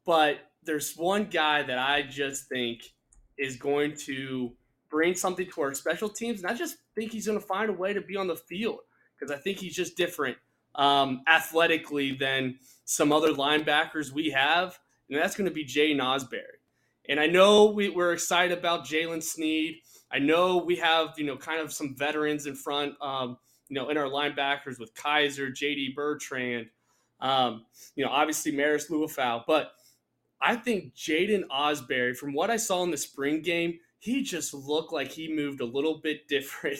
but 0.06 0.49
there's 0.64 0.96
one 0.96 1.26
guy 1.26 1.64
that 1.64 1.78
I 1.78 2.04
just 2.04 2.48
think 2.48 2.82
is 3.38 3.56
going 3.56 3.96
to 4.06 4.52
bring 4.90 5.16
something 5.16 5.50
to 5.54 5.62
our 5.62 5.74
special 5.74 6.10
teams, 6.10 6.42
and 6.42 6.52
I 6.52 6.54
just 6.54 6.78
think 6.96 7.12
he's 7.12 7.28
going 7.28 7.40
to 7.40 7.46
find 7.46 7.70
a 7.70 7.74
way 7.74 7.94
to 7.94 8.02
be 8.02 8.16
on 8.16 8.28
the 8.28 8.36
field 8.36 8.80
because 9.18 9.32
I 9.32 9.40
think 9.40 9.60
he's 9.60 9.76
just 9.76 9.98
different 9.98 10.38
um, 10.76 11.22
athletically 11.28 12.14
than 12.14 12.60
some 12.86 13.12
other 13.12 13.32
linebackers 13.32 14.12
we 14.12 14.30
have, 14.32 14.78
and 15.10 15.20
that's 15.20 15.36
going 15.36 15.50
to 15.50 15.54
be 15.54 15.66
Jaiden 15.66 16.00
Ausberry. 16.00 16.60
And 17.08 17.20
I 17.20 17.28
know 17.28 17.72
we, 17.72 17.90
we're 17.90 18.14
excited 18.14 18.58
about 18.58 18.86
Jaylen 18.86 19.24
Sneed. 19.24 19.78
I 20.12 20.20
know 20.20 20.58
we 20.58 20.76
have 20.78 21.14
you 21.18 21.26
know 21.26 21.38
kind 21.38 21.62
of 21.62 21.72
some 21.72 21.96
veterans 21.96 22.46
in 22.46 22.56
front, 22.56 22.96
um, 23.02 23.38
you 23.68 23.76
know, 23.76 23.90
in 23.90 23.98
our 23.98 24.06
linebackers 24.06 24.80
with 24.80 24.94
Kiser, 24.96 25.52
J.D. 25.52 25.94
Bertrand, 25.96 26.68
um, 27.22 27.66
you 27.96 28.04
know, 28.04 28.12
obviously 28.12 28.52
Marist 28.52 28.90
Liufau, 28.90 29.44
but 29.46 29.72
I 30.42 30.56
think 30.56 30.96
Jaiden 30.96 31.44
Ausberry, 31.48 32.16
from 32.16 32.34
what 32.34 32.50
I 32.50 32.58
saw 32.58 32.84
in 32.84 32.92
the 32.92 32.98
spring 32.98 33.42
game, 33.42 33.80
he 33.98 34.24
just 34.24 34.54
looked 34.54 34.94
like 34.94 35.12
he 35.12 35.34
moved 35.34 35.62
a 35.62 35.66
little 35.66 36.00
bit 36.00 36.28
different 36.30 36.80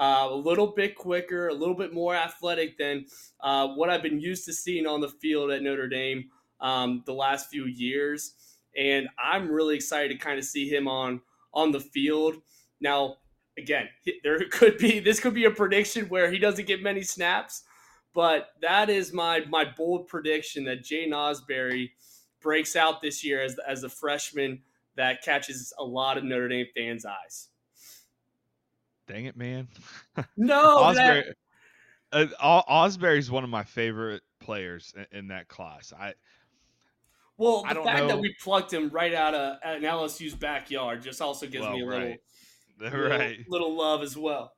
uh, 0.00 0.28
a 0.30 0.34
little 0.34 0.68
bit 0.68 0.96
quicker, 0.96 1.48
a 1.48 1.54
little 1.54 1.74
bit 1.74 1.92
more 1.92 2.14
athletic 2.14 2.78
than 2.78 3.04
uh, 3.40 3.68
what 3.68 3.90
I've 3.90 4.02
been 4.02 4.18
used 4.18 4.46
to 4.46 4.52
seeing 4.52 4.86
on 4.86 5.00
the 5.00 5.08
field 5.08 5.50
at 5.50 5.62
Notre 5.62 5.88
Dame 5.88 6.30
um, 6.60 7.02
the 7.04 7.12
last 7.12 7.50
few 7.50 7.66
years. 7.66 8.34
And 8.76 9.08
I'm 9.22 9.50
really 9.50 9.74
excited 9.74 10.08
to 10.08 10.16
kind 10.16 10.38
of 10.38 10.44
see 10.44 10.68
him 10.68 10.88
on 10.88 11.20
on 11.52 11.72
the 11.72 11.80
field. 11.80 12.36
Now, 12.80 13.16
again, 13.58 13.88
there 14.22 14.38
could 14.50 14.78
be 14.78 15.00
this 15.00 15.20
could 15.20 15.34
be 15.34 15.44
a 15.44 15.50
prediction 15.50 16.06
where 16.06 16.30
he 16.30 16.38
doesn't 16.38 16.66
get 16.66 16.82
many 16.82 17.02
snaps, 17.02 17.64
but 18.14 18.50
that 18.62 18.88
is 18.88 19.12
my 19.12 19.40
my 19.50 19.64
bold 19.64 20.08
prediction 20.08 20.64
that 20.64 20.82
Jay 20.82 21.08
Ausberry 21.10 21.90
breaks 22.40 22.76
out 22.76 23.02
this 23.02 23.24
year 23.24 23.42
as 23.42 23.56
as 23.66 23.84
a 23.84 23.88
freshman 23.88 24.62
that 24.96 25.22
catches 25.22 25.72
a 25.78 25.84
lot 25.84 26.18
of 26.18 26.24
Notre 26.24 26.48
Dame 26.48 26.66
fans' 26.76 27.06
eyes. 27.06 27.48
Dang 29.06 29.24
it, 29.24 29.36
man. 29.36 29.68
No, 30.36 30.78
Ausberry, 30.78 31.32
That... 32.12 32.32
Uh, 32.40 32.62
Ausberry's 32.68 33.30
one 33.30 33.44
of 33.44 33.50
my 33.50 33.64
favorite 33.64 34.22
players 34.40 34.92
in, 34.96 35.18
in 35.18 35.28
that 35.28 35.48
class. 35.48 35.92
I. 35.98 36.14
Well, 37.36 37.62
the 37.62 37.82
fact 37.82 38.00
know. 38.00 38.08
that 38.08 38.20
we 38.20 38.34
plucked 38.42 38.72
him 38.72 38.90
right 38.90 39.14
out 39.14 39.34
of 39.34 39.56
an 39.64 39.82
LSU's 39.82 40.34
backyard 40.34 41.02
just 41.02 41.22
also 41.22 41.46
gives 41.46 41.64
well, 41.64 41.72
me 41.72 41.82
a 41.82 41.86
little, 41.86 42.08
right. 42.80 42.92
right. 42.92 43.38
little, 43.48 43.74
love 43.74 44.02
as 44.02 44.14
well. 44.14 44.52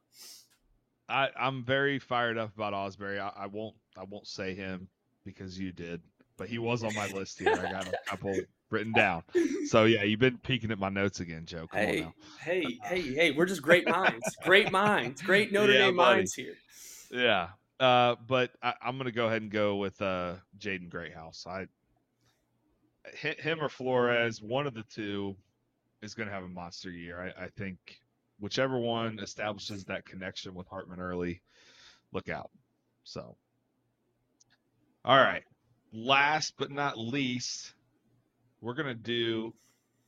I, 1.08 1.28
I'm 1.38 1.64
very 1.64 2.00
fired 2.00 2.38
up 2.38 2.54
about 2.56 2.72
Ausberry. 2.72 3.20
I, 3.20 3.44
I 3.44 3.46
won't 3.46 3.76
I 3.96 4.04
won't 4.04 4.26
say 4.26 4.54
him 4.54 4.88
because 5.24 5.58
you 5.58 5.70
did, 5.70 6.00
but 6.42 6.48
he 6.48 6.58
was 6.58 6.82
on 6.82 6.92
my 6.96 7.06
list 7.06 7.38
here. 7.38 7.52
I 7.52 7.70
got 7.70 7.86
a 7.86 7.92
couple 8.04 8.36
written 8.68 8.92
down. 8.92 9.22
So 9.66 9.84
yeah, 9.84 10.02
you've 10.02 10.18
been 10.18 10.38
peeking 10.38 10.72
at 10.72 10.78
my 10.80 10.88
notes 10.88 11.20
again, 11.20 11.44
Joe. 11.46 11.68
Come 11.68 11.78
hey, 11.78 12.06
hey, 12.40 12.80
hey, 12.82 13.00
hey, 13.00 13.30
we're 13.30 13.46
just 13.46 13.62
great 13.62 13.88
minds, 13.88 14.36
great 14.42 14.72
minds, 14.72 15.22
great 15.22 15.52
Notre 15.52 15.72
yeah, 15.72 15.78
Dame 15.86 15.96
buddy. 15.96 16.16
minds 16.16 16.34
here. 16.34 16.54
Yeah, 17.12 17.50
uh, 17.78 18.16
but 18.26 18.50
I, 18.60 18.74
am 18.82 18.96
going 18.96 19.04
to 19.04 19.12
go 19.12 19.28
ahead 19.28 19.42
and 19.42 19.52
go 19.52 19.76
with 19.76 20.02
uh, 20.02 20.34
Jaden 20.58 20.90
Greathouse. 20.90 21.46
I 21.46 21.68
him 23.14 23.60
or 23.60 23.68
Flores, 23.68 24.42
one 24.42 24.66
of 24.66 24.74
the 24.74 24.82
two 24.92 25.36
is 26.02 26.14
going 26.14 26.28
to 26.28 26.34
have 26.34 26.42
a 26.42 26.48
monster 26.48 26.90
year. 26.90 27.32
I, 27.38 27.44
I 27.44 27.48
think 27.56 27.76
whichever 28.40 28.80
one 28.80 29.20
establishes 29.20 29.84
that 29.84 30.06
connection 30.06 30.54
with 30.54 30.66
Hartman 30.66 30.98
early, 30.98 31.40
look 32.10 32.28
out. 32.28 32.50
So, 33.04 33.36
all 35.04 35.16
right. 35.16 35.44
Last 35.92 36.54
but 36.58 36.70
not 36.70 36.98
least, 36.98 37.74
we're 38.60 38.74
gonna 38.74 38.94
do 38.94 39.52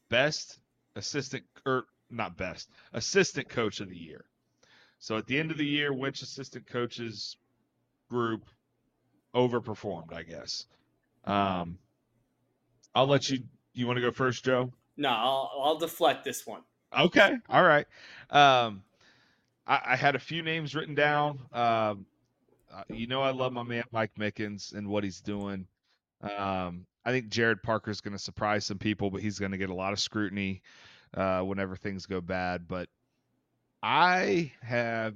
best 0.09 0.59
assistant 0.97 1.45
or 1.67 1.85
not 2.11 2.37
best 2.37 2.71
assistant 2.93 3.49
coach 3.49 3.81
of 3.81 3.89
the 3.89 3.97
year. 3.97 4.25
So 4.99 5.17
at 5.19 5.27
the 5.27 5.39
end 5.39 5.51
of 5.51 5.59
the 5.59 5.67
year, 5.67 5.93
which 5.93 6.23
assistant 6.23 6.67
coaches 6.67 7.37
group 8.09 8.45
overperformed? 9.35 10.15
I 10.15 10.23
guess. 10.23 10.67
Um, 11.25 11.79
I'll 12.95 13.07
let 13.07 13.29
you. 13.29 13.41
You 13.73 13.87
want 13.87 13.97
to 13.97 14.03
go 14.03 14.13
first, 14.13 14.45
Joe? 14.45 14.73
No, 14.97 15.09
I'll, 15.09 15.51
I'll 15.61 15.79
deflect 15.79 16.25
this 16.25 16.47
one. 16.47 16.63
Okay, 16.97 17.37
all 17.49 17.65
right. 17.65 17.87
Um, 18.31 18.85
I, 19.67 19.81
I 19.85 19.97
had 19.97 20.15
a 20.15 20.21
few 20.21 20.43
names 20.43 20.75
written 20.77 20.95
down. 20.95 21.41
Um, 21.53 22.07
uh, 22.73 22.85
you 22.89 23.09
know, 23.09 23.21
I 23.21 23.31
love 23.31 23.53
my 23.53 23.65
man 23.65 23.85
Mike 23.91 24.13
Mickens 24.19 24.75
and 24.75 24.89
what 24.89 25.03
he's 25.03 25.21
doing. 25.21 25.67
Um, 26.25 26.87
I 27.05 27.11
think 27.11 27.29
Gerad 27.29 27.63
Parker 27.63 27.91
is 27.91 28.01
going 28.01 28.13
to 28.13 28.19
surprise 28.19 28.65
some 28.65 28.79
people, 28.79 29.11
but 29.11 29.21
he's 29.21 29.39
going 29.39 29.53
to 29.53 29.59
get 29.59 29.71
a 29.71 29.75
lot 29.75 29.93
of 29.93 30.01
scrutiny 30.01 30.63
uh, 31.15 31.41
whenever 31.41 31.77
things 31.77 32.07
go 32.07 32.21
bad. 32.21 32.67
But 32.67 32.89
I 33.83 34.53
have 34.63 35.15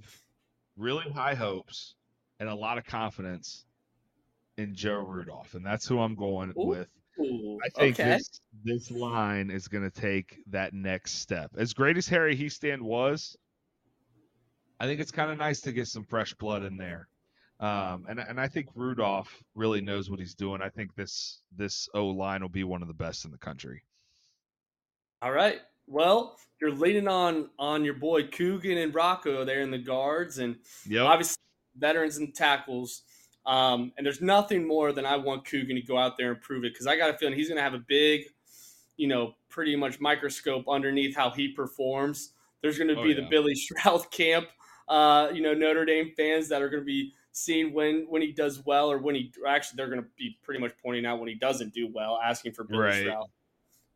really 0.77 1.11
high 1.11 1.35
hopes 1.35 1.95
and 2.41 2.49
a 2.49 2.55
lot 2.55 2.79
of 2.79 2.85
confidence 2.85 3.65
in 4.57 4.75
Joe 4.75 4.99
Rudolph, 4.99 5.55
and 5.55 5.65
that's 5.65 5.87
who 5.87 6.01
I'm 6.01 6.15
going 6.15 6.51
Ooh. 6.51 6.67
with. 6.67 6.89
I 7.21 7.69
think 7.71 7.99
okay. 7.99 8.11
this 8.11 8.41
this 8.65 8.91
line 8.93 9.51
is 9.51 9.67
going 9.67 9.83
to 9.83 9.91
take 9.91 10.39
that 10.51 10.73
next 10.73 11.15
step. 11.15 11.51
As 11.57 11.73
great 11.73 11.97
as 11.97 12.07
Harry 12.07 12.37
Hiestand 12.37 12.81
was, 12.81 13.37
I 14.79 14.87
think 14.87 15.01
it's 15.01 15.11
kind 15.11 15.33
of 15.33 15.39
nice 15.39 15.61
to 15.63 15.73
get 15.73 15.89
some 15.89 16.05
fresh 16.05 16.35
blood 16.35 16.63
in 16.63 16.77
there. 16.77 17.09
Um, 17.61 18.07
and 18.09 18.21
and 18.21 18.41
I 18.41 18.47
think 18.47 18.69
Rudolph 18.75 19.43
really 19.55 19.81
knows 19.81 20.11
what 20.11 20.21
he's 20.21 20.35
doing. 20.35 20.63
I 20.63 20.69
think 20.69 20.95
this 20.95 21.41
this 21.57 21.89
O 21.95 22.07
line 22.07 22.41
will 22.41 22.49
be 22.49 22.65
one 22.65 22.83
of 22.83 22.89
the 22.89 22.95
best 22.95 23.25
in 23.25 23.33
the 23.33 23.39
country. 23.39 23.83
All 25.23 25.33
right. 25.33 25.61
Well, 25.89 26.37
you're 26.61 26.71
leaning 26.71 27.09
on 27.09 27.51
on 27.59 27.85
your 27.85 27.95
boy 27.95 28.29
Coogan 28.29 28.79
and 28.79 28.95
Rocco 28.95 29.45
there 29.45 29.61
in 29.61 29.71
the 29.71 29.79
guards, 29.79 30.39
and 30.39 30.57
yep. 30.87 31.07
obviously 31.07 31.43
veterans 31.77 32.19
and 32.19 32.35
tackles. 32.35 33.03
Um, 33.47 33.93
and 33.97 34.05
there's 34.05 34.21
nothing 34.21 34.67
more 34.67 34.93
than 34.93 35.07
I 35.07 35.17
want 35.17 35.47
Coogan 35.47 35.77
to 35.77 35.83
go 35.83 35.97
out 35.97 36.19
there 36.19 36.33
and 36.33 36.41
prove 36.41 36.65
it 36.65 36.75
because 36.75 36.87
I 36.87 36.97
got 36.97 37.11
a 37.11 37.15
feeling 37.15 37.35
he's 37.35 37.49
going 37.49 37.57
to 37.57 37.63
have 37.63 37.75
a 37.75 37.83
big, 37.89 38.25
you 38.99 39.09
know, 39.09 39.35
pretty 39.49 39.75
much 39.75 40.01
microscope 40.01 40.67
underneath 40.69 41.17
how 41.17 41.31
he 41.31 41.49
performs. 41.49 42.33
There's 42.63 42.77
going 42.77 42.89
to 42.89 43.01
oh, 43.01 43.03
be 43.03 43.11
yeah. 43.11 43.17
the 43.17 43.27
Billy 43.31 43.55
Schrauth 43.83 44.11
camp, 44.11 44.49
uh, 44.89 45.31
you 45.33 45.41
know, 45.41 45.55
Notre 45.55 45.87
Dame 45.87 46.13
fans 46.17 46.49
that 46.51 46.61
are 46.61 46.69
going 46.69 46.83
to 46.83 46.87
be 46.87 47.15
seeing 47.33 47.73
when 47.73 48.07
when 48.09 48.23
he 48.23 48.33
does 48.33 48.65
well 48.65 48.91
or 48.91 48.99
when 48.99 49.15
he 49.15 49.33
actually 49.47 49.77
they're 49.77 49.89
going 49.89 50.03
to 50.03 50.09
be 50.17 50.37
pretty 50.43 50.61
much 50.61 50.73
pointing 50.83 51.07
out 51.07 51.21
when 51.21 51.29
he 51.29 51.35
doesn't 51.35 51.73
do 51.73 51.89
well, 51.93 52.19
asking 52.23 52.53
for 52.53 52.65
Billy 52.65 52.81
right. 52.81 53.07
Schrauth. 53.07 53.29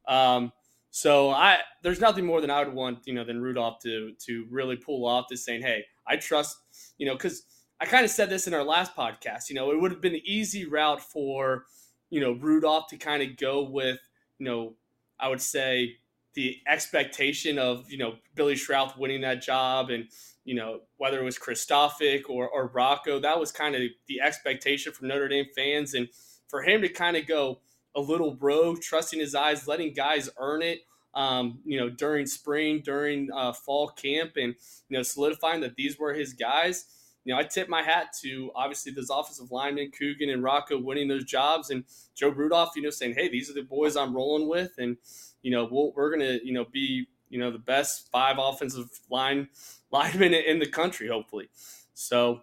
Um, 0.06 0.52
so 0.90 1.30
I 1.30 1.58
there's 1.82 2.00
nothing 2.00 2.26
more 2.26 2.40
than 2.40 2.50
I 2.50 2.62
would 2.62 2.74
want, 2.74 3.00
you 3.06 3.14
know, 3.14 3.24
than 3.24 3.40
Rudolph 3.40 3.80
to 3.80 4.12
to 4.26 4.46
really 4.50 4.76
pull 4.76 5.06
off 5.06 5.26
this 5.28 5.44
saying, 5.44 5.62
hey, 5.62 5.84
I 6.06 6.16
trust, 6.16 6.56
you 6.98 7.06
know, 7.06 7.14
because 7.14 7.44
I 7.80 7.86
kind 7.86 8.04
of 8.04 8.10
said 8.10 8.30
this 8.30 8.46
in 8.46 8.54
our 8.54 8.62
last 8.62 8.94
podcast. 8.94 9.48
You 9.48 9.56
know, 9.56 9.72
it 9.72 9.80
would 9.80 9.90
have 9.90 10.00
been 10.00 10.14
an 10.14 10.22
easy 10.24 10.66
route 10.66 11.00
for, 11.00 11.64
you 12.10 12.20
know, 12.20 12.32
Rudolph 12.32 12.88
to 12.88 12.96
kind 12.96 13.22
of 13.22 13.36
go 13.36 13.62
with, 13.62 13.98
you 14.38 14.46
know, 14.46 14.74
I 15.18 15.28
would 15.28 15.40
say 15.40 15.96
the 16.34 16.58
expectation 16.66 17.58
of, 17.58 17.90
you 17.90 17.98
know, 17.98 18.16
Billy 18.34 18.54
Schrauth 18.54 18.96
winning 18.96 19.22
that 19.22 19.42
job 19.42 19.90
and, 19.90 20.08
you 20.44 20.54
know, 20.54 20.80
whether 20.96 21.20
it 21.20 21.24
was 21.24 21.38
Kristofic 21.38 22.22
or, 22.28 22.48
or 22.48 22.68
Rocco, 22.68 23.20
that 23.20 23.38
was 23.38 23.52
kind 23.52 23.74
of 23.74 23.82
the 24.08 24.20
expectation 24.20 24.92
from 24.92 25.08
Notre 25.08 25.28
Dame 25.28 25.46
fans. 25.54 25.94
And 25.94 26.08
for 26.48 26.62
him 26.62 26.82
to 26.82 26.88
kind 26.88 27.16
of 27.16 27.26
go, 27.26 27.60
a 27.94 28.00
little 28.00 28.36
rogue, 28.40 28.80
trusting 28.80 29.20
his 29.20 29.34
eyes, 29.34 29.68
letting 29.68 29.92
guys 29.92 30.30
earn 30.38 30.62
it. 30.62 30.80
Um, 31.14 31.60
you 31.66 31.78
know, 31.78 31.90
during 31.90 32.24
spring, 32.24 32.80
during 32.82 33.28
uh, 33.34 33.52
fall 33.52 33.88
camp, 33.88 34.32
and 34.36 34.54
you 34.88 34.96
know, 34.96 35.02
solidifying 35.02 35.60
that 35.60 35.76
these 35.76 35.98
were 35.98 36.14
his 36.14 36.32
guys. 36.32 36.86
You 37.24 37.34
know, 37.34 37.38
I 37.38 37.44
tip 37.44 37.68
my 37.68 37.82
hat 37.82 38.14
to 38.22 38.50
obviously 38.56 38.92
those 38.92 39.10
offensive 39.10 39.50
linemen, 39.50 39.90
Coogan 39.90 40.30
and 40.30 40.42
Rocco, 40.42 40.78
winning 40.78 41.08
those 41.08 41.24
jobs, 41.24 41.68
and 41.68 41.84
Joe 42.14 42.30
Rudolph, 42.30 42.72
you 42.76 42.82
know, 42.82 42.88
saying, 42.88 43.14
"Hey, 43.14 43.28
these 43.28 43.50
are 43.50 43.54
the 43.54 43.62
boys 43.62 43.94
I'm 43.94 44.16
rolling 44.16 44.48
with," 44.48 44.72
and 44.78 44.96
you 45.42 45.50
know, 45.50 45.64
we 45.64 45.92
we 45.94 46.02
are 46.02 46.10
gonna, 46.10 46.38
you 46.42 46.54
know, 46.54 46.64
be 46.64 47.06
you 47.28 47.38
know 47.38 47.50
the 47.50 47.58
best 47.58 48.10
five 48.10 48.36
offensive 48.38 48.88
line 49.10 49.48
linemen 49.92 50.34
in 50.34 50.58
the 50.58 50.66
country, 50.66 51.08
hopefully. 51.08 51.48
So 51.94 52.40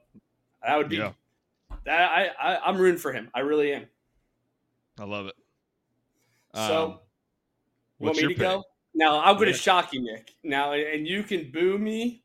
that 0.65 0.77
would 0.77 0.89
be 0.89 0.97
yeah. 0.97 1.13
that 1.85 2.11
I, 2.11 2.29
I 2.39 2.59
I'm 2.67 2.77
rooting 2.77 2.99
for 2.99 3.11
him. 3.11 3.29
I 3.33 3.39
really 3.39 3.73
am. 3.73 3.87
I 4.99 5.05
love 5.05 5.27
it. 5.27 5.35
So, 6.55 6.85
um, 6.85 6.99
want 7.99 8.17
me 8.17 8.23
to 8.23 8.27
pick? 8.29 8.37
go? 8.37 8.63
Now 8.93 9.19
I'm 9.19 9.35
going 9.35 9.47
to 9.47 9.51
yeah. 9.51 9.57
shock 9.57 9.93
you, 9.93 10.01
Nick. 10.01 10.31
Now, 10.43 10.73
and 10.73 11.07
you 11.07 11.23
can 11.23 11.51
boo 11.51 11.77
me, 11.77 12.23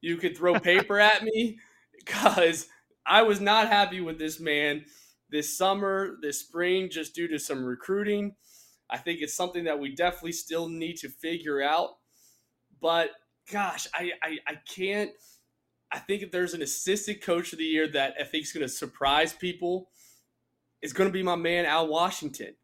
you 0.00 0.16
can 0.16 0.34
throw 0.34 0.58
paper 0.58 1.00
at 1.00 1.22
me, 1.24 1.58
because 1.96 2.68
I 3.06 3.22
was 3.22 3.40
not 3.40 3.68
happy 3.68 4.00
with 4.00 4.18
this 4.18 4.40
man 4.40 4.84
this 5.30 5.56
summer, 5.56 6.18
this 6.20 6.38
spring, 6.38 6.90
just 6.90 7.14
due 7.14 7.26
to 7.26 7.38
some 7.38 7.64
recruiting. 7.64 8.36
I 8.90 8.98
think 8.98 9.20
it's 9.22 9.34
something 9.34 9.64
that 9.64 9.80
we 9.80 9.94
definitely 9.94 10.32
still 10.32 10.68
need 10.68 10.98
to 10.98 11.08
figure 11.08 11.62
out. 11.62 11.96
But 12.80 13.10
gosh, 13.50 13.86
I 13.94 14.12
I, 14.22 14.38
I 14.46 14.54
can't. 14.74 15.10
I 15.90 15.98
think 15.98 16.22
if 16.22 16.30
there's 16.30 16.54
an 16.54 16.62
assistant 16.62 17.20
coach 17.20 17.52
of 17.52 17.58
the 17.58 17.64
year 17.64 17.86
that 17.88 18.14
I 18.18 18.24
think 18.24 18.44
is 18.44 18.52
going 18.52 18.66
to 18.66 18.68
surprise 18.68 19.32
people, 19.34 19.90
is 20.80 20.92
going 20.92 21.08
to 21.08 21.12
be 21.12 21.22
my 21.22 21.36
man 21.36 21.66
Al 21.66 21.86
Washington. 21.86 22.54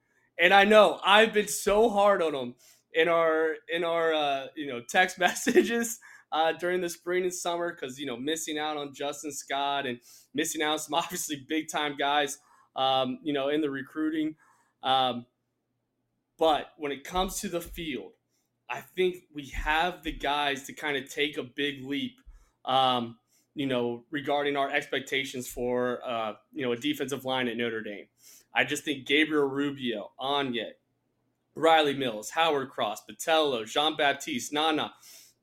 And 0.40 0.54
I 0.54 0.64
know 0.64 1.00
I've 1.04 1.32
been 1.32 1.48
so 1.48 1.88
hard 1.88 2.22
on 2.22 2.34
him 2.34 2.54
in 2.92 3.08
our 3.08 3.54
in 3.72 3.84
our 3.84 4.12
uh, 4.12 4.46
you 4.56 4.66
know 4.66 4.80
text 4.88 5.18
messages 5.18 5.98
uh, 6.32 6.52
during 6.52 6.80
the 6.80 6.88
spring 6.88 7.24
and 7.24 7.34
summer 7.34 7.72
because 7.72 7.98
you 7.98 8.06
know 8.06 8.16
missing 8.16 8.58
out 8.58 8.76
on 8.76 8.94
Justin 8.94 9.32
Scott 9.32 9.86
and 9.86 9.98
missing 10.34 10.62
out 10.62 10.80
some 10.80 10.94
obviously 10.94 11.44
big 11.48 11.70
time 11.70 11.96
guys 11.96 12.38
um, 12.76 13.18
you 13.22 13.32
know 13.32 13.48
in 13.48 13.60
the 13.60 13.70
recruiting. 13.70 14.36
Um, 14.82 15.26
but 16.38 16.72
when 16.76 16.92
it 16.92 17.02
comes 17.02 17.40
to 17.40 17.48
the 17.48 17.60
field, 17.60 18.12
I 18.70 18.80
think 18.80 19.24
we 19.34 19.46
have 19.46 20.02
the 20.02 20.12
guys 20.12 20.64
to 20.64 20.72
kind 20.72 20.96
of 20.96 21.08
take 21.08 21.38
a 21.38 21.42
big 21.42 21.84
leap. 21.84 22.16
Um, 22.64 23.18
you 23.54 23.66
know, 23.66 24.04
regarding 24.12 24.56
our 24.56 24.70
expectations 24.70 25.48
for 25.48 26.00
uh, 26.06 26.34
you 26.52 26.64
know 26.64 26.72
a 26.72 26.76
defensive 26.76 27.24
line 27.24 27.48
at 27.48 27.56
Notre 27.56 27.82
Dame. 27.82 28.06
I 28.54 28.64
just 28.64 28.84
think 28.84 29.06
Gabriel 29.06 29.48
Rubio, 29.48 30.12
Anya, 30.18 30.70
Rylie 31.56 31.98
Mills, 31.98 32.30
Howard 32.30 32.70
Cross, 32.70 33.02
Botelho, 33.10 33.66
Jean 33.66 33.96
Baptiste, 33.96 34.52
Nana, 34.52 34.92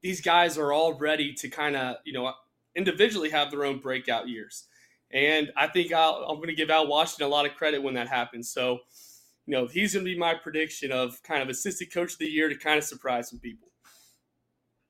these 0.01 0.21
guys 0.21 0.57
are 0.57 0.71
all 0.71 0.93
ready 0.93 1.33
to 1.33 1.49
kind 1.49 1.75
of 1.75 1.97
you 2.05 2.13
know 2.13 2.31
individually 2.75 3.31
have 3.31 3.51
their 3.51 3.65
own 3.65 3.79
breakout 3.79 4.29
years. 4.29 4.65
And 5.11 5.51
I 5.55 5.67
think 5.67 5.93
i 5.93 6.07
am 6.09 6.35
going 6.37 6.47
to 6.47 6.55
give 6.55 6.69
Al 6.69 6.87
Washington 6.87 7.27
a 7.27 7.29
lot 7.29 7.45
of 7.45 7.55
credit 7.55 7.81
when 7.81 7.93
that 7.93 8.07
happens. 8.07 8.49
So, 8.49 8.79
you 9.45 9.55
know, 9.55 9.67
he's 9.67 9.93
going 9.93 10.05
to 10.05 10.11
be 10.11 10.17
my 10.17 10.33
prediction 10.33 10.91
of 10.91 11.21
kind 11.23 11.41
of 11.41 11.49
assistant 11.49 11.93
coach 11.93 12.13
of 12.13 12.19
the 12.19 12.29
year 12.29 12.49
to 12.49 12.55
kind 12.55 12.77
of 12.77 12.83
surprise 12.83 13.29
some 13.29 13.39
people. 13.39 13.67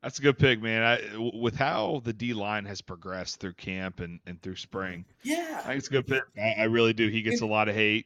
That's 0.02 0.20
a 0.20 0.22
good 0.22 0.38
pick, 0.38 0.62
man. 0.62 0.84
I, 0.84 1.32
with 1.34 1.56
how 1.56 2.02
the 2.04 2.14
D 2.14 2.34
line 2.34 2.66
has 2.66 2.80
progressed 2.80 3.40
through 3.40 3.54
camp 3.54 4.00
and, 4.00 4.20
and 4.28 4.40
through 4.40 4.58
spring, 4.58 5.04
yeah, 5.24 5.62
I 5.64 5.68
think 5.70 5.80
it's 5.80 5.88
a 5.88 5.92
good 5.92 6.06
pick. 6.06 6.24
I, 6.38 6.62
I 6.62 6.64
really 6.66 6.94
do. 6.94 7.08
He 7.08 7.24
gets 7.24 7.42
and, 7.42 7.50
a 7.50 7.52
lot 7.52 7.70
of 7.70 7.76
hate, 7.76 8.06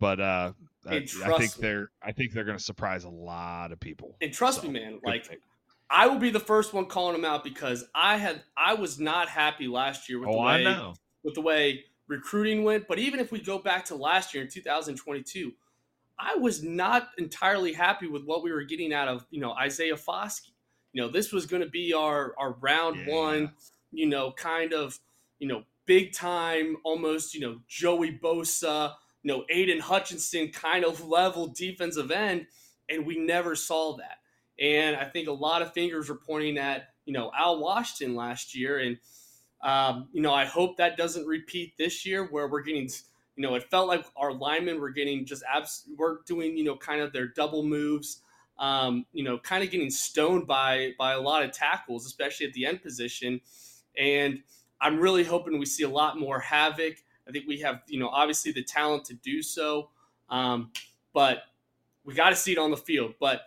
but 0.00 0.20
uh, 0.20 0.52
I, 0.86 0.94
I, 0.94 0.98
think 1.04 1.40
me. 1.40 1.48
they're 1.60 1.90
I 2.02 2.12
think 2.12 2.32
they're 2.32 2.44
going 2.44 2.56
to 2.56 2.64
surprise 2.64 3.04
a 3.04 3.10
lot 3.10 3.72
of 3.72 3.80
people. 3.80 4.16
And 4.22 4.32
trust 4.32 4.62
so, 4.62 4.68
me, 4.68 4.80
man, 4.80 5.00
like 5.04 5.28
pick. 5.28 5.40
I 5.90 6.06
will 6.06 6.18
be 6.18 6.30
the 6.30 6.40
first 6.40 6.72
one 6.72 6.86
calling 6.86 7.14
him 7.14 7.26
out 7.26 7.44
because 7.44 7.84
I 7.94 8.16
had 8.16 8.42
I 8.56 8.72
was 8.72 8.98
not 8.98 9.28
happy 9.28 9.68
last 9.68 10.08
year 10.08 10.18
with 10.20 10.30
oh, 10.30 10.32
the 10.32 10.38
way 10.40 10.94
with 11.24 11.34
the 11.34 11.42
way 11.42 11.84
recruiting 12.08 12.64
went. 12.64 12.88
But 12.88 12.98
even 12.98 13.20
if 13.20 13.30
we 13.32 13.40
go 13.40 13.58
back 13.58 13.84
to 13.86 13.96
last 13.96 14.32
year 14.32 14.42
in 14.42 14.50
2022, 14.50 15.52
I 16.18 16.36
was 16.36 16.62
not 16.62 17.08
entirely 17.18 17.72
happy 17.72 18.06
with 18.06 18.24
what 18.24 18.42
we 18.42 18.52
were 18.52 18.62
getting 18.62 18.92
out 18.92 19.08
of 19.08 19.26
you 19.30 19.40
know 19.40 19.52
Isaiah 19.52 19.96
Foskey 19.96 20.54
you 20.94 21.02
know, 21.02 21.08
this 21.08 21.32
was 21.32 21.44
going 21.44 21.62
to 21.62 21.68
be 21.68 21.92
our 21.92 22.34
our 22.38 22.52
round 22.60 23.00
yeah. 23.00 23.14
one, 23.14 23.52
you 23.90 24.06
know, 24.06 24.32
kind 24.32 24.72
of, 24.72 24.98
you 25.40 25.48
know, 25.48 25.64
big 25.86 26.14
time, 26.14 26.76
almost, 26.84 27.34
you 27.34 27.40
know, 27.40 27.60
Joey 27.68 28.18
Bosa, 28.22 28.94
you 29.22 29.32
know, 29.32 29.44
Aidan 29.50 29.80
Hutchinson 29.80 30.48
kind 30.48 30.84
of 30.84 31.04
level 31.06 31.48
defensive 31.48 32.10
end, 32.10 32.46
and 32.88 33.04
we 33.04 33.18
never 33.18 33.54
saw 33.56 33.96
that. 33.96 34.18
And 34.58 34.96
I 34.96 35.04
think 35.04 35.26
a 35.26 35.32
lot 35.32 35.62
of 35.62 35.74
fingers 35.74 36.08
were 36.08 36.20
pointing 36.24 36.58
at, 36.58 36.90
you 37.06 37.12
know, 37.12 37.32
Al 37.36 37.58
Washington 37.58 38.14
last 38.14 38.54
year, 38.54 38.78
and 38.78 38.96
um, 39.62 40.08
you 40.12 40.22
know, 40.22 40.32
I 40.32 40.44
hope 40.44 40.76
that 40.76 40.96
doesn't 40.96 41.26
repeat 41.26 41.76
this 41.76 42.06
year, 42.06 42.24
where 42.24 42.46
we're 42.46 42.62
getting 42.62 42.88
you 43.36 43.42
know, 43.42 43.54
it 43.54 43.64
felt 43.70 43.88
like 43.88 44.04
our 44.16 44.32
linemen 44.32 44.80
were 44.80 44.90
getting 44.90 45.24
just 45.24 45.42
abs- 45.52 45.88
we're 45.96 46.18
doing, 46.26 46.56
you 46.56 46.64
know, 46.64 46.76
kind 46.76 47.00
of 47.00 47.12
their 47.12 47.28
double 47.28 47.62
moves 47.64 48.20
um, 48.58 49.04
you 49.12 49.24
know, 49.24 49.38
kind 49.38 49.64
of 49.64 49.70
getting 49.70 49.90
stoned 49.90 50.46
by 50.46 50.92
by 50.98 51.12
a 51.12 51.20
lot 51.20 51.42
of 51.42 51.52
tackles, 51.52 52.06
especially 52.06 52.46
at 52.46 52.52
the 52.52 52.66
end 52.66 52.82
position. 52.82 53.40
And 53.98 54.42
I'm 54.80 54.98
really 54.98 55.24
hoping 55.24 55.58
we 55.58 55.66
see 55.66 55.84
a 55.84 55.88
lot 55.88 56.18
more 56.18 56.38
havoc. 56.38 56.96
I 57.28 57.32
think 57.32 57.46
we 57.48 57.58
have, 57.60 57.82
you 57.88 57.98
know, 57.98 58.08
obviously 58.08 58.52
the 58.52 58.62
talent 58.62 59.04
to 59.06 59.14
do 59.14 59.42
so, 59.42 59.88
um, 60.28 60.70
but 61.12 61.44
we 62.04 62.14
got 62.14 62.30
to 62.30 62.36
see 62.36 62.52
it 62.52 62.58
on 62.58 62.70
the 62.70 62.76
field. 62.76 63.14
But 63.18 63.42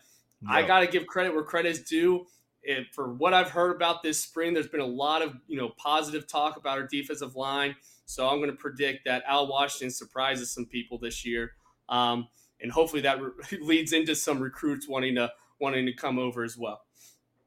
I 0.47 0.63
got 0.63 0.79
to 0.81 0.88
give 0.88 1.07
credit 1.07 1.33
where 1.33 1.43
credit 1.43 1.69
is 1.69 1.81
due. 1.81 2.25
And 2.67 2.85
for 2.91 3.13
what 3.13 3.33
I've 3.33 3.49
heard 3.49 3.75
about 3.75 4.03
this 4.03 4.19
spring, 4.19 4.53
there's 4.53 4.67
been 4.67 4.81
a 4.81 4.85
lot 4.85 5.21
of 5.21 5.35
you 5.47 5.57
know 5.57 5.69
positive 5.77 6.27
talk 6.27 6.57
about 6.57 6.77
our 6.77 6.88
defensive 6.88 7.35
line. 7.35 7.75
So 8.08 8.28
I'm 8.28 8.38
going 8.38 8.49
to 8.49 8.55
predict 8.55 9.03
that 9.05 9.24
Al 9.28 9.47
Washington 9.47 9.91
surprises 9.91 10.49
some 10.51 10.66
people 10.66 10.97
this 10.97 11.26
year. 11.26 11.51
Um, 11.89 12.30
and 12.62 12.72
hopefully 12.72 13.01
that 13.01 13.22
re- 13.22 13.32
leads 13.62 13.93
into 13.93 14.16
some 14.16 14.39
recruits 14.39 14.88
wanting 14.88 15.16
to 15.16 15.32
wanting 15.60 15.86
to 15.86 15.93
come 15.93 16.18
over 16.18 16.43
as 16.43 16.58
well. 16.58 16.82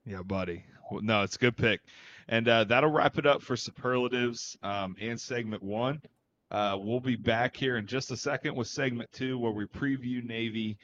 Yeah, 0.04 0.22
buddy. 0.22 0.64
Well, 0.90 1.02
no, 1.02 1.22
it's 1.22 1.36
a 1.36 1.38
good 1.38 1.56
pick, 1.56 1.80
and 2.28 2.48
uh, 2.48 2.64
that'll 2.64 2.90
wrap 2.90 3.16
it 3.16 3.26
up 3.26 3.42
for 3.42 3.56
superlatives 3.56 4.56
um, 4.62 4.96
and 5.00 5.20
segment 5.20 5.62
one. 5.62 6.02
Uh, 6.50 6.76
we'll 6.80 7.00
be 7.00 7.14
back 7.14 7.56
here 7.56 7.76
in 7.76 7.86
just 7.86 8.10
a 8.10 8.16
second 8.16 8.56
with 8.56 8.66
segment 8.66 9.10
two, 9.12 9.38
where 9.38 9.52
we 9.52 9.66
preview 9.66 10.24
Navy, 10.24 10.76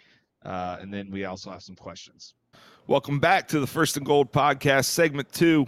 uh, 0.45 0.77
and 0.81 0.95
then 0.95 1.11
we 1.11 1.25
also 1.25 1.51
have 1.51 1.63
some 1.63 1.75
questions. 1.75 2.35
Welcome 2.87 3.19
back 3.19 3.49
to 3.49 3.59
the 3.59 3.67
First 3.67 3.97
and 3.97 4.07
Gold 4.07 4.33
podcast, 4.33 4.85
segment 4.85 5.33
two. 5.33 5.67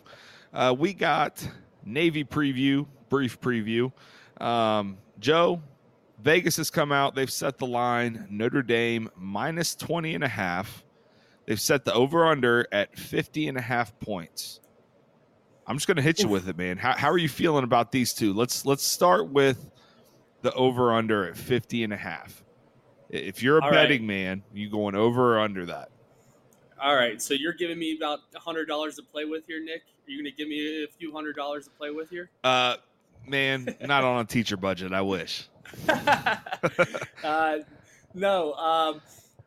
Uh, 0.53 0.75
we 0.79 0.95
got 0.95 1.47
Navy 1.89 2.25
preview, 2.25 2.87
brief 3.09 3.41
preview. 3.41 3.93
Um, 4.41 4.99
Joe, 5.19 5.63
Vegas 6.23 6.57
has 6.57 6.71
come 6.71 6.93
out. 6.93 7.15
They've 7.15 7.31
set 7.31 7.59
the 7.59 7.67
line 7.67 8.27
Notre 8.31 8.63
Dame 8.63 9.09
minus 9.17 9.75
20 9.75 10.15
and 10.15 10.25
a 10.25 10.29
half. 10.29 10.85
They've 11.47 11.61
set 11.61 11.85
the 11.85 11.95
over 11.95 12.27
under 12.27 12.67
at 12.73 12.99
50 12.99 13.49
and 13.49 13.57
a 13.57 13.61
half 13.63 13.99
points. 14.01 14.61
I'm 15.67 15.77
just 15.77 15.87
going 15.87 15.97
to 15.97 16.03
hit 16.03 16.21
you 16.21 16.29
with 16.29 16.49
it, 16.49 16.57
man. 16.57 16.79
How, 16.79 16.97
how 16.97 17.11
are 17.11 17.19
you 17.19 17.29
feeling 17.29 17.65
about 17.65 17.93
these 17.93 18.15
two? 18.15 18.33
Let's 18.33 18.65
let's 18.65 18.85
start 18.85 19.29
with 19.29 19.71
the 20.43 20.53
over 20.55 20.95
under 20.95 21.29
at 21.29 21.37
50 21.37 21.85
and 21.85 21.93
a 21.93 21.97
half. 21.97 22.43
If 23.11 23.43
you're 23.43 23.59
a 23.59 23.65
All 23.65 23.71
betting 23.71 24.03
right. 24.03 24.07
man, 24.07 24.43
you 24.53 24.71
going 24.71 24.95
over 24.95 25.37
or 25.37 25.41
under 25.41 25.67
that? 25.67 25.91
All 26.81 26.95
right. 26.95 27.21
So 27.21 27.35
you're 27.35 27.53
giving 27.53 27.79
me 27.79 27.97
about 27.97 28.21
hundred 28.37 28.67
dollars 28.67 28.97
to 28.97 29.03
play 29.03 29.25
with 29.25 29.45
here, 29.47 29.63
Nick. 29.63 29.83
Are 30.09 30.11
you 30.11 30.23
going 30.23 30.33
to 30.33 30.37
give 30.37 30.49
me 30.49 30.85
a 30.85 30.89
few 30.89 31.13
hundred 31.13 31.37
dollars 31.37 31.67
to 31.67 31.71
play 31.71 31.91
with 31.91 32.11
here? 32.11 32.31
Uh, 32.43 32.77
man, 33.27 33.77
not 33.83 34.05
on 34.05 34.23
a 34.23 34.25
teacher 34.25 34.57
budget. 34.57 34.93
I 34.93 35.03
wish. 35.03 35.49
uh, 37.23 37.59
no. 38.15 38.55
Um, 38.55 39.03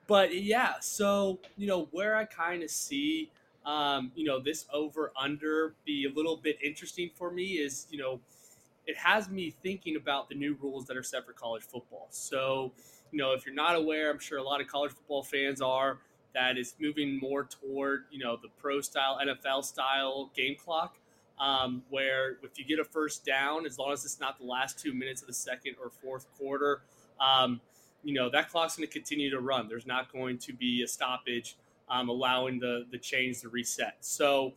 but 0.08 0.36
yeah. 0.36 0.76
So 0.80 1.40
you 1.58 1.68
know 1.68 1.88
where 1.92 2.16
I 2.16 2.26
kind 2.26 2.64
of 2.64 2.70
see 2.70 3.32
um, 3.66 4.12
you 4.16 4.26
know, 4.26 4.40
this 4.40 4.66
over 4.74 5.12
under 5.20 5.76
be 5.86 6.08
a 6.12 6.16
little 6.16 6.38
bit 6.38 6.58
interesting 6.64 7.12
for 7.16 7.32
me 7.32 7.54
is, 7.54 7.88
you 7.90 8.00
know, 8.00 8.20
it 8.88 8.98
has 8.98 9.30
me 9.30 9.54
thinking 9.62 9.96
about 9.96 10.30
the 10.30 10.36
new 10.36 10.58
rules 10.62 10.86
that 10.88 10.98
are 10.98 11.04
set 11.04 11.26
for 11.26 11.34
college 11.34 11.64
football. 11.64 12.08
So, 12.10 12.72
you 13.12 13.20
know, 13.20 13.34
if 13.34 13.46
you're 13.46 13.54
not 13.54 13.76
aware, 13.76 14.10
I'm 14.10 14.20
sure 14.20 14.40
a 14.40 14.44
lot 14.44 14.62
of 14.62 14.68
college 14.68 14.92
football 14.92 15.22
fans 15.22 15.62
are, 15.62 16.00
that 16.34 16.58
is 16.58 16.76
moving 16.80 17.20
more 17.20 17.44
toward, 17.44 18.06
you 18.12 18.20
know, 18.20 18.38
the 18.42 18.50
pro 18.60 18.82
style, 18.82 19.20
NFL 19.24 19.64
style 19.64 20.30
game 20.36 20.56
clock. 20.56 20.98
Um, 21.40 21.82
where 21.90 22.38
if 22.44 22.60
you 22.60 22.66
get 22.66 22.78
a 22.78 22.84
first 22.84 23.26
down, 23.26 23.66
as 23.66 23.80
long 23.80 23.92
as 23.92 24.06
it's 24.06 24.20
not 24.20 24.38
the 24.38 24.46
last 24.46 24.78
two 24.78 24.94
minutes 24.94 25.22
of 25.22 25.28
the 25.28 25.34
second 25.34 25.76
or 25.84 25.90
fourth 25.90 26.28
quarter, 26.38 26.82
um, 27.20 27.60
you 28.04 28.14
know, 28.14 28.30
that 28.30 28.50
clock's 28.50 28.78
going 28.78 28.88
to 28.88 28.94
continue 28.94 29.32
to 29.32 29.40
run. 29.40 29.68
There's 29.68 29.88
not 29.88 30.12
going 30.12 30.38
to 30.40 30.54
be 30.54 30.84
a 30.84 30.88
stoppage 30.88 31.56
um, 31.90 32.10
allowing 32.10 32.60
the 32.60 32.86
the 32.92 32.98
chains 32.98 33.42
to 33.42 33.50
reset. 33.50 33.98
So, 34.00 34.54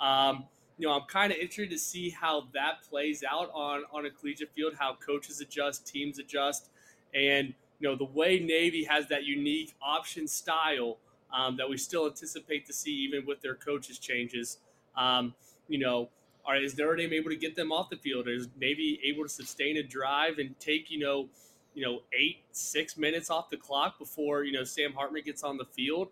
um, 0.00 0.44
you 0.78 0.86
know, 0.86 0.94
I'm 0.94 1.06
kind 1.08 1.32
of 1.32 1.38
interested 1.38 1.70
to 1.70 1.78
see 1.78 2.10
how 2.10 2.48
that 2.52 2.82
plays 2.88 3.24
out 3.28 3.50
on 3.54 3.82
on 3.92 4.06
a 4.06 4.10
collegiate 4.10 4.50
field, 4.54 4.74
how 4.78 4.94
coaches 4.94 5.40
adjust, 5.40 5.86
teams 5.86 6.18
adjust, 6.18 6.68
and 7.14 7.54
you 7.80 7.88
know 7.88 7.96
the 7.96 8.04
way 8.04 8.38
Navy 8.38 8.84
has 8.84 9.08
that 9.08 9.24
unique 9.24 9.74
option 9.82 10.28
style 10.28 10.98
um, 11.34 11.56
that 11.56 11.68
we 11.68 11.76
still 11.76 12.06
anticipate 12.06 12.64
to 12.66 12.72
see 12.72 12.92
even 12.92 13.26
with 13.26 13.42
their 13.42 13.54
coaches 13.54 13.98
changes. 13.98 14.58
Um, 14.96 15.34
you 15.68 15.78
know, 15.78 16.08
are 16.46 16.56
is 16.56 16.78
Notre 16.78 16.96
Dame 16.96 17.12
able 17.12 17.30
to 17.30 17.36
get 17.36 17.56
them 17.56 17.72
off 17.72 17.90
the 17.90 17.96
field? 17.96 18.28
Is 18.28 18.48
Navy 18.58 19.00
able 19.04 19.24
to 19.24 19.28
sustain 19.28 19.76
a 19.78 19.82
drive 19.82 20.38
and 20.38 20.58
take 20.60 20.90
you 20.90 20.98
know, 20.98 21.28
you 21.74 21.84
know, 21.84 22.00
eight 22.12 22.38
six 22.52 22.96
minutes 22.96 23.30
off 23.30 23.50
the 23.50 23.56
clock 23.56 23.98
before 23.98 24.44
you 24.44 24.52
know 24.52 24.64
Sam 24.64 24.92
Hartman 24.92 25.22
gets 25.24 25.42
on 25.42 25.56
the 25.56 25.64
field? 25.64 26.08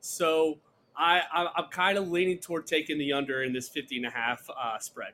So 0.00 0.58
I, 0.96 1.22
I 1.32 1.42
am 1.58 1.66
kind 1.70 1.98
of 1.98 2.10
leaning 2.10 2.38
toward 2.38 2.66
taking 2.66 2.98
the 2.98 3.12
under 3.12 3.42
in 3.42 3.52
this 3.52 3.68
50 3.68 3.98
and 3.98 4.06
a 4.06 4.10
half 4.10 4.48
uh, 4.50 4.78
spread. 4.78 5.12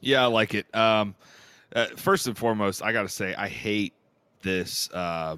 Yeah, 0.00 0.22
I 0.22 0.26
like 0.26 0.54
it. 0.54 0.72
Um, 0.74 1.14
uh, 1.74 1.86
first 1.96 2.26
and 2.26 2.36
foremost, 2.36 2.82
I 2.82 2.92
got 2.92 3.02
to 3.02 3.08
say 3.08 3.34
I 3.34 3.48
hate 3.48 3.94
this 4.42 4.90
uh, 4.92 5.36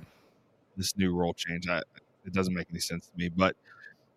this 0.76 0.96
new 0.96 1.14
rule 1.14 1.34
change. 1.34 1.68
I, 1.68 1.82
it 2.28 2.34
doesn't 2.34 2.54
make 2.54 2.68
any 2.70 2.80
sense 2.80 3.06
to 3.06 3.12
me, 3.16 3.28
but 3.28 3.56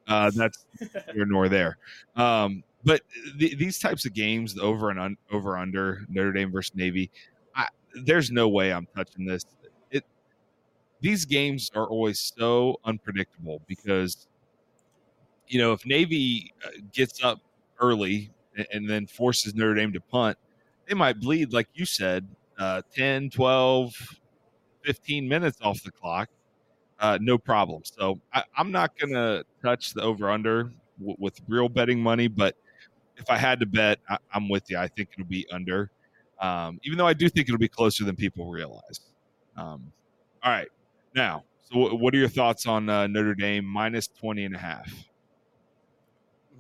uh, 0.08 0.32
that's 0.36 0.66
here 1.14 1.26
nor 1.26 1.50
there. 1.50 1.78
Um, 2.16 2.64
but 2.84 3.02
th- 3.40 3.58
these 3.58 3.80
types 3.80 4.06
of 4.06 4.14
games, 4.14 4.54
the 4.54 4.62
over 4.62 4.90
and 4.90 5.00
un- 5.00 5.18
over 5.32 5.58
under 5.58 6.06
Notre 6.10 6.32
Dame 6.32 6.52
versus 6.52 6.76
Navy, 6.76 7.10
I, 7.56 7.68
there's 7.94 8.32
no 8.32 8.48
way 8.50 8.74
I'm 8.74 8.88
touching 8.96 9.26
this. 9.26 9.46
It 9.92 10.04
these 11.00 11.26
games 11.26 11.72
are 11.76 11.88
always 11.88 12.20
so 12.20 12.80
unpredictable 12.86 13.62
because 13.68 14.28
you 15.48 15.60
know, 15.60 15.74
if 15.74 15.86
Navy 15.86 16.54
uh, 16.66 16.70
gets 16.94 17.24
up 17.24 17.40
early 17.80 18.32
and 18.72 18.90
then 18.90 19.06
forces 19.06 19.54
Notre 19.54 19.76
Dame 19.76 19.92
to 19.94 20.00
punt, 20.00 20.38
they 20.88 20.94
might 20.96 21.20
bleed, 21.20 21.52
like 21.54 21.68
you 21.74 21.86
said, 21.86 22.26
uh, 22.58 22.82
10, 22.96 23.30
12, 23.30 23.94
15 24.84 25.28
minutes 25.28 25.58
off 25.62 25.84
the 25.84 25.92
clock. 25.92 26.30
Uh, 27.02 27.18
no 27.20 27.38
problem. 27.38 27.82
So 27.84 28.22
I, 28.34 28.44
am 28.58 28.72
not 28.72 28.98
going 28.98 29.14
to 29.14 29.44
touch 29.64 29.94
the 29.94 30.02
over 30.02 30.30
under 30.30 30.72
w- 31.00 31.18
with 31.20 31.42
real 31.48 31.68
betting 31.68 32.00
money, 32.00 32.28
but 32.28 32.56
if 33.18 33.30
I 33.30 33.38
had 33.38 33.60
to 33.60 33.66
bet, 33.66 34.00
I, 34.08 34.18
am 34.34 34.48
with 34.48 34.70
you. 34.70 34.78
I 34.78 34.88
think 34.88 35.10
it'll 35.14 35.28
be 35.28 35.48
under, 35.52 35.92
um, 36.40 36.80
even 36.84 36.98
though 36.98 37.08
I 37.08 37.14
do 37.14 37.28
think 37.28 37.50
it'll 37.50 37.58
be 37.58 37.68
closer 37.68 38.06
than 38.06 38.16
people 38.16 38.50
realize. 38.50 39.02
Um, 39.58 39.92
all 40.44 40.52
right. 40.52 40.70
Now, 41.16 41.44
so 41.62 41.96
what 41.96 42.14
are 42.14 42.18
your 42.18 42.30
thoughts 42.30 42.68
on 42.68 42.88
uh, 42.88 43.08
Notre 43.08 43.34
Dame 43.34 43.66
minus 43.66 44.08
20 44.08 44.46
and 44.46 44.56
a 44.56 44.60
half? 44.60 44.88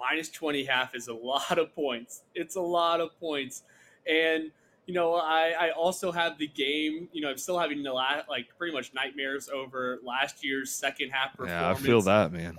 minus 0.01 0.29
20 0.29 0.65
half 0.65 0.95
is 0.95 1.07
a 1.07 1.13
lot 1.13 1.57
of 1.57 1.73
points. 1.75 2.23
It's 2.35 2.55
a 2.55 2.61
lot 2.61 2.99
of 2.99 3.17
points. 3.19 3.63
And, 4.07 4.51
you 4.91 4.97
know, 4.97 5.15
I, 5.15 5.53
I 5.57 5.69
also 5.71 6.11
have 6.11 6.37
the 6.37 6.47
game, 6.47 7.07
you 7.13 7.21
know, 7.21 7.29
I'm 7.29 7.37
still 7.37 7.57
having 7.57 7.81
the 7.81 7.93
last, 7.93 8.27
like 8.27 8.49
pretty 8.57 8.73
much 8.73 8.93
nightmares 8.93 9.47
over 9.47 9.99
last 10.03 10.43
year's 10.43 10.69
second 10.75 11.11
half 11.11 11.31
performance. 11.31 11.61
Yeah, 11.61 11.69
I 11.69 11.75
feel 11.75 12.01
that, 12.01 12.33
man. 12.33 12.57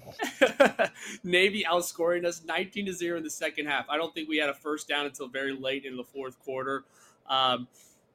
Navy 1.24 1.62
outscoring 1.70 2.24
us 2.24 2.42
19 2.42 2.86
to 2.86 2.92
0 2.94 3.18
in 3.18 3.22
the 3.22 3.28
second 3.28 3.66
half. 3.66 3.84
I 3.90 3.98
don't 3.98 4.14
think 4.14 4.30
we 4.30 4.38
had 4.38 4.48
a 4.48 4.54
first 4.54 4.88
down 4.88 5.04
until 5.04 5.28
very 5.28 5.52
late 5.52 5.84
in 5.84 5.94
the 5.94 6.04
fourth 6.04 6.42
quarter. 6.42 6.84
Um, 7.28 7.68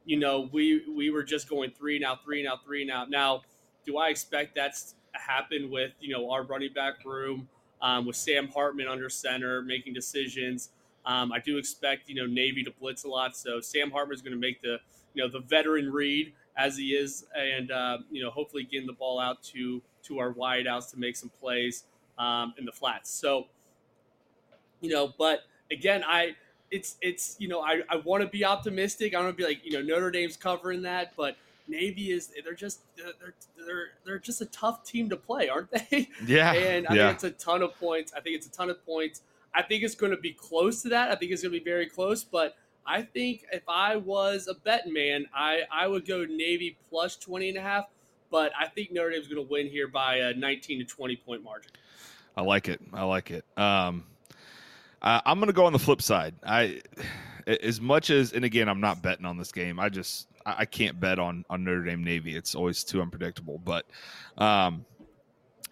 you 0.04 0.18
know, 0.18 0.48
we 0.50 0.82
we 0.92 1.10
were 1.10 1.22
just 1.22 1.48
going 1.48 1.70
three 1.70 2.00
now, 2.00 2.16
three 2.16 2.42
now, 2.42 2.58
three 2.66 2.84
now. 2.84 3.04
Now, 3.04 3.42
do 3.86 3.98
I 3.98 4.08
expect 4.08 4.56
that's 4.56 4.96
happen 5.12 5.70
with, 5.70 5.92
you 6.00 6.12
know, 6.12 6.32
our 6.32 6.42
running 6.42 6.72
back 6.72 7.04
room? 7.04 7.46
um, 7.80 8.06
with 8.06 8.16
Sam 8.16 8.48
Hartman 8.48 8.88
under 8.88 9.08
center 9.08 9.62
making 9.62 9.94
decisions. 9.94 10.70
Um, 11.08 11.32
I 11.32 11.40
do 11.40 11.56
expect 11.56 12.08
you 12.08 12.14
know 12.14 12.26
Navy 12.26 12.62
to 12.62 12.70
blitz 12.70 13.04
a 13.04 13.08
lot, 13.08 13.36
so 13.36 13.60
Sam 13.60 13.90
Hartman 13.90 14.14
is 14.14 14.22
going 14.22 14.34
to 14.34 14.38
make 14.38 14.60
the 14.62 14.78
you 15.14 15.24
know 15.24 15.28
the 15.28 15.40
veteran 15.40 15.90
read 15.90 16.34
as 16.56 16.76
he 16.76 16.88
is, 16.88 17.24
and 17.34 17.72
uh, 17.72 17.98
you 18.10 18.22
know 18.22 18.30
hopefully 18.30 18.62
getting 18.62 18.86
the 18.86 18.92
ball 18.92 19.18
out 19.18 19.42
to 19.44 19.82
to 20.04 20.18
our 20.18 20.32
wideouts 20.32 20.90
to 20.90 20.98
make 20.98 21.16
some 21.16 21.30
plays 21.40 21.84
um, 22.18 22.52
in 22.58 22.66
the 22.66 22.72
flats. 22.72 23.10
So 23.10 23.46
you 24.82 24.90
know, 24.90 25.12
but 25.18 25.44
again, 25.72 26.04
I 26.06 26.36
it's 26.70 26.96
it's 27.00 27.36
you 27.38 27.48
know 27.48 27.62
I, 27.62 27.80
I 27.88 27.96
want 27.96 28.22
to 28.22 28.28
be 28.28 28.44
optimistic. 28.44 29.14
I 29.14 29.20
want 29.20 29.36
to 29.36 29.42
be 29.42 29.48
like 29.48 29.64
you 29.64 29.72
know 29.72 29.80
Notre 29.80 30.10
Dame's 30.10 30.36
covering 30.36 30.82
that, 30.82 31.14
but 31.16 31.38
Navy 31.68 32.12
is 32.12 32.32
they're 32.44 32.54
just 32.54 32.80
they're 32.96 33.34
they're 33.56 33.86
they're 34.04 34.18
just 34.18 34.42
a 34.42 34.46
tough 34.46 34.84
team 34.84 35.08
to 35.10 35.16
play, 35.16 35.48
aren't 35.48 35.70
they? 35.70 36.08
Yeah. 36.26 36.52
and 36.54 36.86
I 36.88 36.94
yeah. 36.94 37.06
think 37.06 37.14
it's 37.14 37.24
a 37.24 37.30
ton 37.30 37.62
of 37.62 37.78
points. 37.78 38.12
I 38.16 38.20
think 38.20 38.36
it's 38.36 38.46
a 38.46 38.52
ton 38.52 38.70
of 38.70 38.84
points. 38.84 39.22
I 39.58 39.62
think 39.62 39.82
it's 39.82 39.96
going 39.96 40.12
to 40.12 40.18
be 40.18 40.32
close 40.32 40.82
to 40.82 40.88
that. 40.90 41.10
I 41.10 41.16
think 41.16 41.32
it's 41.32 41.42
going 41.42 41.52
to 41.52 41.58
be 41.58 41.64
very 41.64 41.86
close, 41.86 42.22
but 42.22 42.54
I 42.86 43.02
think 43.02 43.44
if 43.52 43.64
I 43.68 43.96
was 43.96 44.46
a 44.46 44.54
betting 44.54 44.92
man, 44.92 45.26
I 45.34 45.62
I 45.72 45.88
would 45.88 46.06
go 46.06 46.24
Navy 46.24 46.78
plus 46.88 47.16
20 47.16 47.48
and 47.48 47.58
a 47.58 47.60
half, 47.60 47.86
but 48.30 48.52
I 48.58 48.68
think 48.68 48.92
Notre 48.92 49.10
Dame's 49.10 49.26
going 49.26 49.44
to 49.44 49.50
win 49.50 49.66
here 49.66 49.88
by 49.88 50.18
a 50.18 50.32
19 50.32 50.78
to 50.78 50.84
20 50.84 51.16
point 51.16 51.42
margin. 51.42 51.72
I 52.36 52.42
like 52.42 52.68
it. 52.68 52.80
I 52.92 53.02
like 53.02 53.32
it. 53.32 53.44
Um 53.56 54.04
uh, 55.02 55.20
I'm 55.26 55.38
going 55.38 55.48
to 55.48 55.52
go 55.52 55.64
on 55.64 55.72
the 55.72 55.78
flip 55.78 56.02
side. 56.02 56.34
I 56.44 56.80
as 57.46 57.80
much 57.80 58.10
as 58.10 58.32
and 58.32 58.44
again, 58.44 58.68
I'm 58.68 58.80
not 58.80 59.02
betting 59.02 59.26
on 59.26 59.36
this 59.38 59.50
game. 59.50 59.80
I 59.80 59.88
just 59.88 60.28
I 60.46 60.64
can't 60.66 61.00
bet 61.00 61.18
on 61.18 61.44
on 61.50 61.64
Notre 61.64 61.82
Dame 61.82 62.04
Navy. 62.04 62.36
It's 62.36 62.54
always 62.54 62.84
too 62.84 63.02
unpredictable. 63.02 63.58
But 63.58 63.86
um, 64.38 64.86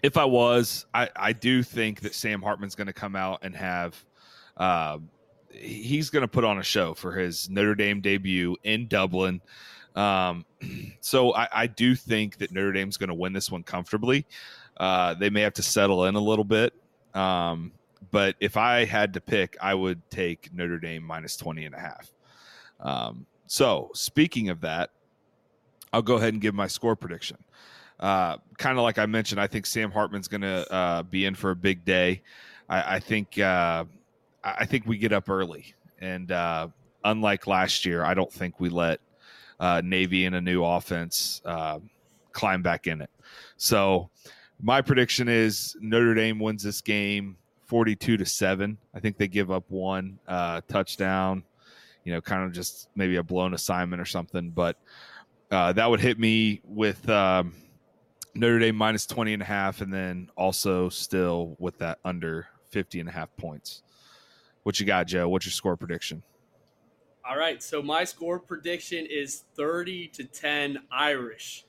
if 0.07 0.17
I 0.17 0.25
was, 0.25 0.87
I, 0.95 1.11
I 1.17 1.33
do 1.33 1.65
think 1.65 2.01
that 2.03 2.15
Sam 2.15 2.41
Hartman's 2.41 2.77
going 2.77 2.87
to 2.87 2.93
come 2.93 3.17
out 3.17 3.41
and 3.43 3.57
have. 3.57 4.05
Uh, 4.57 4.99
he's 5.51 6.11
going 6.11 6.23
to 6.23 6.29
put 6.29 6.45
on 6.45 6.59
a 6.59 6.63
show 6.63 6.95
for 6.95 7.11
his 7.11 7.51
Notre 7.51 7.75
Dame 7.75 8.01
debut 8.01 8.57
in 8.63 8.87
Dublin. 8.87 9.43
Um, 9.97 10.45
so 11.01 11.35
I, 11.35 11.49
I, 11.51 11.67
do 11.67 11.97
think 11.97 12.39
that 12.39 12.53
Notre 12.53 12.71
Dame's 12.71 12.97
going 12.97 13.09
to 13.09 13.15
win 13.15 13.33
this 13.33 13.51
one 13.51 13.65
comfortably. 13.65 14.27
Uh, 14.77 15.15
they 15.15 15.29
may 15.29 15.41
have 15.41 15.55
to 15.55 15.63
settle 15.63 16.05
in 16.05 16.15
a 16.15 16.21
little 16.21 16.45
bit. 16.45 16.73
Um, 17.13 17.73
but 18.13 18.37
if 18.39 18.57
I 18.57 18.85
had 18.85 19.13
to 19.15 19.21
pick, 19.21 19.57
I 19.61 19.75
would 19.75 20.09
take 20.09 20.55
Notre 20.55 20.79
Dame 20.79 21.03
minus 21.03 21.37
20 21.37 21.65
and 21.65 21.75
a 21.75 21.81
half. 21.81 22.13
Um, 22.79 23.27
so, 23.49 23.91
speaking 23.93 24.51
of 24.51 24.61
that, 24.61 24.91
I'll 25.93 26.03
go 26.03 26.15
ahead 26.15 26.33
and 26.33 26.41
give 26.41 26.55
my 26.55 26.69
score 26.69 26.95
prediction. 26.95 27.39
Uh, 27.99 28.37
kind 28.59 28.79
of 28.79 28.85
like 28.85 28.99
I 28.99 29.07
mentioned, 29.07 29.41
I 29.41 29.47
think 29.47 29.67
Sam 29.67 29.91
Hartman's 29.91 30.29
going 30.29 30.43
to 30.43 30.73
uh, 30.73 31.03
be 31.03 31.25
in 31.25 31.35
for 31.35 31.51
a 31.51 31.57
big 31.57 31.85
day. 31.85 32.23
I, 32.69 32.97
I 32.97 32.99
think 33.01 33.39
uh, 33.39 33.85
I 34.45 34.67
think 34.67 34.87
we 34.87 34.99
get 34.99 35.13
up 35.13 35.29
early, 35.29 35.75
and 36.01 36.31
uh, 36.31 36.69
unlike 37.05 37.47
last 37.47 37.87
year, 37.87 38.05
I 38.05 38.15
don't 38.15 38.33
think 38.33 38.61
we 38.61 38.69
let 38.69 39.01
uh, 39.61 39.81
Navy 39.85 40.25
in 40.27 40.35
a 40.35 40.41
new 40.41 40.65
offense 40.65 41.41
uh, 41.45 41.79
climb 42.33 42.63
back 42.63 42.87
in 42.87 43.01
it. 43.01 43.11
So, 43.57 44.11
my 44.61 44.83
prediction 44.83 45.29
is 45.29 45.77
Notre 45.81 46.15
Dame 46.15 46.39
wins 46.39 46.63
this 46.63 46.81
game, 46.83 47.37
forty-two 47.65 48.19
to 48.19 48.27
seven. 48.27 48.77
I 48.95 49.01
think 49.01 49.17
they 49.17 49.29
give 49.29 49.51
up 49.51 49.65
one 49.69 50.19
touchdown 50.69 51.45
you 52.07 52.13
know, 52.13 52.21
kind 52.21 52.45
of 52.45 52.53
just 52.53 52.89
maybe 52.95 53.17
a 53.17 53.23
blown 53.23 53.53
assignment 53.53 54.01
or 54.01 54.05
something. 54.05 54.51
But 54.51 54.77
uh, 55.51 55.73
that 55.73 55.91
would 55.91 55.99
hit 55.99 56.21
me 56.21 56.61
with 56.65 57.07
um, 57.11 57.53
Notre 58.37 58.59
Dame 58.59 58.76
minus 58.76 59.07
20 59.07 59.32
and 59.32 59.43
a 59.43 59.47
half, 59.47 59.80
and 59.80 59.93
then 59.93 60.30
also 60.37 60.89
still 60.89 61.57
with 61.59 61.78
that 61.78 61.99
under 62.05 62.49
50 62.70 63.01
and 63.01 63.09
a 63.09 63.12
half 63.12 63.34
points. 63.37 63.82
What 64.62 64.78
you 64.78 64.87
got, 64.87 65.07
Joe? 65.07 65.28
What's 65.28 65.47
your 65.47 65.53
score 65.53 65.76
prediction? 65.76 66.22
All 67.28 67.39
right, 67.39 67.62
so 67.62 67.82
my 67.82 68.05
score 68.05 68.39
prediction 68.39 69.07
is 69.07 69.45
30 69.57 70.09
to 70.09 70.24
10 70.24 70.78
Irish. 70.91 71.64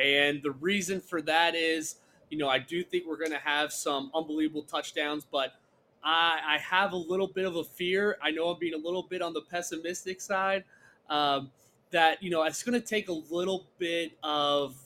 And 0.00 0.42
the 0.42 0.52
reason 0.52 1.00
for 1.00 1.20
that 1.22 1.54
is, 1.54 1.96
you 2.28 2.38
know, 2.38 2.48
I 2.48 2.58
do 2.58 2.84
think 2.84 3.06
we're 3.08 3.16
going 3.16 3.32
to 3.32 3.38
have 3.38 3.72
some 3.72 4.10
unbelievable 4.14 4.62
touchdowns, 4.62 5.26
but 5.30 5.54
I, 6.04 6.38
I, 6.46 6.58
have 6.58 6.92
a 6.92 6.96
little 6.96 7.26
bit 7.26 7.44
of 7.44 7.56
a 7.56 7.64
fear. 7.64 8.18
I 8.22 8.30
know 8.30 8.48
I'm 8.48 8.58
being 8.58 8.74
a 8.74 8.78
little 8.78 9.02
bit 9.02 9.20
on 9.20 9.32
the 9.32 9.42
pessimistic 9.42 10.20
side. 10.20 10.64
Um, 11.08 11.50
that 11.90 12.22
you 12.22 12.30
know 12.30 12.44
it's 12.44 12.62
going 12.62 12.80
to 12.80 12.86
take 12.86 13.08
a 13.08 13.12
little 13.12 13.66
bit 13.78 14.12
of 14.22 14.76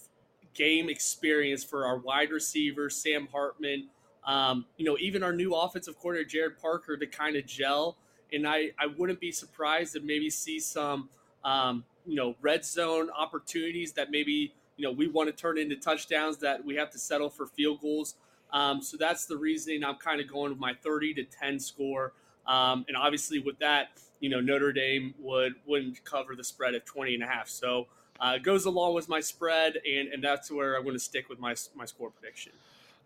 game 0.54 0.88
experience 0.88 1.64
for 1.64 1.84
our 1.86 1.98
wide 1.98 2.30
receivers, 2.30 2.96
Sam 2.96 3.28
Hartman. 3.30 3.88
Um, 4.26 4.64
you 4.76 4.84
know, 4.84 4.96
even 5.00 5.22
our 5.22 5.32
new 5.32 5.54
offensive 5.54 5.98
coordinator 5.98 6.28
Gerad 6.28 6.60
Parker 6.60 6.96
to 6.96 7.06
kind 7.06 7.36
of 7.36 7.46
gel. 7.46 7.96
And 8.32 8.48
I, 8.48 8.70
I 8.78 8.86
wouldn't 8.86 9.20
be 9.20 9.32
surprised 9.32 9.92
to 9.94 10.00
maybe 10.00 10.30
see 10.30 10.58
some, 10.58 11.10
um, 11.44 11.84
you 12.06 12.16
know, 12.16 12.34
red 12.40 12.64
zone 12.64 13.10
opportunities 13.10 13.92
that 13.92 14.10
maybe 14.10 14.54
you 14.76 14.84
know 14.84 14.90
we 14.90 15.08
want 15.08 15.28
to 15.28 15.36
turn 15.36 15.58
into 15.58 15.76
touchdowns 15.76 16.38
that 16.38 16.64
we 16.64 16.74
have 16.76 16.90
to 16.90 16.98
settle 16.98 17.30
for 17.30 17.46
field 17.46 17.80
goals. 17.80 18.14
Um, 18.52 18.82
so 18.82 18.96
that's 18.96 19.26
the 19.26 19.36
reasoning 19.36 19.84
I'm 19.84 19.96
kind 19.96 20.20
of 20.20 20.28
going 20.28 20.50
with 20.50 20.60
my 20.60 20.74
30 20.74 21.14
to 21.14 21.24
10 21.24 21.58
score. 21.58 22.12
Um, 22.46 22.84
and 22.88 22.96
obviously 22.96 23.40
with 23.40 23.58
that, 23.58 23.88
you 24.20 24.28
know, 24.28 24.40
Notre 24.40 24.72
Dame 24.72 25.14
would 25.18 25.54
wouldn't 25.66 26.04
cover 26.04 26.34
the 26.36 26.44
spread 26.44 26.74
of 26.74 26.84
20 26.84 27.14
and 27.14 27.22
a 27.22 27.26
half. 27.26 27.48
So 27.48 27.88
uh, 28.20 28.38
goes 28.38 28.64
along 28.64 28.94
with 28.94 29.08
my 29.08 29.20
spread, 29.20 29.80
and, 29.86 30.08
and 30.08 30.22
that's 30.22 30.50
where 30.50 30.76
I'm 30.76 30.82
going 30.82 30.94
to 30.94 31.00
stick 31.00 31.28
with 31.28 31.38
my, 31.38 31.54
my 31.74 31.84
score 31.84 32.10
prediction. 32.10 32.52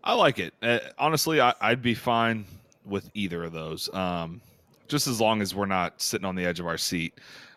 I 0.03 0.13
like 0.13 0.39
it. 0.39 0.53
Uh, 0.61 0.79
honestly, 0.97 1.41
I, 1.41 1.53
would 1.69 1.81
be 1.81 1.93
fine 1.93 2.45
with 2.85 3.09
either 3.13 3.43
of 3.43 3.51
those. 3.51 3.93
Um, 3.93 4.41
just 4.87 5.07
as 5.07 5.21
long 5.21 5.41
as 5.41 5.55
we're 5.55 5.65
not 5.65 6.01
sitting 6.01 6.25
on 6.25 6.35
the 6.35 6.45
edge 6.45 6.59
of 6.59 6.67
our 6.67 6.77
seat. 6.77 7.13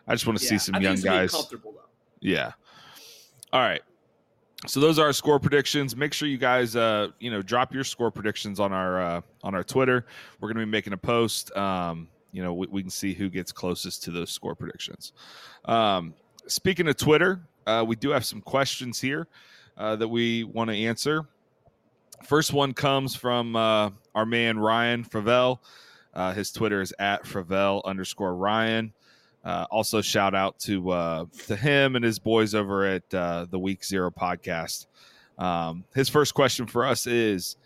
I 0.07 0.13
just 0.13 0.27
want 0.27 0.37
to 0.39 0.45
yeah, 0.45 0.49
see 0.51 0.57
some 0.57 0.81
young 0.81 0.97
guys. 0.97 1.31
Comfortable 1.31 1.71
though. 1.71 1.89
Yeah. 2.21 2.51
All 3.51 3.61
right. 3.61 3.81
So 4.65 4.79
those 4.79 4.97
are 4.97 5.05
our 5.05 5.13
score 5.13 5.39
predictions. 5.39 5.95
Make 5.95 6.13
sure 6.13 6.27
you 6.27 6.37
guys, 6.37 6.75
uh, 6.75 7.09
you 7.19 7.29
know, 7.29 7.41
drop 7.41 7.73
your 7.73 7.83
score 7.83 8.11
predictions 8.11 8.59
on 8.59 8.71
our 8.71 9.01
uh, 9.01 9.21
on 9.43 9.55
our 9.55 9.63
Twitter. 9.63 10.05
We're 10.39 10.47
going 10.47 10.59
to 10.59 10.65
be 10.65 10.71
making 10.71 10.93
a 10.93 10.97
post. 10.97 11.55
Um, 11.57 12.07
you 12.31 12.41
know, 12.41 12.53
we, 12.53 12.67
we, 12.67 12.81
can 12.81 12.89
see 12.89 13.13
who 13.13 13.29
gets 13.29 13.51
closest 13.51 14.03
to 14.03 14.11
those 14.11 14.31
score 14.31 14.55
predictions. 14.55 15.11
Um, 15.65 16.13
speaking 16.47 16.87
of 16.87 16.97
Twitter, 16.97 17.41
uh, 17.65 17.83
we 17.87 17.95
do 17.95 18.09
have 18.11 18.25
some 18.25 18.41
questions 18.41 18.99
here 18.99 19.27
uh, 19.77 19.95
that 19.95 20.07
we 20.07 20.43
want 20.43 20.69
to 20.69 20.75
answer. 20.75 21.27
First 22.23 22.53
one 22.53 22.73
comes 22.73 23.15
from 23.15 23.55
uh, 23.55 23.89
our 24.15 24.25
man 24.25 24.57
Ryan 24.57 25.03
Fravel. 25.03 25.59
Uh, 26.13 26.33
his 26.33 26.51
Twitter 26.51 26.81
is 26.81 26.93
at 26.99 27.23
Fravel 27.23 27.83
underscore 27.85 28.35
Ryan. 28.35 28.93
Uh, 29.43 29.65
also, 29.71 30.01
shout 30.01 30.33
out 30.33 30.57
to 30.59 30.89
uh, 30.91 31.25
to 31.47 31.55
him 31.55 31.95
and 31.97 32.05
his 32.05 32.19
boys 32.19 32.55
over 32.55 32.85
at 32.85 33.09
the 33.09 33.59
Week 33.59 33.83
Zero 33.83 34.09
podcast. 34.09 34.85
Um, 35.37 35.83
his 35.93 36.07
first 36.07 36.33
question 36.33 36.65
for 36.65 36.85
us 36.85 37.07
is: 37.07 37.57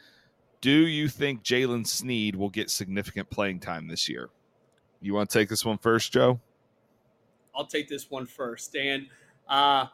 Do 0.61 0.71
you 0.71 1.07
think 1.07 1.43
Jaylen 1.43 1.85
Sneed 1.85 2.35
will 2.35 2.49
get 2.49 2.71
significant 2.71 3.29
playing 3.29 3.59
time 3.59 3.87
this 3.87 4.09
year? 4.09 4.29
You 5.01 5.13
want 5.13 5.29
to 5.29 5.37
take 5.37 5.49
this 5.49 5.63
one 5.63 5.77
first, 5.77 6.11
Joe? 6.11 6.39
I'll 7.57 7.65
take 7.65 7.89
this 7.89 8.09
one 8.09 8.25
first, 8.25 8.75
and 8.75 9.07
uh, 9.49 9.87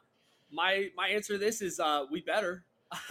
my 0.51 0.89
my 0.95 1.07
answer 1.07 1.33
to 1.33 1.39
this 1.39 1.61
is 1.61 1.79
uh, 1.79 2.05
we 2.11 2.21
better. 2.21 2.63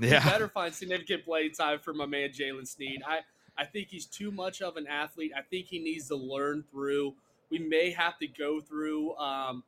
we 0.00 0.08
yeah. 0.08 0.24
better 0.28 0.48
find 0.48 0.74
significant 0.74 1.24
playing 1.24 1.52
time 1.52 1.78
for 1.78 1.94
my 1.94 2.06
man 2.06 2.30
Jaylen 2.30 2.66
Sneed. 2.66 3.02
I 3.06 3.20
I 3.56 3.64
think 3.66 3.88
he's 3.88 4.06
too 4.06 4.32
much 4.32 4.62
of 4.62 4.76
an 4.76 4.86
athlete. 4.86 5.32
I 5.36 5.42
think 5.42 5.66
he 5.66 5.78
needs 5.78 6.08
to 6.08 6.16
learn 6.16 6.64
through 6.70 7.14
we 7.52 7.58
may 7.58 7.90
have 7.90 8.18
to 8.18 8.26
go 8.26 8.60
through 8.60 9.14
um, 9.16 9.62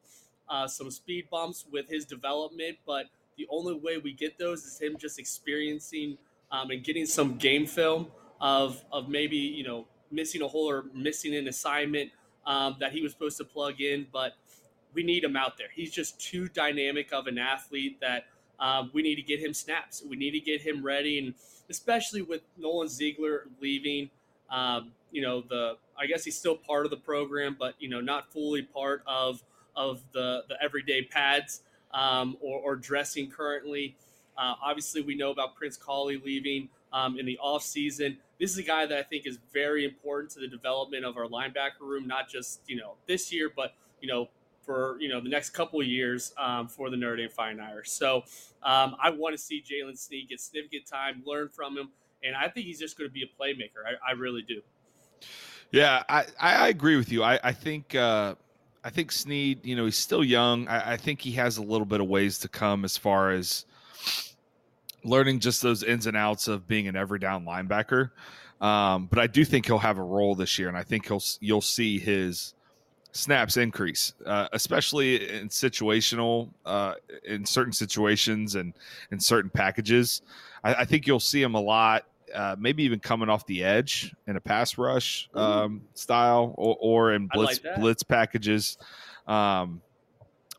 uh, 0.48 0.66
some 0.66 0.90
speed 0.90 1.28
bumps 1.30 1.66
with 1.70 1.86
his 1.88 2.06
development, 2.06 2.78
but 2.86 3.06
the 3.36 3.46
only 3.50 3.74
way 3.74 3.98
we 3.98 4.12
get 4.12 4.38
those 4.38 4.64
is 4.64 4.80
him 4.80 4.96
just 4.98 5.18
experiencing 5.18 6.16
um, 6.50 6.70
and 6.70 6.82
getting 6.82 7.04
some 7.04 7.36
game 7.36 7.66
film 7.66 8.08
of 8.40 8.82
of 8.90 9.08
maybe 9.08 9.36
you 9.36 9.64
know 9.64 9.86
missing 10.10 10.42
a 10.42 10.48
hole 10.48 10.68
or 10.68 10.86
missing 10.94 11.34
an 11.34 11.46
assignment 11.46 12.10
um, 12.46 12.76
that 12.80 12.92
he 12.92 13.02
was 13.02 13.12
supposed 13.12 13.38
to 13.38 13.44
plug 13.44 13.80
in, 13.80 14.06
but 14.12 14.34
we 14.92 15.02
need 15.02 15.24
him 15.24 15.36
out 15.36 15.58
there. 15.58 15.68
He's 15.74 15.90
just 15.90 16.20
too 16.20 16.48
dynamic 16.48 17.12
of 17.12 17.26
an 17.26 17.38
athlete 17.38 18.00
that 18.00 18.26
um, 18.60 18.90
we 18.94 19.02
need 19.02 19.16
to 19.16 19.22
get 19.22 19.40
him 19.40 19.52
snaps. 19.52 20.02
We 20.08 20.16
need 20.16 20.32
to 20.32 20.40
get 20.40 20.60
him 20.60 20.84
ready, 20.84 21.18
and 21.18 21.34
especially 21.68 22.22
with 22.22 22.42
Nolan 22.56 22.88
Ziegler 22.88 23.48
leaving, 23.60 24.10
um, 24.50 24.92
you 25.10 25.22
know 25.22 25.42
the 25.42 25.76
I 25.98 26.06
guess 26.06 26.24
he's 26.24 26.36
still 26.36 26.56
part 26.56 26.84
of 26.84 26.90
the 26.90 26.96
program, 26.96 27.56
but 27.58 27.74
you 27.78 27.88
know 27.88 28.00
not 28.00 28.32
fully 28.32 28.62
part 28.62 29.02
of 29.06 29.42
of 29.76 30.02
the 30.12 30.44
the 30.48 30.56
everyday 30.62 31.02
pads 31.02 31.62
um, 31.92 32.36
or, 32.40 32.60
or, 32.60 32.76
dressing 32.76 33.30
currently. 33.30 33.96
Uh, 34.36 34.54
obviously, 34.62 35.00
we 35.00 35.14
know 35.14 35.30
about 35.30 35.54
Prince 35.54 35.76
Kollie 35.76 36.20
leaving 36.24 36.68
um, 36.92 37.18
in 37.18 37.24
the 37.24 37.38
off 37.38 37.62
season. 37.62 38.18
This 38.40 38.50
is 38.50 38.58
a 38.58 38.62
guy 38.62 38.86
that 38.86 38.98
I 38.98 39.02
think 39.02 39.26
is 39.26 39.38
very 39.52 39.84
important 39.84 40.32
to 40.32 40.40
the 40.40 40.48
development 40.48 41.04
of 41.04 41.16
our 41.16 41.26
linebacker 41.26 41.80
room, 41.82 42.06
not 42.06 42.28
just 42.28 42.60
you 42.66 42.76
know 42.76 42.94
this 43.06 43.32
year, 43.32 43.50
but 43.54 43.74
you 44.00 44.08
know 44.08 44.28
for 44.64 44.96
you 45.00 45.08
know 45.08 45.20
the 45.20 45.28
next 45.28 45.50
couple 45.50 45.80
of 45.80 45.86
years 45.86 46.32
um, 46.38 46.68
for 46.68 46.90
the 46.90 46.96
Notre 46.96 47.16
Dame 47.16 47.30
Fighting 47.30 47.60
Irish. 47.60 47.90
So 47.90 48.24
um, 48.62 48.96
I 49.02 49.10
want 49.10 49.34
to 49.34 49.38
see 49.38 49.62
Jaylen 49.62 49.98
Sneed 49.98 50.28
get 50.28 50.40
significant 50.40 50.86
time, 50.86 51.22
learn 51.24 51.48
from 51.48 51.76
him, 51.76 51.90
and 52.22 52.34
I 52.34 52.48
think 52.48 52.66
he's 52.66 52.78
just 52.78 52.98
going 52.98 53.08
to 53.08 53.14
be 53.14 53.22
a 53.22 53.42
playmaker. 53.42 53.84
I, 53.86 54.10
I 54.10 54.12
really 54.14 54.42
do. 54.42 54.62
Yeah, 55.70 56.02
I, 56.08 56.24
I 56.40 56.68
agree 56.68 56.96
with 56.96 57.10
you. 57.10 57.22
I, 57.22 57.40
I 57.42 57.52
think 57.52 57.94
uh, 57.94 58.34
I 58.82 58.90
think 58.90 59.12
Sneed, 59.12 59.64
you 59.64 59.76
know, 59.76 59.86
he's 59.86 59.98
still 59.98 60.22
young. 60.22 60.68
I, 60.68 60.92
I 60.92 60.96
think 60.96 61.20
he 61.20 61.32
has 61.32 61.56
a 61.56 61.62
little 61.62 61.86
bit 61.86 62.00
of 62.00 62.06
ways 62.06 62.38
to 62.40 62.48
come 62.48 62.84
as 62.84 62.96
far 62.96 63.30
as 63.30 63.64
learning 65.04 65.40
just 65.40 65.62
those 65.62 65.82
ins 65.82 66.06
and 66.06 66.16
outs 66.16 66.48
of 66.48 66.66
being 66.66 66.88
an 66.88 66.96
every 66.96 67.18
down 67.18 67.44
linebacker. 67.44 68.10
Um, 68.60 69.06
but 69.06 69.18
I 69.18 69.26
do 69.26 69.44
think 69.44 69.66
he'll 69.66 69.78
have 69.78 69.98
a 69.98 70.02
role 70.02 70.34
this 70.34 70.58
year, 70.58 70.68
and 70.68 70.76
I 70.76 70.82
think 70.82 71.06
he'll 71.06 71.22
you'll 71.40 71.60
see 71.60 71.98
his 71.98 72.54
snaps 73.12 73.56
increase, 73.56 74.14
uh, 74.26 74.48
especially 74.52 75.38
in 75.38 75.48
situational, 75.48 76.50
uh, 76.64 76.94
in 77.24 77.44
certain 77.44 77.72
situations 77.72 78.54
and 78.54 78.74
in 79.10 79.20
certain 79.20 79.50
packages. 79.50 80.22
I, 80.62 80.74
I, 80.74 80.84
think 80.84 81.06
you'll 81.06 81.20
see 81.20 81.40
him 81.40 81.54
a 81.54 81.60
lot 81.60 82.06
uh, 82.34 82.56
maybe 82.58 82.82
even 82.82 82.98
coming 82.98 83.28
off 83.28 83.46
the 83.46 83.62
edge 83.62 84.14
in 84.26 84.36
a 84.36 84.40
pass 84.40 84.76
rush 84.76 85.28
um, 85.34 85.82
style 85.94 86.54
or, 86.56 86.76
or 86.80 87.12
in 87.12 87.28
blitz 87.32 87.62
like 87.64 87.76
blitz 87.76 88.02
packages. 88.02 88.76
Um, 89.26 89.80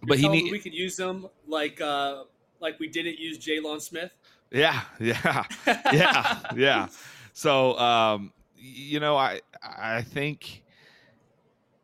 but 0.03 0.19
he 0.19 0.27
need, 0.27 0.51
we 0.51 0.59
could 0.59 0.73
use 0.73 0.95
them 0.95 1.27
like 1.47 1.81
uh, 1.81 2.23
like 2.59 2.79
we 2.79 2.87
didn't 2.87 3.19
use 3.19 3.37
Jaylon 3.37 3.81
Smith. 3.81 4.11
Yeah, 4.51 4.81
yeah, 4.99 5.43
yeah, 5.91 6.39
yeah. 6.55 6.87
So 7.33 7.77
um, 7.77 8.31
you 8.55 8.99
know, 8.99 9.17
I 9.17 9.41
I 9.61 10.01
think 10.01 10.63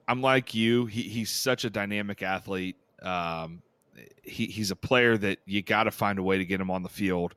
I'm 0.07 0.22
like 0.22 0.53
you. 0.53 0.86
He, 0.86 1.03
he's 1.03 1.30
such 1.30 1.66
a 1.66 1.70
dynamic 1.70 2.24
athlete. 2.24 2.78
Um, 3.01 3.62
he, 4.24 4.45
he's 4.45 4.72
a 4.72 4.76
player 4.76 5.18
that 5.18 5.39
you 5.45 5.62
got 5.62 5.84
to 5.84 5.91
find 5.91 6.20
a 6.20 6.24
way 6.24 6.38
to 6.38 6.45
get 6.45 6.62
him 6.62 6.72
on 6.72 6.84
the 6.84 6.89
field 6.89 7.36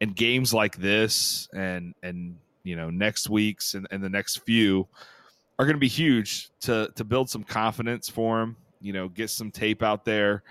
and 0.00 0.14
games 0.14 0.54
like 0.54 0.76
this 0.76 1.48
and 1.52 1.94
and 2.02 2.36
you 2.62 2.76
know 2.76 2.90
next 2.90 3.28
week's 3.28 3.74
and, 3.74 3.86
and 3.90 4.02
the 4.02 4.08
next 4.08 4.38
few 4.38 4.86
are 5.58 5.64
going 5.64 5.76
to 5.76 5.80
be 5.80 5.88
huge 5.88 6.50
to 6.60 6.90
to 6.94 7.04
build 7.04 7.28
some 7.28 7.42
confidence 7.42 8.08
for 8.08 8.40
him 8.40 8.56
you 8.80 8.92
know 8.92 9.08
get 9.08 9.30
some 9.30 9.50
tape 9.50 9.82
out 9.82 10.04
there 10.04 10.42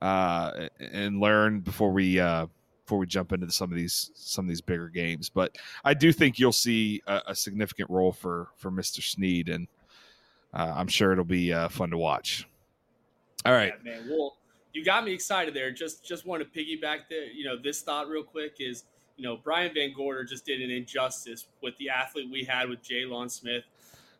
uh, 0.00 0.68
and 0.80 1.20
learn 1.20 1.60
before 1.60 1.92
we 1.92 2.18
uh, 2.20 2.46
before 2.92 2.98
we 2.98 3.06
jump 3.06 3.32
into 3.32 3.50
some 3.50 3.70
of 3.70 3.76
these 3.76 4.10
some 4.14 4.44
of 4.44 4.48
these 4.48 4.60
bigger 4.60 4.88
games 4.88 5.30
but 5.30 5.56
i 5.84 5.94
do 5.94 6.12
think 6.12 6.38
you'll 6.38 6.52
see 6.52 7.02
a, 7.06 7.22
a 7.28 7.34
significant 7.34 7.88
role 7.88 8.12
for 8.12 8.48
for 8.56 8.70
mr 8.70 9.02
sneed 9.02 9.48
and 9.48 9.66
uh, 10.52 10.74
i'm 10.76 10.88
sure 10.88 11.12
it'll 11.12 11.24
be 11.24 11.52
uh, 11.52 11.68
fun 11.68 11.90
to 11.90 11.96
watch 11.96 12.46
all 13.46 13.52
right 13.52 13.72
yeah, 13.84 13.92
man 13.92 14.08
well 14.10 14.36
you 14.74 14.84
got 14.84 15.04
me 15.04 15.12
excited 15.12 15.54
there 15.54 15.70
just 15.70 16.04
just 16.04 16.26
want 16.26 16.42
to 16.42 16.60
piggyback 16.60 17.00
there 17.08 17.24
you 17.24 17.44
know 17.44 17.56
this 17.56 17.82
thought 17.82 18.08
real 18.08 18.22
quick 18.22 18.56
is 18.58 18.84
you 19.16 19.24
know, 19.24 19.36
Brian 19.36 19.72
Van 19.74 19.92
Gorder 19.94 20.24
just 20.24 20.46
did 20.46 20.60
an 20.60 20.70
injustice 20.70 21.46
with 21.62 21.76
the 21.78 21.88
athlete 21.88 22.28
we 22.30 22.44
had 22.44 22.68
with 22.68 22.82
Jaylon 22.82 23.30
Smith. 23.30 23.64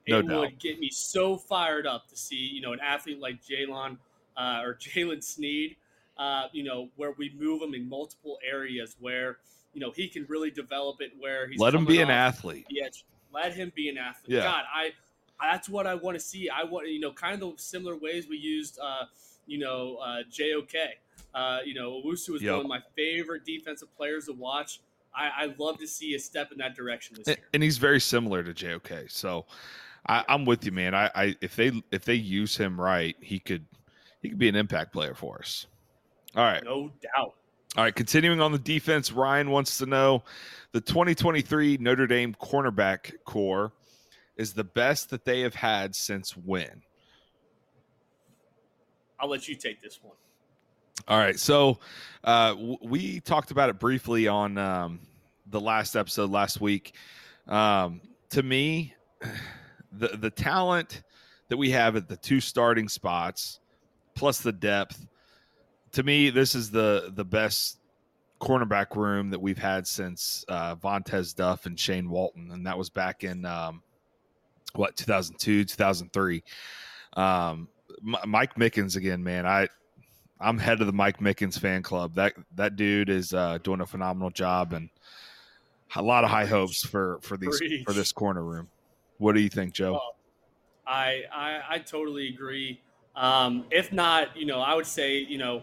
No 0.07 0.19
it 0.19 0.29
doubt. 0.29 0.41
would 0.41 0.59
get 0.59 0.79
me 0.79 0.91
so 0.91 1.37
fired 1.37 1.87
up 1.87 2.09
to 2.09 2.17
see, 2.17 2.37
you 2.37 2.61
know, 2.61 2.73
an 2.73 2.81
athlete 2.81 3.21
like 3.21 3.43
Jaylon 3.43 3.99
uh, 4.37 4.61
or 4.63 4.75
Jaylen 4.81 5.23
Sneed, 5.23 5.77
uh, 6.23 6.47
you 6.53 6.63
know, 6.63 6.89
where 6.95 7.13
we 7.19 7.35
move 7.37 7.61
him 7.61 7.75
in 7.75 7.89
multiple 7.89 8.39
areas 8.49 8.95
where, 9.01 9.39
you 9.75 9.81
know, 9.81 9.91
he 9.91 10.07
can 10.07 10.25
really 10.29 10.53
develop 10.53 11.01
it 11.01 11.11
where 11.19 11.49
he's 11.49 11.59
let 11.59 11.75
him 11.75 11.85
be 11.85 12.01
an 12.01 12.11
athlete. 12.11 12.65
Yeah, 12.71 12.87
let 13.35 13.53
him 13.55 13.73
be 13.75 13.89
an 13.89 13.99
athlete. 13.99 14.37
Yeah. 14.37 14.45
God, 14.45 14.63
I 14.73 14.93
that's 15.41 15.69
what 15.69 15.85
I 15.85 15.97
want 15.97 16.17
to 16.17 16.21
see. 16.21 16.49
I 16.49 16.63
want 16.63 16.89
you 16.89 17.01
know, 17.01 17.13
kind 17.13 17.35
of 17.35 17.41
the 17.41 17.61
similar 17.61 17.97
ways 17.97 18.29
we 18.29 18.37
used 18.37 18.79
uh, 18.81 19.07
you 19.47 19.59
know, 19.59 19.97
uh, 19.97 20.19
JOK. 20.31 20.75
Uh, 21.35 21.59
you 21.65 21.75
know, 21.75 22.01
Owusu 22.05 22.37
is 22.37 22.43
yep. 22.43 22.53
one 22.53 22.61
of 22.61 22.69
my 22.69 22.81
favorite 22.95 23.45
defensive 23.45 23.89
players 23.97 24.27
to 24.27 24.33
watch. 24.33 24.81
I, 25.15 25.31
I 25.37 25.55
love 25.59 25.79
to 25.79 25.89
see 25.89 26.15
a 26.15 26.21
step 26.21 26.53
in 26.53 26.59
that 26.59 26.77
direction 26.77 27.17
this 27.19 27.27
and, 27.27 27.37
year. 27.37 27.47
And 27.53 27.63
he's 27.65 27.79
very 27.79 28.01
similar 28.01 28.45
to 28.45 28.55
JOK. 28.55 29.11
So 29.11 29.47
I, 30.07 30.25
am 30.29 30.45
with 30.45 30.65
you, 30.65 30.71
man. 30.71 30.95
I, 30.95 31.11
I 31.15 31.37
if 31.41 31.57
they 31.57 31.73
if 31.91 32.05
they 32.05 32.15
use 32.15 32.57
him 32.57 32.81
right, 32.81 33.17
he 33.21 33.41
could 33.41 33.67
he 34.21 34.29
could 34.29 34.39
be 34.39 34.49
an 34.49 34.55
impact 34.55 34.93
player 34.93 35.15
for 35.15 35.41
us. 35.41 35.67
All 36.35 36.45
right, 36.45 36.63
no 36.65 36.91
doubt. 37.03 37.35
All 37.77 37.85
right, 37.85 37.95
continuing 37.95 38.41
on 38.41 38.53
the 38.53 38.59
defense, 38.59 39.13
Ryan 39.13 39.51
wants 39.51 39.79
to 39.79 39.87
know 39.87 40.25
the 40.73 40.81
2023 40.81 41.79
Notre 41.79 42.07
Dame 42.07 42.35
cornerback 42.41 43.13
core 43.25 43.73
is 44.37 44.53
the 44.53 44.65
best 44.65 45.11
that 45.11 45.25
they 45.25 45.41
have 45.41 45.55
had 45.55 45.95
since 45.95 46.37
when? 46.37 46.83
I'll 49.21 49.29
let 49.29 49.47
you 49.49 49.55
take 49.55 49.81
this 49.81 50.01
one. 50.03 50.17
All 51.09 51.19
right, 51.19 51.39
so 51.39 51.79
uh, 52.25 52.51
w- 52.51 52.79
we 52.83 53.21
talked 53.21 53.51
about 53.51 53.69
it 53.69 53.79
briefly 53.79 54.29
on 54.29 54.59
um, 54.59 55.01
the 55.47 55.61
last 55.61 55.97
episode 55.97 56.31
last 56.31 56.61
week. 56.61 56.95
Um, 57.49 58.01
to 58.31 58.43
me, 58.43 58.95
the 59.93 60.09
the 60.09 60.31
talent 60.31 61.03
that 61.49 61.57
we 61.57 61.71
have 61.71 61.97
at 61.97 62.09
the 62.09 62.17
two 62.17 62.41
starting 62.41 62.89
spots, 62.89 63.61
plus 64.15 64.41
the 64.41 64.53
depth, 64.53 65.07
to 65.93 66.03
me, 66.03 66.31
this 66.31 66.55
is 66.55 66.71
the 66.71 67.13
the 67.15 67.25
best 67.25 67.79
cornerback 68.41 68.97
room 68.97 69.31
that 69.31 69.41
we've 69.41 69.59
had 69.59 69.87
since 69.87 70.45
uh, 70.49 70.75
Vontez 70.77 71.35
Duff 71.35 71.67
and 71.67 71.79
Shane 71.79 72.11
Walton, 72.11 72.51
and 72.51 72.67
that 72.67 72.77
was 72.77 72.91
back 72.91 73.25
in 73.25 73.45
um, 73.45 73.83
what 74.75 74.97
2002, 74.97 75.65
2003. 75.65 76.43
Um, 77.15 77.69
Mike 78.27 78.57
Mickens 78.57 78.97
again, 78.97 79.23
man. 79.23 79.47
I 79.47 79.69
I'm 80.41 80.59
head 80.59 80.81
of 80.81 80.87
the 80.87 80.93
Mike 80.93 81.21
Mickens 81.21 81.59
fan 81.59 81.83
club. 81.83 82.15
That 82.15 82.35
that 82.57 82.77
dude 82.77 83.09
is 83.09 83.33
uh, 83.33 83.59
doing 83.63 83.81
a 83.81 83.87
phenomenal 83.87 84.31
job, 84.31 84.73
and 84.73 84.89
a 85.95 86.03
lot 86.03 86.25
of 86.25 86.31
high 86.31 86.47
hopes 86.47 86.85
for 86.85 87.19
for 87.23 87.37
these 87.37 87.59
Preach. 87.59 87.85
for 87.85 87.93
this 87.93 88.13
corner 88.13 88.43
room. 88.43 88.69
What 89.19 89.35
do 89.35 89.41
you 89.41 89.51
think, 89.51 89.73
Joe? 89.73 90.01
I, 90.87 91.23
I 91.33 91.61
I 91.69 91.79
totally 91.79 92.29
agree. 92.29 92.81
Um, 93.15 93.67
if 93.71 93.93
not, 93.93 94.37
you 94.37 94.47
know, 94.47 94.61
I 94.61 94.75
would 94.75 94.87
say, 94.87 95.19
you 95.19 95.39
know, 95.39 95.63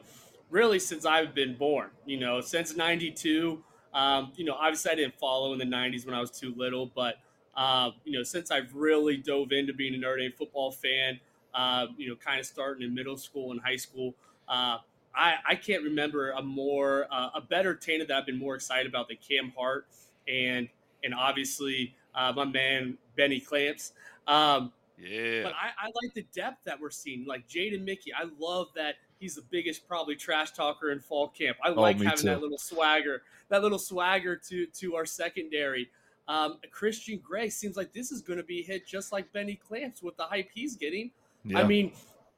really 0.49 0.79
since 0.79 1.05
I've 1.05 1.33
been 1.33 1.55
born, 1.55 1.89
you 2.05 2.19
know, 2.19 2.41
since 2.41 2.75
'92. 2.75 3.63
Um, 3.93 4.31
you 4.35 4.45
know, 4.45 4.53
obviously 4.53 4.91
I 4.91 4.95
didn't 4.95 5.15
follow 5.15 5.53
in 5.53 5.59
the 5.59 5.65
'90s 5.65 6.05
when 6.05 6.13
I 6.15 6.21
was 6.21 6.31
too 6.31 6.53
little, 6.55 6.85
but 6.87 7.15
uh, 7.55 7.91
you 8.05 8.17
know, 8.17 8.23
since 8.23 8.51
I've 8.51 8.73
really 8.73 9.17
dove 9.17 9.51
into 9.51 9.73
being 9.73 9.93
a 9.93 9.97
Notre 9.97 10.17
Dame 10.17 10.33
football 10.37 10.71
fan, 10.71 11.19
uh, 11.53 11.87
you 11.97 12.07
know, 12.07 12.15
kind 12.15 12.39
of 12.39 12.45
starting 12.45 12.83
in 12.83 12.93
middle 12.93 13.17
school 13.17 13.51
and 13.51 13.59
high 13.61 13.75
school, 13.75 14.13
uh, 14.47 14.77
I, 15.15 15.35
I 15.47 15.55
can't 15.55 15.83
remember 15.83 16.31
a 16.31 16.41
more 16.41 17.07
uh, 17.11 17.29
a 17.35 17.41
better 17.41 17.75
Tana 17.75 18.05
that 18.05 18.15
I've 18.15 18.25
been 18.25 18.39
more 18.39 18.55
excited 18.55 18.87
about 18.87 19.07
than 19.07 19.17
Cam 19.17 19.51
Hart 19.57 19.87
and 20.27 20.69
and 21.03 21.13
obviously 21.13 21.95
uh, 22.15 22.31
my 22.35 22.45
man 22.45 22.97
Benny 23.15 23.39
Clamps. 23.39 23.93
Um, 24.27 24.71
yeah. 24.97 25.43
But 25.43 25.53
I, 25.53 25.69
I, 25.81 25.85
like 26.03 26.13
the 26.13 26.25
depth 26.33 26.65
that 26.65 26.79
we're 26.79 26.89
seeing. 26.89 27.25
Like 27.25 27.47
Jaden 27.47 27.83
Mickey, 27.83 28.13
I 28.13 28.25
love 28.39 28.67
that 28.75 28.95
he's 29.19 29.35
the 29.35 29.43
biggest 29.49 29.87
probably 29.87 30.15
trash 30.15 30.51
talker 30.51 30.91
in 30.91 30.99
fall 30.99 31.27
camp. 31.27 31.57
I 31.63 31.69
oh, 31.69 31.73
like 31.73 31.97
having 32.01 32.17
too. 32.17 32.27
that 32.27 32.41
little 32.41 32.57
swagger, 32.57 33.21
that 33.49 33.61
little 33.61 33.79
swagger 33.79 34.35
to 34.49 34.65
to 34.65 34.95
our 34.95 35.05
secondary. 35.05 35.89
Um, 36.27 36.59
Christian 36.71 37.19
Gray 37.23 37.49
seems 37.49 37.75
like 37.75 37.91
this 37.91 38.11
is 38.11 38.21
going 38.21 38.37
to 38.37 38.45
be 38.45 38.61
hit 38.61 38.87
just 38.87 39.11
like 39.11 39.31
Benny 39.33 39.55
Clamps 39.55 40.03
with 40.03 40.15
the 40.15 40.23
hype 40.23 40.49
he's 40.53 40.75
getting. 40.75 41.11
Yeah. 41.43 41.59
I 41.59 41.63
mean, 41.63 41.91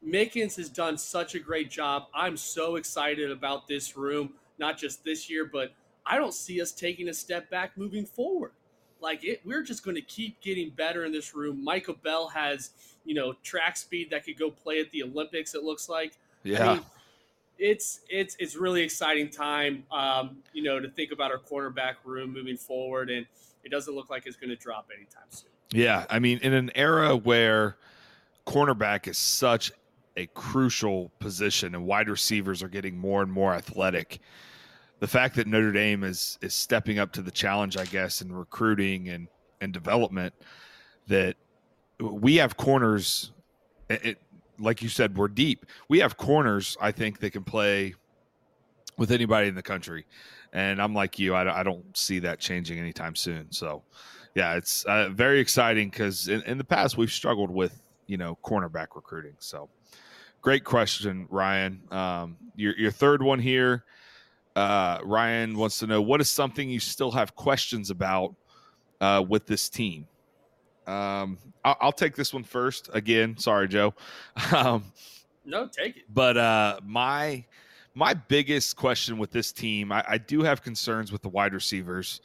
Mickens 0.06 0.56
has 0.56 0.70
done 0.70 0.98
such 0.98 1.36
a 1.36 1.40
great 1.40 1.70
job. 1.70 2.06
I'm 2.14 2.38
so 2.38 2.78
excited 2.78 3.32
about 3.32 3.68
this 3.68 3.98
room, 3.98 4.34
not 4.58 4.78
just 4.78 5.04
this 5.04 5.30
year, 5.30 5.46
but 5.46 5.74
I 6.06 6.18
don't 6.18 6.34
see 6.34 6.62
us 6.62 6.72
taking 6.72 7.10
a 7.10 7.14
step 7.14 7.50
back 7.50 7.78
moving 7.78 8.06
forward. 8.06 8.52
Like 9.02 9.26
it, 9.26 9.42
we're 9.44 9.64
just 9.64 9.84
going 9.84 9.96
to 9.96 10.02
keep 10.02 10.40
getting 10.42 10.70
better 10.70 11.04
in 11.04 11.12
this 11.12 11.36
room. 11.36 11.62
Micah 11.62 11.94
Bell 11.94 12.30
has, 12.30 12.72
you 13.04 13.14
know, 13.14 13.34
track 13.44 13.76
speed 13.76 14.10
that 14.12 14.26
could 14.26 14.40
go 14.40 14.50
play 14.50 14.80
at 14.80 14.90
the 14.92 15.04
Olympics. 15.04 15.54
It 15.54 15.64
looks 15.64 15.90
like. 15.90 16.18
Yeah. 16.44 16.70
I 16.70 16.74
mean, 16.76 16.86
it's 17.58 18.02
it's 18.10 18.36
it's 18.40 18.56
really 18.56 18.82
exciting 18.82 19.30
time, 19.30 19.84
um, 19.92 20.38
you 20.54 20.64
know, 20.64 20.80
to 20.80 20.90
think 20.90 21.12
about 21.12 21.32
our 21.32 21.38
cornerback 21.38 21.96
room 22.04 22.34
moving 22.34 22.58
forward, 22.58 23.10
and 23.10 23.26
it 23.64 23.70
doesn't 23.70 23.94
look 23.94 24.10
like 24.10 24.26
it's 24.26 24.36
going 24.36 24.50
to 24.50 24.56
drop 24.56 24.90
anytime 24.96 25.24
soon. 25.30 25.50
Yeah, 25.72 26.06
I 26.10 26.20
mean, 26.20 26.40
in 26.42 26.54
an 26.54 26.72
era 26.76 27.16
where 27.16 27.78
cornerback 28.48 29.08
is 29.08 29.18
such 29.18 29.72
a 30.18 30.26
crucial 30.28 31.12
position 31.20 31.76
and 31.76 31.86
wide 31.86 32.10
receivers 32.10 32.62
are 32.64 32.68
getting 32.68 32.98
more 32.98 33.22
and 33.22 33.32
more 33.32 33.54
athletic 33.54 34.20
the 35.02 35.08
fact 35.08 35.36
that 35.36 35.48
Notre 35.48 35.72
Dame 35.72 36.04
is 36.04 36.38
is 36.42 36.54
stepping 36.54 37.00
up 37.00 37.12
to 37.14 37.22
the 37.22 37.32
challenge, 37.32 37.76
I 37.76 37.86
guess, 37.86 38.22
in 38.22 38.32
recruiting 38.32 39.10
and 39.10 39.28
and 39.60 39.74
development, 39.74 40.34
that 41.08 41.36
we 42.00 42.36
have 42.38 42.56
corners. 42.56 43.32
It, 43.90 44.20
like 44.62 44.82
you 44.82 44.90
said, 44.90 45.18
we're 45.18 45.28
deep. 45.28 45.66
We 45.90 46.00
have 46.00 46.18
corners. 46.18 46.78
I 46.80 46.92
think 46.92 47.20
that 47.20 47.32
can 47.32 47.44
play 47.44 47.96
with 48.98 49.12
anybody 49.12 49.48
in 49.48 49.56
the 49.56 49.62
country, 49.62 50.06
and 50.54 50.82
I'm 50.82 50.94
like 50.94 51.20
you. 51.20 51.34
I, 51.34 51.60
I 51.60 51.64
don't 51.64 51.98
see 51.98 52.20
that 52.20 52.40
changing 52.40 52.80
anytime 52.80 53.16
soon. 53.16 53.52
So, 53.52 53.84
yeah, 54.36 54.56
it's 54.56 54.84
uh, 54.86 55.10
very 55.10 55.40
exciting 55.40 55.90
because 55.90 56.28
in, 56.28 56.42
in 56.44 56.58
the 56.58 56.64
past 56.64 56.98
we've 56.98 57.12
struggled 57.12 57.50
with 57.50 57.82
you 58.08 58.18
know 58.18 58.38
cornerback 58.44 58.88
recruiting. 58.96 59.36
So, 59.40 59.70
great 60.42 60.64
question, 60.64 61.28
Ryan. 61.30 61.82
Um, 61.92 62.38
your 62.56 62.78
your 62.78 62.92
third 62.92 63.24
one 63.24 63.40
here 63.40 63.84
uh, 64.56 65.00
Ryan 65.04 65.58
wants 65.58 65.80
to 65.80 65.88
know 65.88 66.02
what 66.02 66.22
is 66.22 66.30
something 66.30 66.70
you 66.70 66.80
still 66.80 67.12
have 67.12 67.36
questions 67.36 67.90
about 67.90 68.36
uh, 69.00 69.24
with 69.28 69.46
this 69.46 69.70
team. 69.70 70.08
Um, 70.88 71.38
I'll, 71.64 71.78
I'll, 71.82 71.92
take 71.92 72.16
this 72.16 72.34
one 72.34 72.44
first. 72.44 72.90
Again, 72.94 73.38
sorry, 73.38 73.68
Joe. 73.68 73.94
Um, 74.56 74.84
no, 75.46 75.68
take 75.68 75.98
it. 75.98 76.04
But 76.14 76.38
uh, 76.38 76.80
my 76.86 77.44
my 77.94 78.14
biggest 78.14 78.76
question 78.76 79.18
with 79.18 79.32
this 79.32 79.52
team, 79.52 79.92
I, 79.92 80.04
I 80.08 80.18
do 80.18 80.44
have 80.44 80.62
concerns 80.62 81.12
with 81.12 81.22
the 81.22 81.30
wide 81.30 81.54
receivers. 81.54 82.22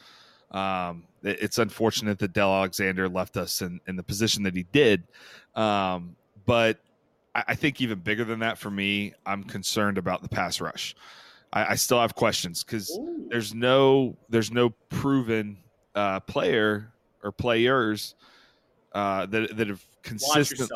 Um, 0.51 1.05
it, 1.23 1.39
it's 1.43 1.59
unfortunate 1.59 2.19
that 2.19 2.33
Del 2.33 2.53
Alexander 2.53 3.09
left 3.09 3.37
us 3.37 3.63
in, 3.63 3.81
in 3.89 3.97
the 3.97 4.03
position 4.03 4.43
that 4.45 4.55
he 4.55 4.65
did. 4.65 5.03
Um, 5.55 6.15
but 6.45 6.79
I, 7.35 7.45
I 7.49 7.55
think 7.55 7.81
even 7.81 7.99
bigger 7.99 8.25
than 8.25 8.39
that 8.41 8.59
for 8.59 8.71
me, 8.71 9.15
I'm 9.25 9.45
concerned 9.45 9.99
about 9.99 10.23
the 10.23 10.29
pass 10.29 10.61
rush. 10.61 10.95
I, 11.53 11.73
I 11.73 11.75
still 11.75 12.01
have 12.01 12.15
questions 12.15 12.63
because 12.63 12.99
there's 13.29 13.55
no 13.55 14.17
there's 14.29 14.51
no 14.51 14.71
proven 14.89 15.59
uh, 15.95 16.21
player 16.21 16.93
or 17.23 17.33
players 17.33 18.15
uh, 18.97 19.26
that 19.26 19.55
that 19.59 19.68
have 19.68 19.84
consistent 20.03 20.70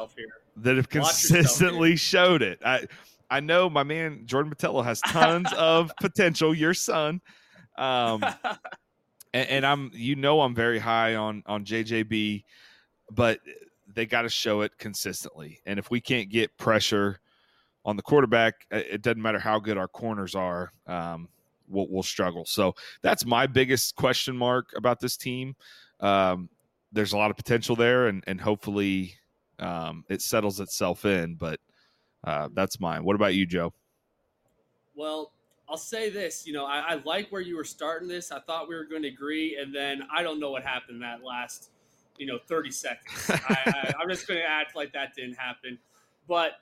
that 0.56 0.76
have 0.76 0.90
consistently 0.90 1.96
showed 1.96 2.42
it. 2.42 2.58
I 2.62 2.86
I 3.30 3.40
know 3.40 3.70
my 3.70 3.82
man 3.82 4.26
Jordan 4.26 4.52
Botelho 4.54 4.84
has 4.84 5.00
tons 5.00 5.50
of 5.56 5.90
potential. 6.02 6.54
Your 6.54 6.74
son, 6.74 7.22
um, 7.78 8.22
and, 9.32 9.48
and, 9.48 9.66
I'm 9.66 9.90
you 9.94 10.16
know 10.16 10.42
I'm 10.42 10.54
very 10.54 10.78
high 10.78 11.14
on 11.14 11.42
on 11.46 11.64
JJB, 11.64 12.44
but 13.10 13.40
they 13.94 14.04
got 14.04 14.22
to 14.22 14.28
show 14.28 14.60
it 14.60 14.76
consistently. 14.76 15.58
And 15.64 15.78
if 15.78 15.90
we 15.90 15.98
can't 15.98 16.28
get 16.28 16.54
pressure 16.58 17.20
on 17.86 17.96
the 17.96 18.02
quarterback, 18.02 18.66
it 18.70 19.00
doesn't 19.00 19.22
matter 19.22 19.38
how 19.38 19.58
good 19.58 19.78
our 19.78 19.88
corners 19.88 20.34
are. 20.34 20.72
Um, 20.86 21.26
we'll, 21.68 21.88
we'll, 21.88 22.02
struggle. 22.02 22.44
So 22.44 22.74
that's 23.00 23.24
my 23.24 23.46
biggest 23.46 23.96
question 23.96 24.36
mark 24.36 24.74
about 24.76 25.00
this 25.00 25.16
team. 25.16 25.56
Um, 26.00 26.50
there's 26.92 27.12
a 27.12 27.16
lot 27.16 27.30
of 27.30 27.36
potential 27.36 27.76
there, 27.76 28.06
and 28.06 28.24
and 28.26 28.40
hopefully 28.40 29.14
um, 29.58 30.04
it 30.08 30.22
settles 30.22 30.60
itself 30.60 31.04
in. 31.04 31.34
But 31.34 31.60
uh, 32.24 32.48
that's 32.52 32.80
mine. 32.80 33.04
What 33.04 33.16
about 33.16 33.34
you, 33.34 33.46
Joe? 33.46 33.72
Well, 34.94 35.32
I'll 35.68 35.76
say 35.76 36.10
this. 36.10 36.46
You 36.46 36.52
know, 36.52 36.66
I, 36.66 36.80
I 36.80 36.94
like 37.04 37.30
where 37.30 37.40
you 37.40 37.56
were 37.56 37.64
starting 37.64 38.08
this. 38.08 38.32
I 38.32 38.40
thought 38.40 38.68
we 38.68 38.74
were 38.74 38.84
going 38.84 39.02
to 39.02 39.08
agree, 39.08 39.56
and 39.60 39.74
then 39.74 40.02
I 40.14 40.22
don't 40.22 40.40
know 40.40 40.50
what 40.50 40.64
happened 40.64 41.02
that 41.02 41.22
last, 41.22 41.70
you 42.18 42.26
know, 42.26 42.38
30 42.48 42.70
seconds. 42.70 43.30
I, 43.30 43.56
I, 43.66 43.92
I'm 44.00 44.08
just 44.08 44.26
going 44.26 44.40
to 44.40 44.46
act 44.46 44.74
like 44.74 44.92
that 44.92 45.14
didn't 45.14 45.36
happen. 45.36 45.78
But 46.26 46.54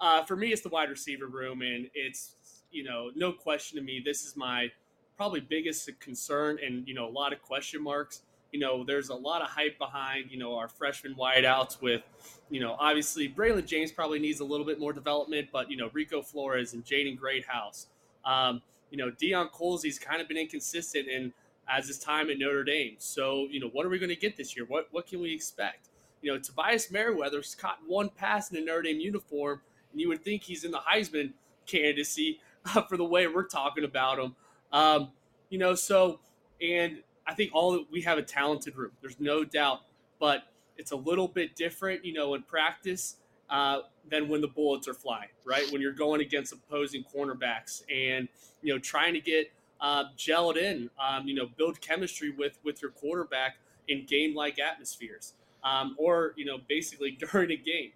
uh, 0.00 0.24
for 0.24 0.36
me, 0.36 0.48
it's 0.48 0.62
the 0.62 0.68
wide 0.68 0.90
receiver 0.90 1.26
room, 1.26 1.62
and 1.62 1.88
it's 1.94 2.34
you 2.70 2.84
know 2.84 3.10
no 3.14 3.32
question 3.32 3.78
to 3.78 3.84
me. 3.84 4.02
This 4.04 4.24
is 4.24 4.36
my 4.36 4.70
probably 5.16 5.40
biggest 5.40 5.88
concern, 6.00 6.58
and 6.64 6.86
you 6.86 6.94
know 6.94 7.08
a 7.08 7.10
lot 7.10 7.32
of 7.32 7.40
question 7.42 7.82
marks. 7.82 8.22
You 8.56 8.62
know, 8.62 8.84
there's 8.84 9.10
a 9.10 9.14
lot 9.14 9.42
of 9.42 9.48
hype 9.48 9.76
behind 9.76 10.30
you 10.30 10.38
know 10.38 10.56
our 10.56 10.66
freshman 10.66 11.14
wideouts 11.14 11.82
with 11.82 12.00
you 12.48 12.58
know 12.58 12.74
obviously 12.80 13.28
Braylon 13.28 13.66
James 13.66 13.92
probably 13.92 14.18
needs 14.18 14.40
a 14.40 14.46
little 14.46 14.64
bit 14.64 14.80
more 14.80 14.94
development, 14.94 15.48
but 15.52 15.70
you 15.70 15.76
know 15.76 15.90
Rico 15.92 16.22
Flores 16.22 16.72
and 16.72 16.82
Jaden 16.82 17.18
Greathouse. 17.18 17.88
Um, 18.24 18.62
you 18.90 18.96
know, 18.96 19.10
Deion 19.10 19.50
Colzie's 19.52 19.98
kind 19.98 20.22
of 20.22 20.28
been 20.28 20.38
inconsistent 20.38 21.06
in 21.06 21.34
as 21.68 21.86
his 21.86 21.98
time 21.98 22.30
at 22.30 22.38
Notre 22.38 22.64
Dame. 22.64 22.94
So, 22.96 23.46
you 23.50 23.60
know, 23.60 23.68
what 23.68 23.84
are 23.84 23.90
we 23.90 23.98
going 23.98 24.08
to 24.08 24.16
get 24.16 24.38
this 24.38 24.56
year? 24.56 24.64
What 24.66 24.88
what 24.90 25.06
can 25.06 25.20
we 25.20 25.34
expect? 25.34 25.90
You 26.22 26.32
know, 26.32 26.38
Tobias 26.38 26.90
Merriweather's 26.90 27.54
caught 27.54 27.80
one 27.86 28.08
pass 28.08 28.50
in 28.50 28.56
a 28.56 28.60
Notre 28.62 28.80
Dame 28.82 29.00
uniform 29.00 29.60
and 29.92 30.00
you 30.00 30.08
would 30.08 30.24
think 30.24 30.44
he's 30.44 30.64
in 30.64 30.70
the 30.70 30.78
Heisman 30.78 31.34
candidacy 31.66 32.40
for 32.88 32.96
the 32.96 33.04
way 33.04 33.26
we're 33.26 33.44
talking 33.44 33.84
about 33.84 34.18
him. 34.18 34.34
Um, 34.72 35.10
you 35.50 35.58
know, 35.58 35.74
so 35.74 36.20
and 36.62 37.02
I 37.26 37.34
think 37.34 37.50
all 37.54 37.84
we 37.90 38.02
have 38.02 38.18
a 38.18 38.22
talented 38.22 38.76
room. 38.76 38.92
There's 39.00 39.18
no 39.20 39.44
doubt, 39.44 39.80
but 40.18 40.44
it's 40.76 40.92
a 40.92 40.96
little 40.96 41.28
bit 41.28 41.56
different, 41.56 42.04
you 42.04 42.12
know, 42.12 42.34
in 42.34 42.42
practice 42.42 43.16
uh, 43.50 43.80
than 44.10 44.28
when 44.28 44.40
the 44.40 44.48
bullets 44.48 44.88
are 44.88 44.94
flying, 44.94 45.28
right? 45.44 45.70
When 45.72 45.80
you're 45.80 45.92
going 45.92 46.20
against 46.20 46.52
opposing 46.52 47.04
cornerbacks 47.14 47.82
and 47.92 48.28
you 48.62 48.72
know 48.72 48.78
trying 48.78 49.14
to 49.14 49.20
get 49.20 49.50
uh, 49.80 50.04
gelled 50.16 50.56
in, 50.56 50.90
um, 50.98 51.26
you 51.26 51.34
know, 51.34 51.46
build 51.56 51.80
chemistry 51.80 52.30
with 52.30 52.58
with 52.64 52.82
your 52.82 52.90
quarterback 52.92 53.56
in 53.88 54.04
game 54.06 54.34
like 54.34 54.58
atmospheres, 54.58 55.34
um, 55.64 55.94
or 55.98 56.32
you 56.36 56.44
know, 56.44 56.58
basically 56.68 57.10
during 57.32 57.50
a 57.50 57.56
game. 57.56 57.92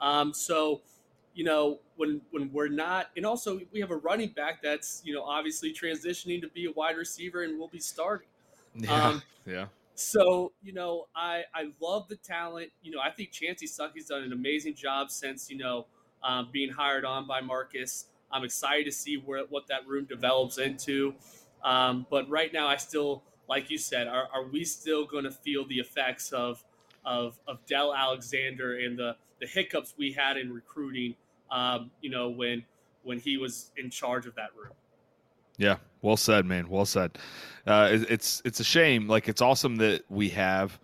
Um, 0.00 0.34
so, 0.34 0.82
you 1.34 1.44
know, 1.44 1.80
when 1.96 2.20
when 2.30 2.52
we're 2.52 2.68
not, 2.68 3.10
and 3.16 3.24
also 3.26 3.60
we 3.72 3.80
have 3.80 3.90
a 3.90 3.96
running 3.96 4.30
back 4.30 4.62
that's 4.62 5.02
you 5.04 5.14
know 5.14 5.22
obviously 5.22 5.72
transitioning 5.72 6.40
to 6.40 6.48
be 6.48 6.66
a 6.66 6.72
wide 6.72 6.96
receiver 6.96 7.42
and 7.42 7.58
will 7.58 7.68
be 7.68 7.80
starting. 7.80 8.28
Yeah, 8.74 9.08
um, 9.08 9.22
yeah. 9.46 9.66
So, 9.94 10.52
you 10.62 10.72
know, 10.72 11.06
I, 11.14 11.44
I 11.54 11.70
love 11.80 12.08
the 12.08 12.16
talent. 12.16 12.70
You 12.82 12.92
know, 12.92 12.98
I 13.00 13.10
think 13.10 13.30
Chansi 13.30 13.64
Stuckey's 13.64 14.06
done 14.06 14.22
an 14.22 14.32
amazing 14.32 14.74
job 14.74 15.10
since, 15.10 15.48
you 15.48 15.56
know, 15.56 15.86
um, 16.22 16.48
being 16.52 16.70
hired 16.70 17.04
on 17.04 17.26
by 17.26 17.40
Marcus. 17.40 18.06
I'm 18.32 18.44
excited 18.44 18.86
to 18.86 18.92
see 18.92 19.16
where 19.16 19.44
what 19.48 19.68
that 19.68 19.86
room 19.86 20.06
develops 20.06 20.58
into. 20.58 21.14
Um, 21.62 22.06
but 22.10 22.28
right 22.28 22.52
now, 22.52 22.66
I 22.66 22.76
still, 22.76 23.22
like 23.48 23.70
you 23.70 23.78
said, 23.78 24.08
are, 24.08 24.28
are 24.34 24.44
we 24.44 24.64
still 24.64 25.06
going 25.06 25.24
to 25.24 25.30
feel 25.30 25.66
the 25.66 25.78
effects 25.78 26.32
of, 26.32 26.64
of, 27.04 27.38
of 27.46 27.64
Del 27.66 27.94
Alexander 27.94 28.78
and 28.78 28.98
the, 28.98 29.16
the 29.40 29.46
hiccups 29.46 29.94
we 29.96 30.12
had 30.12 30.36
in 30.36 30.52
recruiting, 30.52 31.14
um, 31.50 31.90
you 32.00 32.10
know, 32.10 32.30
when, 32.30 32.64
when 33.04 33.20
he 33.20 33.36
was 33.36 33.70
in 33.76 33.90
charge 33.90 34.26
of 34.26 34.34
that 34.34 34.50
room? 34.56 34.72
Yeah, 35.56 35.76
well 36.02 36.16
said, 36.16 36.46
man. 36.46 36.68
Well 36.68 36.86
said. 36.86 37.18
Uh, 37.66 37.88
it, 37.92 38.10
it's 38.10 38.42
it's 38.44 38.60
a 38.60 38.64
shame. 38.64 39.08
Like 39.08 39.28
it's 39.28 39.40
awesome 39.40 39.76
that 39.76 40.02
we 40.08 40.28
have 40.30 40.78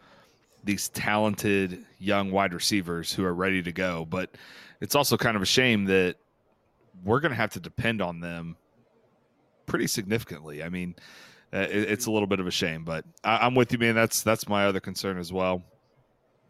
these 0.64 0.89
talented 0.91 1.85
young 1.99 2.31
wide 2.31 2.55
receivers 2.55 3.12
who 3.12 3.25
are 3.25 3.35
ready 3.35 3.62
to 3.62 3.73
go, 3.73 4.05
but 4.05 4.31
it's 4.81 4.95
also 4.95 5.16
kind 5.16 5.37
of 5.37 5.43
a 5.43 5.47
shame 5.47 5.85
that 5.87 6.16
we're 7.05 7.21
going 7.21 7.31
to 7.31 7.37
have 7.37 7.51
to 7.51 7.61
depend 7.61 8.03
on 8.03 8.21
them 8.21 8.57
pretty 9.66 9.87
significantly. 9.87 10.62
I 10.62 10.68
mean, 10.68 10.95
uh, 11.53 11.59
it, 11.59 11.91
it's 11.91 12.07
a 12.07 12.11
little 12.11 12.27
bit 12.27 12.41
of 12.41 12.47
a 12.47 12.51
shame, 12.51 12.85
but 12.85 13.05
I, 13.25 13.47
am 13.47 13.55
with 13.55 13.73
you, 13.73 13.79
man. 13.79 13.95
That's 13.95 14.23
that's 14.23 14.49
my 14.49 14.66
other 14.66 14.81
concern 14.81 15.18
as 15.18 15.33
well. 15.33 15.62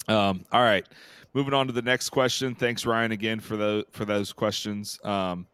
Um, 0.08 0.44
all 0.52 0.62
right, 0.62 0.86
moving 1.34 1.54
on 1.54 1.66
to 1.66 1.72
the 1.72 1.82
next 1.82 2.10
question. 2.10 2.54
Thanks, 2.54 2.84
Ryan, 2.84 3.12
again 3.12 3.40
for 3.40 3.56
the 3.56 3.86
for 3.90 4.04
those 4.04 4.32
questions. 4.32 4.98
Um, 5.04 5.46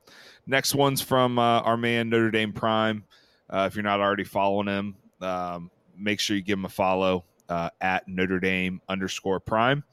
next 0.47 0.75
one's 0.75 1.01
from 1.01 1.39
uh, 1.39 1.61
our 1.61 1.77
man 1.77 2.09
Notre 2.09 2.31
Dame 2.31 2.53
Prime. 2.53 3.05
Uh, 3.49 3.67
if 3.71 3.77
you're 3.77 3.85
not 3.85 4.01
already 4.01 4.25
following 4.25 4.67
him, 4.67 4.97
um, 5.21 5.71
make 5.97 6.21
sure 6.21 6.37
you 6.37 6.43
give 6.43 6.59
him 6.59 6.65
a 6.65 6.71
follow 6.71 7.25
uh, 7.49 7.71
at 7.81 8.07
Notre 8.09 8.41
Dame 8.41 8.81
underscore 8.89 9.41
Prime. 9.41 9.85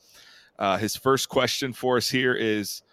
Uh, 0.58 0.78
his 0.78 0.96
first 0.96 1.30
question 1.30 1.74
for 1.74 1.98
us 1.98 2.10
here 2.10 2.34
is: 2.34 2.84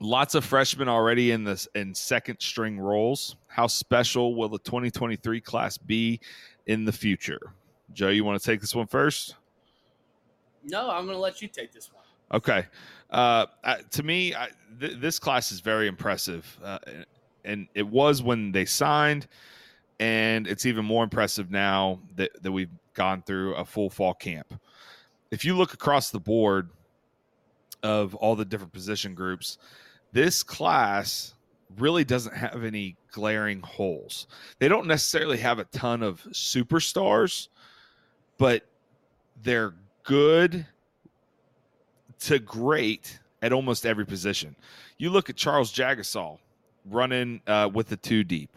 Lots 0.00 0.34
of 0.34 0.44
freshmen 0.44 0.88
already 0.88 1.32
in 1.32 1.44
this 1.44 1.68
in 1.74 1.94
second 1.94 2.38
string 2.40 2.78
roles. 2.78 3.36
How 3.46 3.66
special 3.66 4.34
will 4.34 4.48
the 4.48 4.58
2023 4.58 5.40
class 5.40 5.76
be 5.78 6.20
in 6.66 6.84
the 6.84 6.92
future? 6.92 7.52
Joe, 7.92 8.08
you 8.08 8.24
want 8.24 8.40
to 8.40 8.46
take 8.46 8.60
this 8.60 8.74
one 8.74 8.86
first? 8.86 9.34
No, 10.64 10.90
I'm 10.90 11.04
going 11.04 11.16
to 11.16 11.20
let 11.20 11.40
you 11.40 11.48
take 11.48 11.72
this 11.72 11.92
one. 11.92 12.04
Okay. 12.32 12.66
Uh, 13.10 13.46
to 13.90 14.02
me, 14.02 14.34
I, 14.34 14.48
th- 14.80 14.98
this 14.98 15.18
class 15.18 15.50
is 15.50 15.60
very 15.60 15.88
impressive, 15.88 16.58
uh, 16.62 16.78
and 17.44 17.68
it 17.74 17.86
was 17.86 18.22
when 18.22 18.52
they 18.52 18.66
signed, 18.66 19.26
and 19.98 20.46
it's 20.46 20.66
even 20.66 20.84
more 20.84 21.04
impressive 21.04 21.50
now 21.50 22.00
that, 22.16 22.30
that 22.42 22.52
we've 22.52 22.70
gone 22.92 23.22
through 23.22 23.54
a 23.54 23.64
full 23.64 23.88
fall 23.88 24.12
camp. 24.12 24.60
If 25.30 25.44
you 25.44 25.56
look 25.56 25.72
across 25.72 26.10
the 26.10 26.20
board 26.20 26.68
of 27.82 28.14
all 28.14 28.36
the 28.36 28.44
different 28.44 28.72
position 28.72 29.14
groups, 29.14 29.56
this 30.12 30.42
class 30.42 31.34
really 31.78 32.04
doesn't 32.04 32.34
have 32.34 32.64
any 32.64 32.96
glaring 33.12 33.60
holes. 33.60 34.26
They 34.58 34.68
don't 34.68 34.86
necessarily 34.86 35.38
have 35.38 35.58
a 35.58 35.64
ton 35.64 36.02
of 36.02 36.22
superstars, 36.32 37.48
but 38.36 38.62
they're 39.42 39.74
good 40.02 40.66
to 42.20 42.38
great 42.38 43.18
at 43.42 43.52
almost 43.52 43.86
every 43.86 44.06
position. 44.06 44.56
You 44.98 45.10
look 45.10 45.30
at 45.30 45.36
Charles 45.36 45.72
Jagusah 45.72 46.38
running 46.84 47.40
uh, 47.46 47.70
with 47.72 47.88
the 47.88 47.96
two 47.96 48.24
deep. 48.24 48.50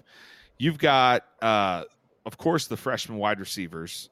You've 0.57 0.77
got, 0.77 1.23
uh, 1.41 1.83
of 2.25 2.37
course, 2.37 2.67
the 2.67 2.77
freshman 2.77 3.17
wide 3.17 3.39
receivers 3.39 4.09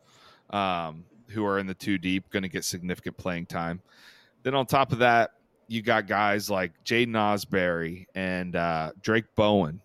um, 0.50 1.06
who 1.28 1.46
are 1.46 1.60
in 1.60 1.68
the 1.68 1.74
two 1.74 1.98
deep, 1.98 2.30
going 2.30 2.44
to 2.44 2.50
get 2.50 2.66
significant 2.66 3.18
playing 3.18 3.46
time. 3.46 3.82
Then 4.44 4.56
on 4.56 4.66
top 4.66 4.92
of 4.92 5.00
that, 5.00 5.32
you 5.68 5.82
got 5.82 6.08
guys 6.08 6.50
like 6.50 6.72
Jaiden 6.84 7.10
Ausberry 7.10 8.06
and 8.16 8.56
uh, 8.56 8.92
Drayk 9.02 9.26
Bowen 9.36 9.82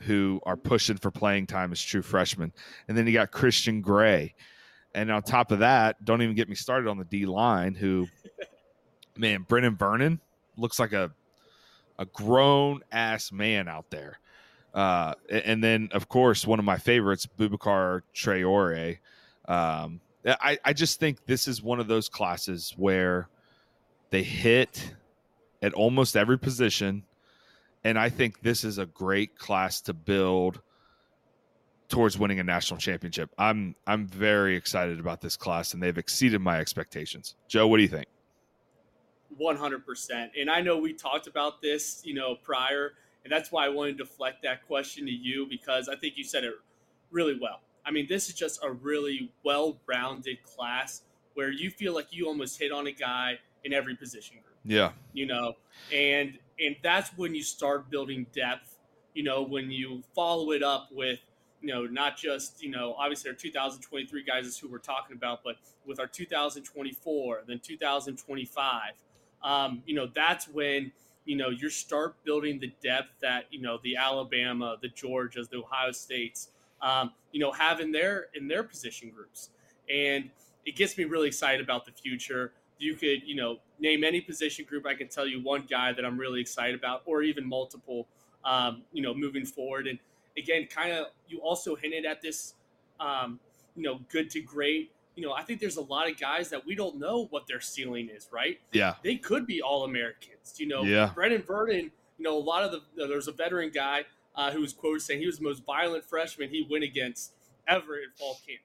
who 0.00 0.40
are 0.46 0.56
pushing 0.56 0.96
for 0.96 1.10
playing 1.10 1.46
time 1.46 1.72
as 1.72 1.82
true 1.82 2.02
freshmen. 2.02 2.52
And 2.86 2.96
then 2.96 3.06
you 3.06 3.12
got 3.12 3.30
Christian 3.30 3.80
Gray. 3.80 4.34
And 4.94 5.10
on 5.10 5.22
top 5.22 5.52
of 5.52 5.58
that, 5.58 6.02
don't 6.04 6.22
even 6.22 6.34
get 6.34 6.48
me 6.48 6.54
started 6.54 6.88
on 6.88 6.98
the 6.98 7.04
D 7.04 7.26
line 7.26 7.74
who 7.74 8.06
man, 9.18 9.44
Brenan 9.48 9.78
Vernon 9.78 10.20
looks 10.56 10.78
like 10.78 10.92
a 10.92 11.10
a 11.98 12.06
grown 12.06 12.82
ass 12.92 13.32
man 13.32 13.68
out 13.68 13.90
there. 13.90 14.20
Uh, 14.72 15.14
and 15.28 15.62
then, 15.64 15.88
of 15.92 16.08
course, 16.08 16.46
one 16.46 16.58
of 16.58 16.64
my 16.64 16.78
favorites, 16.78 17.26
Boubacar 17.26 18.02
Traore. 18.14 18.98
Um, 19.46 20.00
I, 20.24 20.58
I 20.64 20.72
just 20.72 21.00
think 21.00 21.26
this 21.26 21.48
is 21.48 21.62
one 21.62 21.80
of 21.80 21.88
those 21.88 22.08
classes 22.08 22.74
where 22.76 23.28
they 24.10 24.22
hit 24.22 24.94
at 25.62 25.72
almost 25.72 26.16
every 26.16 26.38
position. 26.38 27.02
And 27.82 27.98
I 27.98 28.08
think 28.10 28.42
this 28.42 28.62
is 28.62 28.78
a 28.78 28.86
great 28.86 29.38
class 29.38 29.80
to 29.82 29.94
build 29.94 30.60
towards 31.88 32.18
winning 32.18 32.38
a 32.38 32.44
national 32.44 32.78
championship. 32.78 33.30
I'm 33.38 33.74
I'm 33.86 34.06
very 34.06 34.56
excited 34.56 35.00
about 35.00 35.22
this 35.22 35.36
class 35.36 35.72
and 35.72 35.82
they've 35.82 35.96
exceeded 35.96 36.40
my 36.40 36.58
expectations. 36.58 37.34
Joe, 37.48 37.66
what 37.66 37.78
do 37.78 37.82
you 37.82 37.88
think? 37.88 38.06
100%. 39.40 40.30
And 40.38 40.50
I 40.50 40.60
know 40.60 40.78
we 40.78 40.92
talked 40.92 41.26
about 41.26 41.62
this, 41.62 42.02
you 42.04 42.14
know, 42.14 42.36
prior, 42.36 42.92
and 43.24 43.32
that's 43.32 43.52
why 43.52 43.66
I 43.66 43.68
wanted 43.68 43.98
to 43.98 44.04
deflect 44.04 44.42
that 44.42 44.66
question 44.66 45.06
to 45.06 45.12
you 45.12 45.46
because 45.48 45.88
I 45.88 45.96
think 45.96 46.14
you 46.16 46.24
said 46.24 46.44
it 46.44 46.54
really 47.10 47.38
well. 47.40 47.60
I 47.84 47.90
mean, 47.90 48.06
this 48.08 48.28
is 48.28 48.34
just 48.34 48.62
a 48.62 48.70
really 48.70 49.32
well 49.44 49.78
rounded 49.86 50.42
class 50.42 51.02
where 51.34 51.50
you 51.50 51.70
feel 51.70 51.94
like 51.94 52.08
you 52.10 52.26
almost 52.26 52.58
hit 52.58 52.72
on 52.72 52.86
a 52.86 52.92
guy 52.92 53.38
in 53.64 53.72
every 53.72 53.96
position 53.96 54.36
group. 54.36 54.56
Yeah. 54.64 54.92
You 55.12 55.26
know, 55.26 55.54
and 55.92 56.38
and 56.60 56.76
that's 56.82 57.10
when 57.16 57.34
you 57.34 57.42
start 57.42 57.90
building 57.90 58.26
depth, 58.34 58.76
you 59.14 59.22
know, 59.22 59.42
when 59.42 59.70
you 59.70 60.02
follow 60.14 60.50
it 60.50 60.62
up 60.62 60.88
with 60.90 61.20
you 61.60 61.74
know, 61.74 61.86
not 61.86 62.16
just, 62.16 62.62
you 62.62 62.70
know, 62.70 62.94
obviously 62.98 63.30
our 63.30 63.36
2023 63.36 64.22
guys 64.24 64.46
is 64.46 64.58
who 64.58 64.68
we're 64.68 64.78
talking 64.78 65.16
about, 65.16 65.42
but 65.42 65.56
with 65.86 65.98
our 65.98 66.06
2024, 66.06 67.42
then 67.46 67.58
2025, 67.58 68.80
um, 69.42 69.82
you 69.86 69.94
know, 69.94 70.08
that's 70.14 70.48
when, 70.48 70.92
you 71.24 71.36
know, 71.36 71.50
you 71.50 71.68
start 71.70 72.16
building 72.24 72.58
the 72.58 72.72
depth 72.82 73.10
that, 73.20 73.44
you 73.50 73.60
know, 73.60 73.78
the 73.82 73.96
Alabama, 73.96 74.76
the 74.80 74.88
Georgias, 74.88 75.48
the 75.50 75.58
Ohio 75.58 75.92
States, 75.92 76.50
um, 76.80 77.12
you 77.32 77.40
know, 77.40 77.52
have 77.52 77.80
in 77.80 77.92
their, 77.92 78.26
in 78.34 78.48
their 78.48 78.62
position 78.62 79.10
groups. 79.10 79.50
And 79.92 80.30
it 80.64 80.76
gets 80.76 80.96
me 80.96 81.04
really 81.04 81.28
excited 81.28 81.60
about 81.60 81.84
the 81.84 81.92
future. 81.92 82.52
You 82.78 82.94
could, 82.94 83.22
you 83.24 83.34
know, 83.34 83.58
name 83.78 84.04
any 84.04 84.20
position 84.20 84.64
group. 84.64 84.86
I 84.86 84.94
can 84.94 85.08
tell 85.08 85.26
you 85.26 85.42
one 85.42 85.66
guy 85.68 85.92
that 85.92 86.04
I'm 86.04 86.18
really 86.18 86.40
excited 86.40 86.74
about, 86.74 87.02
or 87.06 87.22
even 87.22 87.46
multiple, 87.46 88.06
um, 88.44 88.82
you 88.92 89.02
know, 89.02 89.14
moving 89.14 89.44
forward. 89.44 89.86
And 89.86 89.98
again, 90.36 90.66
kind 90.70 90.92
of, 90.92 91.06
you 91.28 91.40
also 91.40 91.74
hinted 91.74 92.06
at 92.06 92.22
this, 92.22 92.54
um, 93.00 93.40
you 93.76 93.82
know, 93.82 94.00
good 94.10 94.30
to 94.30 94.40
great 94.40 94.92
you 95.18 95.26
know, 95.26 95.32
I 95.32 95.42
think 95.42 95.58
there's 95.58 95.78
a 95.78 95.82
lot 95.82 96.08
of 96.08 96.16
guys 96.16 96.48
that 96.50 96.64
we 96.64 96.76
don't 96.76 96.96
know 96.96 97.26
what 97.30 97.48
their 97.48 97.60
ceiling 97.60 98.08
is, 98.08 98.28
right? 98.30 98.60
Yeah. 98.70 98.94
They 99.02 99.16
could 99.16 99.48
be 99.48 99.60
all 99.60 99.82
Americans. 99.82 100.54
You 100.58 100.68
know, 100.68 100.84
yeah. 100.84 101.10
Brenan 101.12 101.44
Vernon, 101.44 101.90
you 102.18 102.24
know, 102.24 102.38
a 102.38 102.38
lot 102.38 102.62
of 102.62 102.70
the, 102.70 103.08
there's 103.08 103.26
a 103.26 103.32
veteran 103.32 103.72
guy 103.74 104.04
uh, 104.36 104.52
who 104.52 104.60
was 104.60 104.72
quoted 104.72 105.02
saying 105.02 105.18
he 105.18 105.26
was 105.26 105.38
the 105.38 105.42
most 105.42 105.64
violent 105.64 106.04
freshman 106.04 106.50
he 106.50 106.64
went 106.70 106.84
against 106.84 107.32
ever 107.66 107.96
in 107.96 108.10
fall 108.16 108.38
camp. 108.46 108.60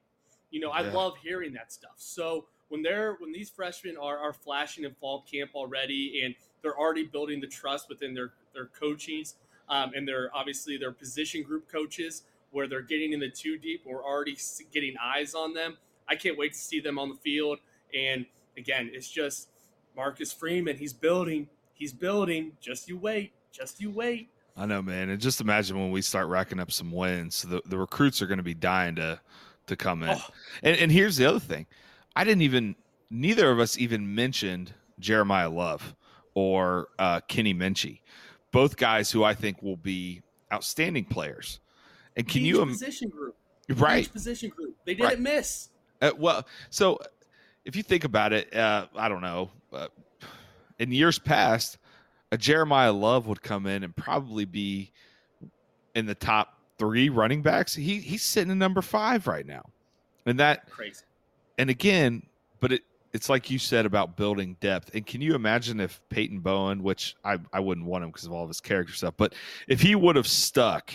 You 0.51 0.59
know, 0.59 0.69
I 0.69 0.81
yeah. 0.81 0.91
love 0.91 1.13
hearing 1.23 1.53
that 1.53 1.73
stuff. 1.73 1.95
So 1.95 2.45
when 2.69 2.83
they're, 2.83 3.15
when 3.15 3.31
these 3.31 3.49
freshmen 3.49 3.97
are, 3.97 4.19
are 4.19 4.33
flashing 4.33 4.83
in 4.83 4.93
fall 4.93 5.25
camp 5.29 5.55
already 5.55 6.21
and 6.23 6.35
they're 6.61 6.77
already 6.77 7.03
building 7.03 7.41
the 7.41 7.47
trust 7.47 7.89
within 7.89 8.13
their, 8.13 8.33
their 8.53 8.67
coachings 8.67 9.37
um, 9.69 9.93
and 9.95 10.07
they're 10.07 10.29
obviously 10.35 10.77
their 10.77 10.91
position 10.91 11.41
group 11.41 11.67
coaches 11.67 12.25
where 12.51 12.67
they're 12.67 12.83
getting 12.83 13.13
in 13.13 13.19
the 13.19 13.31
two 13.31 13.57
deep, 13.57 13.81
we're 13.87 14.03
already 14.03 14.37
getting 14.71 14.93
eyes 15.03 15.33
on 15.33 15.55
them 15.55 15.77
I 16.07 16.15
can't 16.15 16.37
wait 16.37 16.53
to 16.53 16.59
see 16.59 16.79
them 16.79 16.99
on 16.99 17.09
the 17.09 17.15
field. 17.15 17.59
And 17.93 18.25
again, 18.57 18.89
it's 18.93 19.09
just 19.09 19.49
Marcus 19.95 20.31
Freeman. 20.31 20.77
He's 20.77 20.93
building. 20.93 21.47
He's 21.73 21.93
building. 21.93 22.53
Just 22.59 22.87
you 22.87 22.97
wait. 22.97 23.33
Just 23.51 23.81
you 23.81 23.91
wait. 23.91 24.29
I 24.55 24.65
know, 24.65 24.81
man. 24.81 25.09
And 25.09 25.19
just 25.19 25.41
imagine 25.41 25.79
when 25.79 25.91
we 25.91 26.01
start 26.01 26.27
racking 26.27 26.59
up 26.59 26.71
some 26.71 26.91
wins, 26.91 27.41
the, 27.41 27.61
the 27.65 27.77
recruits 27.77 28.21
are 28.21 28.27
going 28.27 28.37
to 28.37 28.43
be 28.43 28.53
dying 28.53 28.95
to 28.95 29.19
to 29.67 29.75
come 29.75 30.03
in. 30.03 30.09
Oh. 30.09 30.25
And, 30.61 30.77
and 30.77 30.91
here's 30.91 31.15
the 31.15 31.25
other 31.25 31.39
thing. 31.39 31.65
I 32.15 32.23
didn't 32.23 32.41
even 32.41 32.75
neither 33.09 33.49
of 33.49 33.59
us 33.59 33.77
even 33.77 34.13
mentioned 34.13 34.73
Jeremiyah 34.99 35.53
Love 35.53 35.95
or 36.33 36.89
uh, 36.99 37.21
Kenny 37.27 37.53
Minchey, 37.53 38.01
both 38.51 38.75
guys 38.77 39.11
who 39.11 39.23
I 39.23 39.33
think 39.33 39.61
will 39.61 39.77
be 39.77 40.21
outstanding 40.51 41.05
players. 41.05 41.59
And 42.15 42.27
can 42.27 42.41
Huge 42.41 42.55
you 42.57 42.65
position 42.65 43.09
group 43.09 43.35
right 43.69 43.99
Huge 43.99 44.11
position 44.11 44.49
group? 44.49 44.75
They 44.85 44.93
didn't 44.93 45.09
right. 45.09 45.19
miss. 45.19 45.69
Uh, 46.03 46.11
well, 46.17 46.45
so 46.69 46.99
if 47.65 47.75
you 47.75 47.81
think 47.81 48.03
about 48.03 48.33
it, 48.33 48.53
uh, 48.53 48.87
I 48.95 49.07
don't 49.07 49.21
know. 49.21 49.49
Uh, 49.71 49.87
in 50.79 50.91
years 50.91 51.17
past, 51.17 51.77
a 52.31 52.37
Jeremiyah 52.37 52.99
Love 52.99 53.27
would 53.27 53.41
come 53.41 53.65
in 53.67 53.83
and 53.83 53.95
probably 53.95 54.45
be 54.45 54.91
in 55.95 56.05
the 56.05 56.15
top 56.15 56.59
three 56.77 57.07
running 57.09 57.41
backs. 57.41 57.73
He 57.73 57.99
he's 57.99 58.23
sitting 58.23 58.51
in 58.51 58.59
number 58.59 58.81
five 58.81 59.27
right 59.27 59.45
now, 59.45 59.63
and 60.25 60.39
that 60.39 60.69
crazy. 60.69 61.05
And 61.57 61.69
again, 61.69 62.23
but 62.59 62.73
it 62.73 62.81
it's 63.13 63.29
like 63.29 63.49
you 63.49 63.59
said 63.59 63.85
about 63.85 64.17
building 64.17 64.57
depth. 64.59 64.93
And 64.93 65.05
can 65.05 65.21
you 65.21 65.35
imagine 65.35 65.79
if 65.79 66.01
Peyton 66.09 66.39
Bowen, 66.39 66.83
which 66.83 67.15
I 67.23 67.37
I 67.53 67.61
wouldn't 67.61 67.87
want 67.87 68.03
him 68.03 68.09
because 68.09 68.25
of 68.25 68.33
all 68.33 68.43
of 68.43 68.49
his 68.49 68.59
character 68.59 68.93
stuff, 68.93 69.13
but 69.15 69.35
if 69.67 69.79
he 69.79 69.95
would 69.95 70.17
have 70.17 70.27
stuck 70.27 70.91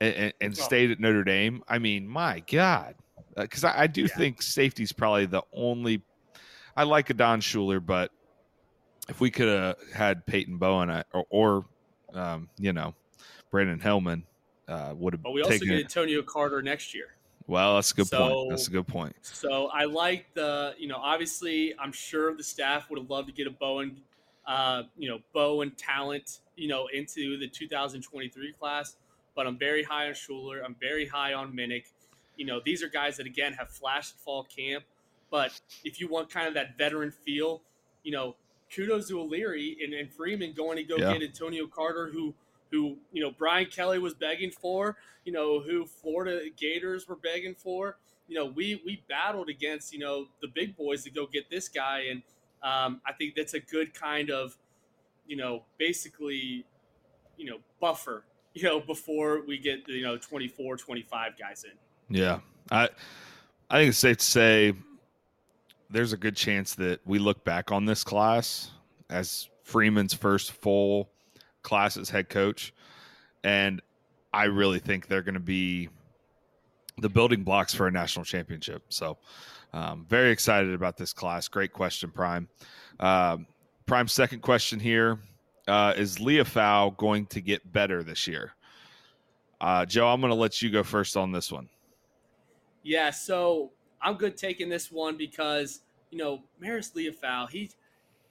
and, 0.00 0.14
and, 0.14 0.32
and 0.40 0.56
stayed 0.56 0.90
at 0.90 1.00
Notre 1.00 1.24
Dame, 1.24 1.64
I 1.66 1.78
mean, 1.78 2.06
my 2.06 2.40
God, 2.40 2.94
because 3.36 3.64
uh, 3.64 3.68
I, 3.68 3.82
I, 3.82 3.86
do 3.86 4.02
yeah. 4.02 4.06
think 4.08 4.40
is 4.40 4.92
probably 4.92 5.26
the 5.26 5.42
only. 5.52 6.02
I 6.76 6.84
like 6.84 7.10
a 7.10 7.14
Don 7.14 7.40
Shuler, 7.40 7.84
but 7.84 8.10
if 9.08 9.20
we 9.20 9.30
could 9.30 9.48
have 9.48 9.76
had 9.94 10.26
Peyton 10.26 10.58
Bowen 10.58 10.90
or, 10.90 11.24
or 11.30 11.66
um, 12.14 12.48
you 12.58 12.72
know, 12.72 12.94
Brandon 13.50 13.80
Hillman, 13.80 14.24
uh, 14.68 14.94
would 14.96 15.14
have. 15.14 15.22
But 15.22 15.32
we 15.32 15.42
also 15.42 15.58
get 15.58 15.78
Antonio 15.78 16.22
Carter 16.22 16.62
next 16.62 16.94
year. 16.94 17.16
Well, 17.46 17.76
that's 17.76 17.92
a 17.92 17.94
good 17.94 18.08
so, 18.08 18.18
point. 18.18 18.50
That's 18.50 18.68
a 18.68 18.70
good 18.70 18.86
point. 18.88 19.16
So 19.22 19.68
I 19.68 19.84
like 19.84 20.26
the, 20.34 20.74
you 20.78 20.88
know, 20.88 20.96
obviously 20.96 21.74
I'm 21.78 21.92
sure 21.92 22.34
the 22.34 22.42
staff 22.42 22.90
would 22.90 22.98
have 22.98 23.08
loved 23.08 23.28
to 23.28 23.34
get 23.34 23.46
a 23.46 23.50
Bowen, 23.50 23.98
uh, 24.46 24.82
you 24.98 25.08
know, 25.08 25.20
Bowen 25.32 25.70
talent, 25.76 26.40
you 26.56 26.66
know, 26.66 26.88
into 26.92 27.38
the 27.38 27.46
2023 27.46 28.52
class. 28.54 28.96
But 29.36 29.46
I'm 29.46 29.58
very 29.58 29.84
high 29.84 30.08
on 30.08 30.14
Shuler. 30.14 30.64
I'm 30.64 30.74
very 30.80 31.06
high 31.06 31.34
on 31.34 31.52
Minich. 31.52 31.92
You 32.36 32.46
know, 32.46 32.60
these 32.64 32.82
are 32.82 32.88
guys 32.88 33.16
that 33.16 33.26
again 33.26 33.52
have 33.54 33.70
flashed 33.70 34.16
fall 34.18 34.44
camp. 34.44 34.84
But 35.30 35.60
if 35.84 36.00
you 36.00 36.08
want 36.08 36.30
kind 36.30 36.46
of 36.46 36.54
that 36.54 36.78
veteran 36.78 37.10
feel, 37.10 37.62
you 38.02 38.12
know, 38.12 38.36
kudos 38.74 39.08
to 39.08 39.20
O'Leary 39.20 39.76
and, 39.82 39.92
and 39.94 40.10
Freeman 40.10 40.52
going 40.52 40.76
to 40.76 40.84
go 40.84 40.96
yeah. 40.96 41.12
get 41.12 41.22
Antonio 41.22 41.66
Carter, 41.66 42.10
who 42.12 42.34
who 42.70 42.96
you 43.12 43.22
know 43.22 43.30
Brian 43.30 43.66
Kelly 43.66 43.98
was 43.98 44.14
begging 44.14 44.50
for, 44.50 44.96
you 45.24 45.32
know 45.32 45.60
who 45.60 45.86
Florida 45.86 46.48
Gators 46.56 47.08
were 47.08 47.16
begging 47.16 47.54
for. 47.54 47.96
You 48.28 48.36
know 48.36 48.46
we 48.46 48.82
we 48.84 49.02
battled 49.08 49.48
against 49.48 49.92
you 49.92 49.98
know 49.98 50.26
the 50.40 50.48
big 50.48 50.76
boys 50.76 51.04
to 51.04 51.10
go 51.10 51.26
get 51.26 51.50
this 51.50 51.68
guy, 51.68 52.06
and 52.10 52.22
um, 52.62 53.00
I 53.06 53.12
think 53.12 53.34
that's 53.34 53.54
a 53.54 53.60
good 53.60 53.94
kind 53.94 54.30
of 54.30 54.56
you 55.26 55.36
know 55.36 55.62
basically 55.78 56.64
you 57.36 57.50
know 57.50 57.58
buffer 57.80 58.24
you 58.54 58.62
know 58.62 58.80
before 58.80 59.42
we 59.46 59.58
get 59.58 59.88
you 59.88 60.02
know 60.02 60.16
24 60.16 60.76
25 60.76 61.38
guys 61.38 61.64
in. 61.64 61.72
Yeah, 62.08 62.40
I 62.70 62.88
I 63.70 63.78
think 63.78 63.88
it's 63.90 63.98
safe 63.98 64.18
to 64.18 64.24
say 64.24 64.72
there's 65.90 66.12
a 66.12 66.16
good 66.16 66.36
chance 66.36 66.74
that 66.74 67.00
we 67.04 67.18
look 67.18 67.44
back 67.44 67.72
on 67.72 67.84
this 67.84 68.04
class 68.04 68.70
as 69.10 69.48
Freeman's 69.62 70.14
first 70.14 70.52
full 70.52 71.10
class 71.62 71.96
as 71.96 72.08
head 72.08 72.28
coach. 72.28 72.72
And 73.44 73.80
I 74.32 74.44
really 74.44 74.78
think 74.78 75.06
they're 75.06 75.22
going 75.22 75.34
to 75.34 75.40
be 75.40 75.88
the 76.98 77.08
building 77.08 77.42
blocks 77.42 77.74
for 77.74 77.86
a 77.86 77.90
national 77.90 78.24
championship. 78.24 78.82
So, 78.88 79.18
um, 79.72 80.06
very 80.08 80.30
excited 80.30 80.72
about 80.72 80.96
this 80.96 81.12
class. 81.12 81.48
Great 81.48 81.72
question, 81.72 82.10
Prime. 82.10 82.48
Um, 83.00 83.46
Prime, 83.84 84.08
second 84.08 84.40
question 84.40 84.80
here 84.80 85.18
uh, 85.68 85.92
is 85.96 86.16
Liufau 86.16 86.96
going 86.96 87.26
to 87.26 87.40
get 87.40 87.72
better 87.72 88.02
this 88.02 88.26
year? 88.26 88.52
Uh, 89.60 89.84
Joe, 89.84 90.08
I'm 90.08 90.20
going 90.20 90.30
to 90.30 90.38
let 90.38 90.62
you 90.62 90.70
go 90.70 90.82
first 90.82 91.16
on 91.16 91.32
this 91.32 91.52
one. 91.52 91.68
Yeah, 92.86 93.10
so 93.10 93.72
I'm 94.00 94.14
good 94.14 94.36
taking 94.36 94.68
this 94.68 94.92
one 94.92 95.16
because 95.16 95.80
you 96.12 96.18
know 96.18 96.44
Marist 96.62 96.94
Liufau, 96.94 97.50
he, 97.50 97.72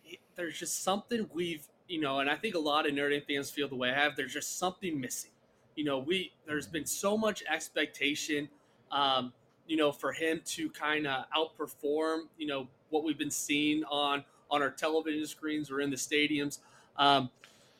he 0.01 0.17
there's 0.37 0.57
just 0.57 0.81
something 0.81 1.29
we've 1.33 1.67
you 1.89 1.99
know, 1.99 2.19
and 2.19 2.29
I 2.29 2.35
think 2.35 2.55
a 2.55 2.59
lot 2.59 2.87
of 2.87 2.95
Dame 2.95 3.21
fans 3.27 3.51
feel 3.51 3.67
the 3.67 3.75
way 3.75 3.89
I 3.89 3.93
have. 3.93 4.15
There's 4.15 4.31
just 4.31 4.57
something 4.57 4.99
missing. 4.99 5.31
You 5.75 5.83
know, 5.83 5.99
we 5.99 6.31
there's 6.47 6.67
been 6.67 6.85
so 6.85 7.17
much 7.17 7.43
expectation, 7.51 8.47
um, 8.93 9.33
you 9.67 9.75
know, 9.75 9.91
for 9.91 10.13
him 10.13 10.39
to 10.45 10.69
kind 10.69 11.05
of 11.05 11.25
outperform, 11.35 12.21
you 12.37 12.47
know, 12.47 12.69
what 12.91 13.03
we've 13.03 13.17
been 13.17 13.29
seeing 13.29 13.83
on 13.83 14.23
on 14.49 14.61
our 14.61 14.71
television 14.71 15.27
screens 15.27 15.69
or 15.69 15.81
in 15.81 15.89
the 15.89 15.97
stadiums. 15.97 16.59
Um, 16.95 17.29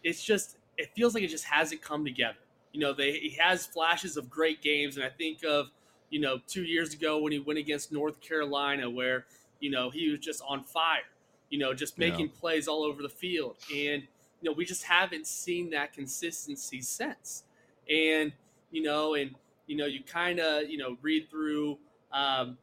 it's 0.04 0.22
just 0.22 0.58
it 0.78 0.90
feels 0.94 1.14
like 1.14 1.24
it 1.24 1.30
just 1.30 1.46
hasn't 1.46 1.82
come 1.82 2.04
together. 2.04 2.36
You 2.74 2.82
know, 2.82 2.92
they 2.92 3.14
he 3.14 3.38
has 3.40 3.66
flashes 3.66 4.18
of 4.18 4.30
great 4.30 4.62
games, 4.62 4.98
and 4.98 5.06
I 5.06 5.10
think 5.10 5.46
of 5.46 5.70
you 6.16 6.22
know 6.22 6.36
two 6.48 6.64
years 6.64 6.94
ago 6.94 7.12
when 7.24 7.32
he 7.32 7.40
went 7.40 7.60
against 7.60 7.92
North 7.92 8.18
Carolina, 8.22 8.90
where 8.90 9.26
you 9.60 9.70
know 9.70 9.90
he 9.90 10.10
was 10.10 10.20
just 10.20 10.42
on 10.48 10.64
fire 10.64 11.10
you 11.50 11.60
know, 11.60 11.74
just 11.74 11.98
making 11.98 12.28
yeah. 12.28 12.40
plays 12.40 12.68
all 12.68 12.84
over 12.84 13.02
the 13.02 13.10
field. 13.10 13.58
And, 13.74 14.04
you 14.42 14.50
know, 14.50 14.52
we 14.52 14.66
just 14.66 14.84
haven't 14.84 15.28
seen 15.28 15.70
that 15.72 15.94
consistency 15.94 16.82
since. 16.82 17.44
And, 17.90 18.34
you 18.72 18.84
know, 18.84 19.14
and, 19.14 19.36
you 19.68 19.78
know, 19.78 19.86
you 19.86 20.04
kind 20.04 20.40
of, 20.40 20.70
you 20.70 20.78
know, 20.78 20.98
read 21.02 21.30
through, 21.30 21.78
um, 22.12 22.58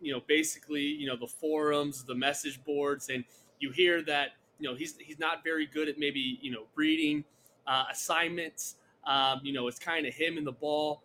you 0.00 0.12
know, 0.12 0.20
basically, 0.26 0.82
you 0.82 1.06
know, 1.06 1.16
the 1.16 1.26
forums, 1.26 2.04
the 2.04 2.14
message 2.14 2.62
boards, 2.64 3.08
and 3.08 3.24
you 3.60 3.70
hear 3.70 4.02
that, 4.02 4.30
you 4.58 4.68
know, 4.68 4.74
he's, 4.74 4.96
he's 4.98 5.18
not 5.18 5.42
very 5.42 5.66
good 5.66 5.88
at 5.88 5.98
maybe, 5.98 6.38
you 6.40 6.50
know, 6.50 6.64
reading 6.74 7.24
uh, 7.66 7.84
assignments. 7.90 8.76
Um, 9.06 9.40
you 9.42 9.52
know, 9.52 9.68
it's 9.68 9.78
kind 9.78 10.06
of 10.06 10.14
him 10.14 10.36
and 10.36 10.46
the 10.46 10.52
ball. 10.52 11.02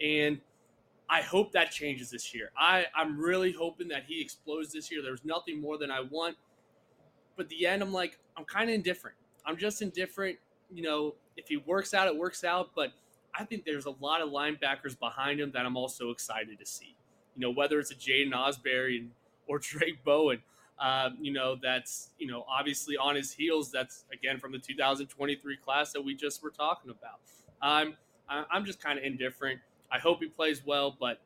And, 0.00 0.40
I 1.08 1.20
hope 1.20 1.52
that 1.52 1.70
changes 1.70 2.10
this 2.10 2.34
year. 2.34 2.50
I, 2.56 2.86
I'm 2.96 3.18
really 3.18 3.52
hoping 3.52 3.88
that 3.88 4.04
he 4.06 4.20
explodes 4.20 4.72
this 4.72 4.90
year. 4.90 5.02
There's 5.02 5.24
nothing 5.24 5.60
more 5.60 5.76
than 5.78 5.90
I 5.90 6.00
want. 6.00 6.36
But 7.36 7.48
the 7.48 7.66
end, 7.66 7.82
I'm 7.82 7.92
like, 7.92 8.18
I'm 8.36 8.44
kind 8.44 8.70
of 8.70 8.74
indifferent. 8.74 9.16
I'm 9.44 9.56
just 9.56 9.82
indifferent. 9.82 10.38
You 10.72 10.82
know, 10.82 11.14
if 11.36 11.48
he 11.48 11.58
works 11.58 11.94
out, 11.94 12.06
it 12.06 12.16
works 12.16 12.42
out. 12.44 12.70
But 12.74 12.92
I 13.38 13.44
think 13.44 13.64
there's 13.64 13.86
a 13.86 13.94
lot 14.00 14.22
of 14.22 14.30
linebackers 14.30 14.98
behind 14.98 15.40
him 15.40 15.50
that 15.52 15.66
I'm 15.66 15.76
also 15.76 16.10
excited 16.10 16.58
to 16.58 16.66
see. 16.66 16.94
You 17.36 17.40
know, 17.42 17.50
whether 17.50 17.78
it's 17.80 17.90
a 17.90 17.94
Jaiden 17.94 18.32
Ausberry 18.32 19.08
or 19.46 19.58
Drayk 19.58 20.02
Bowen, 20.04 20.40
uh, 20.78 21.10
you 21.20 21.32
know, 21.32 21.56
that's, 21.60 22.10
you 22.18 22.26
know, 22.26 22.44
obviously 22.48 22.96
on 22.96 23.14
his 23.14 23.32
heels. 23.32 23.70
That's, 23.70 24.04
again, 24.12 24.38
from 24.38 24.52
the 24.52 24.58
2023 24.58 25.56
class 25.58 25.92
that 25.92 26.02
we 26.02 26.14
just 26.14 26.42
were 26.42 26.50
talking 26.50 26.90
about. 26.90 27.20
I'm, 27.60 27.96
I'm 28.28 28.64
just 28.64 28.82
kind 28.82 28.98
of 28.98 29.04
indifferent. 29.04 29.60
I 29.90 29.98
hope 29.98 30.20
he 30.20 30.28
plays 30.28 30.62
well, 30.64 30.96
but 30.98 31.20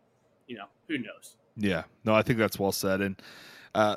you 0.47 0.57
know, 0.57 0.67
who 0.89 0.99
knows? 0.99 1.37
Yeah, 1.57 1.85
no, 2.05 2.15
I 2.15 2.23
think 2.23 2.39
that's 2.39 2.59
well 2.59 2.73
said. 2.73 3.01
And 3.01 3.21
uh, 3.75 3.97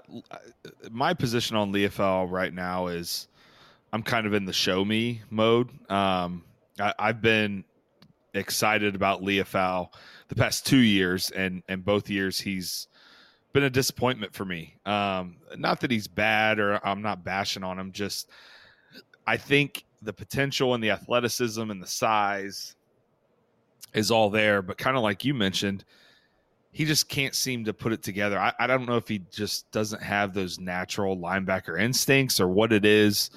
my 0.89 1.13
position 1.13 1.55
on 1.55 1.71
Liufau 1.71 2.29
right 2.29 2.53
now 2.53 2.87
is 2.87 3.27
I'm 3.93 4.03
kind 4.03 4.25
of 4.25 4.33
in 4.33 4.45
the 4.45 4.53
show 4.53 4.83
me 4.83 5.21
mode. 5.29 5.69
Um, 5.89 6.43
I, 6.79 6.93
have 7.07 7.21
been 7.21 7.63
excited 8.33 8.95
about 8.95 9.21
Liufau 9.21 9.89
the 10.29 10.35
past 10.35 10.65
two 10.65 10.77
years, 10.77 11.31
and 11.31 11.63
and 11.67 11.83
both 11.83 12.09
years 12.09 12.39
he's 12.39 12.87
been 13.53 13.63
a 13.63 13.69
disappointment 13.69 14.33
for 14.33 14.45
me. 14.45 14.77
Um, 14.85 15.37
not 15.57 15.81
that 15.81 15.91
he's 15.91 16.07
bad 16.07 16.59
or 16.59 16.85
I'm 16.85 17.01
not 17.01 17.23
bashing 17.23 17.63
on 17.63 17.77
him, 17.77 17.91
just 17.91 18.29
I 19.27 19.37
think 19.37 19.83
the 20.01 20.13
potential 20.13 20.73
and 20.73 20.83
the 20.83 20.91
athleticism 20.91 21.69
and 21.69 21.81
the 21.81 21.87
size 21.87 22.75
is 23.93 24.11
all 24.11 24.29
there, 24.29 24.61
but 24.61 24.77
kind 24.77 24.97
of 24.97 25.03
like 25.03 25.25
you 25.25 25.33
mentioned, 25.33 25.83
he 26.71 26.85
just 26.85 27.09
can't 27.09 27.35
seem 27.35 27.65
to 27.65 27.73
put 27.73 27.91
it 27.91 28.01
together. 28.01 28.39
I, 28.39 28.53
I, 28.59 28.67
don't 28.67 28.85
know 28.85 28.95
if 28.95 29.07
he 29.07 29.19
just 29.29 29.69
doesn't 29.71 30.01
have 30.01 30.33
those 30.33 30.57
natural 30.57 31.17
linebacker 31.17 31.79
instincts 31.79 32.39
or 32.39 32.47
what 32.47 32.71
it 32.71 32.85
is. 32.85 33.29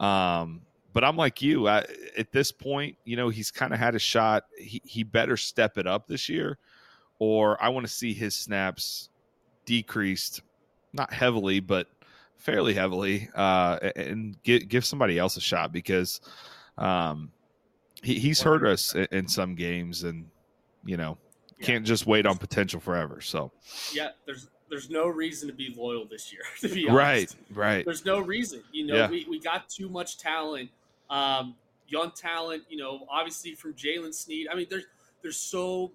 Um, 0.00 0.60
but 0.92 1.02
I'm 1.02 1.16
like 1.16 1.42
you 1.42 1.66
I, 1.66 1.84
at 2.16 2.30
this 2.30 2.52
point, 2.52 2.96
you 3.04 3.16
know, 3.16 3.28
he's 3.28 3.50
kind 3.50 3.72
of 3.72 3.78
had 3.78 3.94
a 3.94 3.98
shot. 3.98 4.44
He, 4.56 4.80
he 4.84 5.02
better 5.02 5.36
step 5.36 5.76
it 5.76 5.86
up 5.86 6.06
this 6.06 6.28
year, 6.28 6.58
or 7.18 7.62
I 7.62 7.68
want 7.70 7.86
to 7.86 7.92
see 7.92 8.12
his 8.12 8.34
snaps 8.34 9.08
decreased, 9.66 10.42
not 10.92 11.12
heavily, 11.12 11.60
but 11.60 11.88
fairly 12.36 12.74
heavily, 12.74 13.28
uh, 13.34 13.78
and 13.96 14.40
give, 14.42 14.68
give 14.68 14.84
somebody 14.84 15.18
else 15.18 15.36
a 15.36 15.40
shot 15.40 15.72
because, 15.72 16.20
um, 16.78 17.30
he, 18.04 18.18
he's 18.18 18.42
hurt 18.42 18.64
us 18.64 18.94
in, 18.94 19.06
in 19.10 19.28
some 19.28 19.54
games, 19.54 20.04
and 20.04 20.28
you 20.84 20.96
know 20.96 21.18
yeah. 21.58 21.66
can't 21.66 21.84
just 21.84 22.06
wait 22.06 22.26
on 22.26 22.36
potential 22.36 22.80
forever. 22.80 23.20
So 23.20 23.50
yeah, 23.92 24.10
there's 24.26 24.48
there's 24.68 24.90
no 24.90 25.06
reason 25.06 25.48
to 25.48 25.54
be 25.54 25.74
loyal 25.76 26.04
this 26.04 26.32
year. 26.32 26.42
To 26.60 26.68
be 26.68 26.88
honest, 26.88 27.36
right, 27.50 27.56
right. 27.56 27.84
There's 27.84 28.04
no 28.04 28.20
reason. 28.20 28.62
You 28.72 28.86
know, 28.86 28.94
yeah. 28.94 29.10
we 29.10 29.26
we 29.28 29.40
got 29.40 29.68
too 29.68 29.88
much 29.88 30.18
talent, 30.18 30.70
um, 31.10 31.54
young 31.88 32.10
talent. 32.12 32.64
You 32.68 32.78
know, 32.78 33.06
obviously 33.10 33.54
from 33.54 33.74
Jaylen 33.74 34.14
Sneed. 34.14 34.48
I 34.50 34.54
mean, 34.54 34.66
there's 34.68 34.84
there's 35.22 35.36
so 35.36 35.92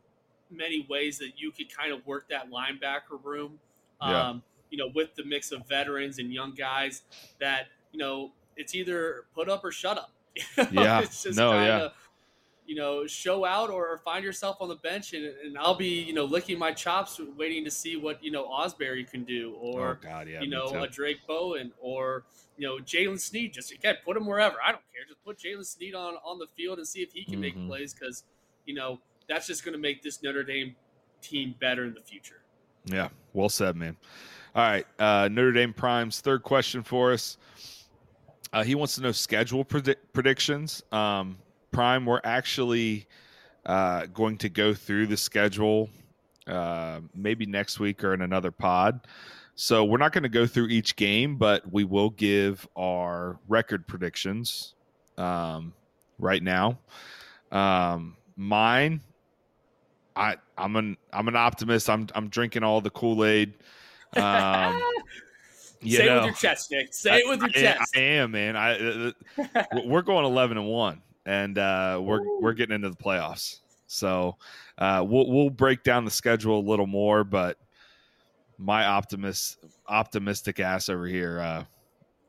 many 0.52 0.86
ways 0.90 1.20
that 1.20 1.34
you 1.38 1.52
could 1.52 1.76
kind 1.76 1.94
of 1.94 2.06
work 2.06 2.28
that 2.30 2.50
linebacker 2.50 3.24
room. 3.24 3.60
Um, 4.02 4.44
you 4.70 4.78
know, 4.78 4.90
with 4.96 5.14
the 5.16 5.26
mix 5.26 5.52
of 5.52 5.68
veterans 5.68 6.20
and 6.20 6.32
young 6.32 6.54
guys, 6.54 7.02
that 7.40 7.68
you 7.92 8.00
know, 8.00 8.32
it's 8.56 8.76
either 8.76 9.26
put 9.36 9.50
up 9.50 9.64
or 9.64 9.72
shut 9.72 9.98
up. 9.98 10.12
yeah, 10.72 11.02
it's 11.02 11.24
just 11.24 11.38
no, 11.38 11.52
kinda, 11.52 11.66
yeah 11.66 11.90
you 12.70 12.76
know, 12.76 13.08
show 13.08 13.46
out 13.46 13.72
or 13.72 13.98
find 14.06 14.24
yourself 14.24 14.58
on 14.62 14.70
the 14.70 14.76
bench, 14.76 15.14
and, 15.14 15.26
and 15.44 15.58
I'll 15.58 15.74
be, 15.74 16.04
you 16.04 16.14
know, 16.14 16.26
licking 16.26 16.60
my 16.60 16.72
chops, 16.72 17.20
waiting 17.36 17.66
to 17.66 17.72
see 17.72 17.98
what 17.98 18.24
you 18.24 18.30
know 18.30 18.46
Ausberry 18.46 19.10
can 19.10 19.24
do, 19.24 19.56
or 19.60 19.98
oh 20.00 20.08
God, 20.08 20.28
yeah, 20.30 20.40
you 20.40 20.52
know, 20.52 20.68
a 20.68 20.88
Drayk 20.88 21.18
Bowen, 21.28 21.72
or 21.82 22.26
you 22.58 22.68
know, 22.68 22.78
Jaylen 22.78 23.20
Sneed. 23.20 23.56
Just 23.56 23.72
again, 23.72 23.96
put 24.06 24.16
him 24.16 24.28
wherever. 24.28 24.58
I 24.64 24.72
don't 24.72 24.84
care. 24.94 25.02
Just 25.08 25.26
put 25.26 25.40
Jaylen 25.40 25.66
Sneed 25.66 25.96
on 25.96 26.14
on 26.24 26.38
the 26.38 26.46
field 26.56 26.78
and 26.78 26.88
see 26.88 27.02
if 27.02 27.12
he 27.12 27.24
can 27.26 27.42
mm-hmm. 27.42 27.42
make 27.42 27.68
plays, 27.68 27.96
because 27.96 28.26
you 28.68 28.76
know 28.76 29.00
that's 29.28 29.48
just 29.48 29.66
going 29.66 29.74
to 29.74 29.80
make 29.80 30.04
this 30.04 30.22
Notre 30.22 30.44
Dame 30.44 30.76
team 31.24 31.56
better 31.60 31.86
in 31.86 31.96
the 31.96 32.02
future. 32.02 32.44
Yeah, 32.86 33.10
well 33.34 33.50
said, 33.50 33.78
man. 33.78 33.98
All 34.54 34.62
right, 34.62 34.86
uh, 35.00 35.28
Notre 35.28 35.54
Dame 35.54 35.74
Prime's 35.74 36.22
third 36.22 36.44
question 36.44 36.84
for 36.84 37.14
us. 37.14 37.40
Uh, 38.52 38.64
he 38.64 38.76
wants 38.76 38.96
to 38.96 39.02
know 39.02 39.12
schedule 39.12 39.64
predict- 39.64 40.12
predictions. 40.14 40.84
Um, 40.92 41.38
Prime, 41.72 42.06
we're 42.06 42.22
actually 42.24 43.08
uh, 43.66 44.08
going 44.08 44.38
to 44.40 44.50
go 44.50 44.74
through 44.74 45.08
the 45.08 45.18
schedule 45.18 45.90
uh, 46.48 47.00
maybe 47.14 47.46
next 47.46 47.80
week 47.80 48.04
or 48.04 48.14
in 48.14 48.22
another 48.22 48.52
pod. 48.52 49.08
So 49.56 49.84
we're 49.84 49.98
not 49.98 50.14
going 50.14 50.24
to 50.24 50.30
go 50.30 50.48
through 50.48 50.68
each 50.68 50.96
game, 50.96 51.36
but 51.36 51.70
we 51.72 51.84
will 51.84 52.10
give 52.10 52.68
our 52.76 53.38
record 53.48 53.86
predictions 53.88 54.74
um, 55.18 55.74
right 56.18 56.42
now. 56.42 56.80
Um, 57.52 58.16
mine, 58.38 59.02
I 60.16 60.38
I'm 60.58 60.76
an 60.76 60.98
I'm 61.12 61.28
an 61.28 61.36
optimist. 61.36 61.90
I'm 61.90 62.08
I'm 62.16 62.30
drinking 62.30 62.64
all 62.64 62.82
the 62.82 62.90
Kool 62.90 63.26
Aid. 63.26 63.54
Um, 64.18 64.82
Say 65.86 66.06
know, 66.06 66.12
it 66.12 66.16
with 66.16 66.26
your 66.26 66.34
chest, 66.34 66.72
Nick. 66.72 66.94
Say 66.94 67.12
I, 67.12 67.18
it 67.18 67.28
with 67.28 67.40
your 67.40 67.50
I, 67.50 67.54
chest. 67.54 67.96
I 67.96 68.00
am, 68.00 68.32
man. 68.32 68.56
I 68.56 68.78
uh, 68.78 69.12
we're 69.86 70.02
going 70.02 70.26
eleven 70.26 70.58
and 70.58 70.68
one 70.68 71.02
and 71.30 71.60
uh, 71.60 72.00
we're 72.02 72.22
Ooh. 72.22 72.40
we're 72.42 72.54
getting 72.54 72.76
into 72.76 72.90
the 72.90 72.96
playoffs. 72.96 73.60
So 73.86 74.38
uh, 74.80 75.06
we'll 75.08 75.30
we'll 75.30 75.52
break 75.52 75.84
down 75.84 76.04
the 76.04 76.12
schedule 76.12 76.60
a 76.60 76.68
little 76.68 76.88
more, 76.88 77.24
but 77.24 77.58
my 78.58 78.86
optimist 78.86 79.60
optimistic 79.88 80.60
ass 80.60 80.90
over 80.90 81.06
here, 81.06 81.40
uh, 81.40 81.64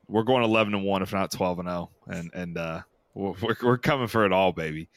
we're 0.07 0.22
going 0.22 0.44
eleven 0.44 0.74
and 0.74 0.84
one, 0.84 1.03
if 1.03 1.12
not 1.12 1.30
twelve 1.30 1.59
and 1.59 1.68
zero, 1.68 1.90
oh, 2.07 2.12
and 2.12 2.30
and 2.34 2.59
uh, 2.59 2.80
we're 3.14 3.57
we're 3.62 3.78
coming 3.78 4.07
for 4.07 4.26
it 4.26 4.32
all, 4.32 4.53
baby. 4.53 4.88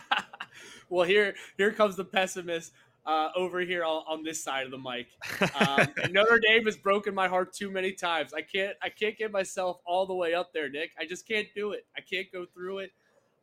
well, 0.90 1.06
here 1.06 1.34
here 1.56 1.72
comes 1.72 1.96
the 1.96 2.04
pessimist. 2.04 2.72
Uh, 3.06 3.28
over 3.36 3.60
here 3.60 3.84
on, 3.84 4.02
on, 4.08 4.22
this 4.22 4.42
side 4.42 4.64
of 4.64 4.70
the 4.70 4.78
mic. 4.78 5.08
Um, 5.60 5.88
Notre 6.10 6.38
Dame 6.38 6.64
has 6.64 6.76
broken 6.76 7.14
my 7.14 7.28
heart 7.28 7.52
too 7.52 7.70
many 7.70 7.92
times. 7.92 8.32
I 8.32 8.40
can't 8.40 8.74
I 8.82 8.88
can't 8.88 9.18
get 9.18 9.30
myself 9.30 9.78
all 9.84 10.06
the 10.06 10.14
way 10.14 10.32
up 10.32 10.54
there, 10.54 10.70
Nick. 10.70 10.92
I 10.98 11.04
just 11.04 11.28
can't 11.28 11.46
do 11.54 11.72
it. 11.72 11.84
I 11.94 12.00
can't 12.00 12.32
go 12.32 12.46
through 12.46 12.78
it. 12.78 12.92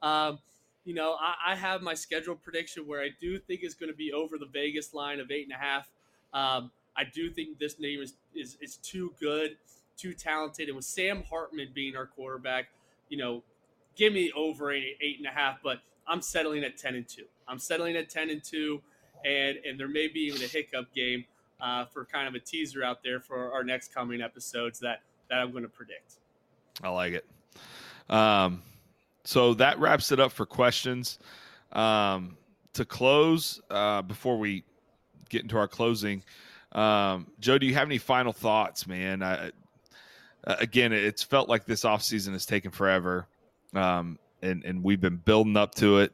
Um, 0.02 0.40
you 0.84 0.96
know, 0.96 1.16
I, 1.20 1.52
I, 1.52 1.56
have 1.56 1.82
my 1.82 1.94
schedule 1.94 2.36
prediction 2.36 2.88
where 2.88 3.02
I 3.02 3.10
do 3.20 3.38
think 3.38 3.62
it's 3.62 3.76
going 3.76 3.92
to 3.92 3.96
be 3.96 4.12
over 4.12 4.38
the 4.38 4.48
Vegas 4.48 4.94
line 4.94 5.20
of 5.20 5.30
eight 5.30 5.44
and 5.44 5.54
a 5.54 5.58
half. 5.58 5.88
Um, 6.34 6.72
I 6.96 7.04
do 7.04 7.30
think 7.30 7.60
this 7.60 7.80
name 7.80 8.02
is, 8.02 8.14
is 8.36 8.58
is 8.62 8.78
too 8.78 9.14
good, 9.20 9.58
too 9.98 10.14
talented, 10.14 10.68
and 10.68 10.76
with 10.76 10.86
Sam 10.86 11.24
Hartman 11.30 11.70
being 11.74 11.96
our 11.96 12.06
quarterback, 12.06 12.70
you 13.10 13.18
know, 13.18 13.44
give 13.96 14.14
me 14.14 14.32
over 14.36 14.72
eight, 14.72 14.98
eight 15.02 15.18
and 15.18 15.28
a 15.28 15.32
half. 15.32 15.60
But 15.64 15.82
I'm 16.08 16.22
settling 16.22 16.64
at 16.64 16.78
ten 16.78 16.96
and 16.96 17.08
two. 17.08 17.26
I'm 17.48 17.60
settling 17.60 17.96
at 17.96 18.10
ten 18.10 18.30
and 18.30 18.44
two, 18.44 18.82
and 19.26 19.58
and 19.66 19.80
there 19.80 19.88
may 19.88 20.08
be 20.08 20.22
even 20.22 20.42
a 20.42 20.48
hiccup 20.48 20.94
game 20.94 21.26
uh, 21.60 21.86
for 21.86 22.06
kind 22.06 22.28
of 22.28 22.36
a 22.36 22.40
teaser 22.40 22.84
out 22.84 23.04
there 23.04 23.20
for 23.20 23.52
our 23.54 23.64
next 23.64 23.94
coming 23.94 24.22
episodes 24.22 24.80
that 24.80 25.02
that 25.30 25.40
I'm 25.40 25.52
going 25.52 25.64
to 25.64 25.70
predict. 25.70 26.16
I 26.84 26.90
like 26.90 27.14
it. 27.14 27.26
Um, 28.10 28.62
so 29.24 29.54
that 29.56 29.80
wraps 29.80 30.12
it 30.12 30.20
up 30.20 30.32
for 30.32 30.46
questions. 30.46 31.20
Um, 31.72 32.38
to 32.74 32.86
close, 32.86 33.62
uh, 33.70 34.02
before 34.02 34.38
we 34.38 34.64
get 35.30 35.44
into 35.44 35.58
our 35.58 35.68
closing, 35.68 36.24
um, 36.74 37.28
Joe, 37.40 37.58
do 37.58 37.66
you 37.66 37.74
have 37.74 37.88
any 37.88 37.98
final 37.98 38.34
thoughts, 38.34 38.88
man? 38.88 39.22
I, 39.24 39.52
again, 40.46 40.94
it's 40.94 41.24
felt 41.24 41.50
like 41.50 41.66
this 41.66 41.84
offseason 41.84 42.34
has 42.34 42.46
taken 42.46 42.72
forever, 42.72 43.28
um, 43.74 44.18
and 44.42 44.64
and 44.64 44.84
we've 44.84 45.02
been 45.02 45.18
building 45.18 45.58
up 45.58 45.76
to 45.76 46.00
it. 46.00 46.14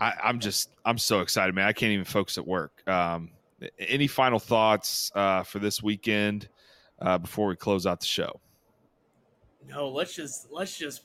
I, 0.00 0.30
am 0.30 0.40
just 0.40 0.70
I'm 0.84 0.98
so 0.98 1.20
excited, 1.20 1.54
man. 1.54 1.66
I 1.66 1.72
can't 1.72 1.92
even 1.92 2.04
focus 2.04 2.38
at 2.38 2.46
work. 2.46 2.82
Um, 2.88 3.30
any 3.78 4.06
final 4.06 4.38
thoughts 4.38 5.12
uh, 5.14 5.42
for 5.42 5.58
this 5.58 5.82
weekend 5.82 6.48
uh, 7.00 7.18
before 7.18 7.46
we 7.46 7.56
close 7.56 7.86
out 7.86 8.00
the 8.00 8.06
show? 8.06 8.40
No, 9.68 9.90
let's 9.90 10.14
just 10.14 10.48
let's 10.50 10.76
just 10.76 11.02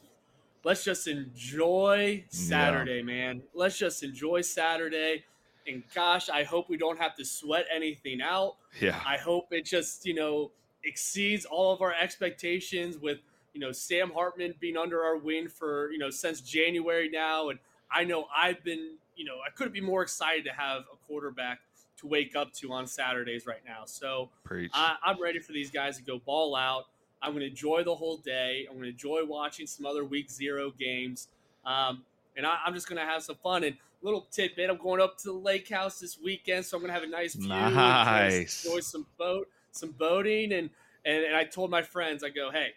let's 0.64 0.84
just 0.84 1.08
enjoy 1.08 2.24
Saturday, 2.30 2.98
yeah. 2.98 3.04
man. 3.04 3.42
Let's 3.54 3.78
just 3.78 4.02
enjoy 4.02 4.42
Saturday. 4.42 5.26
And 5.68 5.84
gosh, 5.94 6.30
I 6.30 6.44
hope 6.44 6.70
we 6.70 6.78
don't 6.78 7.00
have 7.00 7.16
to 7.16 7.26
sweat 7.26 7.66
anything 7.74 8.22
out. 8.22 8.56
Yeah. 8.80 9.00
I 9.06 9.18
hope 9.18 9.48
it 9.52 9.66
just, 9.66 10.06
you 10.06 10.14
know, 10.14 10.52
exceeds 10.84 11.46
all 11.46 11.74
of 11.74 11.82
our 11.82 11.94
expectations 12.00 12.98
with, 12.98 13.18
you 13.54 13.60
know, 13.60 13.72
Sam 13.72 14.12
Hartman 14.12 14.54
being 14.60 14.78
under 14.78 15.04
our 15.04 15.18
wing 15.18 15.48
for, 15.48 15.92
you 15.92 15.98
know, 15.98 16.12
since 16.12 16.42
January 16.42 17.10
now. 17.10 17.50
And 17.50 17.60
I 17.92 18.04
know 18.04 18.28
I've 18.36 18.64
been, 18.64 18.96
you 19.16 19.26
know, 19.26 19.38
I 19.46 19.50
couldn't 19.52 19.74
be 19.74 19.82
more 19.82 20.02
excited 20.02 20.46
to 20.46 20.52
have 20.52 20.84
a 20.92 20.98
quarterback 21.08 21.60
to 21.98 22.08
wake 22.08 22.36
up 22.36 22.54
to 22.54 22.72
on 22.74 22.88
Saturdays 22.88 23.46
right 23.46 23.62
now. 23.66 23.84
So 23.86 24.30
I, 24.74 24.96
I'm 25.04 25.22
ready 25.22 25.40
for 25.40 25.54
these 25.54 25.72
guys 25.72 25.98
to 25.98 26.04
go 26.04 26.20
ball 26.20 26.56
out. 26.56 26.86
I'm 27.22 27.32
going 27.32 27.42
to 27.42 27.48
enjoy 27.48 27.84
the 27.84 27.96
whole 27.96 28.18
day. 28.18 28.66
I'm 28.70 28.76
going 28.76 28.84
to 28.84 28.92
enjoy 28.92 29.22
watching 29.26 29.66
some 29.66 29.86
other 29.86 30.04
week 30.04 30.30
zero 30.30 30.72
games. 30.78 31.30
Um, 31.66 32.04
and 32.38 32.46
I, 32.46 32.58
am 32.68 32.74
just 32.74 32.88
going 32.88 33.00
to 33.00 33.06
have 33.06 33.24
some 33.24 33.38
fun. 33.38 33.64
And 33.64 33.78
little 34.02 34.28
tidbit, 34.32 34.70
I'm 34.70 34.78
going 34.78 35.02
up 35.02 35.18
to 35.20 35.28
the 35.28 35.34
lake 35.34 35.70
house 35.70 36.00
this 36.00 36.20
weekend, 36.22 36.66
so 36.66 36.78
I'm 36.78 36.84
going 36.84 36.94
to 36.94 36.94
have 36.94 37.04
a 37.04 37.12
nice 37.12 37.34
view. 37.34 37.50
Nice. 37.50 38.66
Enjoy 38.66 38.80
some 38.82 39.06
boat, 39.18 39.48
some 39.72 39.92
boating. 39.92 40.54
And, 40.54 40.70
and, 41.06 41.24
and 41.24 41.36
I 41.36 41.46
told 41.46 41.72
my 41.72 41.82
friends, 41.82 42.24
I 42.24 42.30
go, 42.30 42.52
hey, 42.52 42.74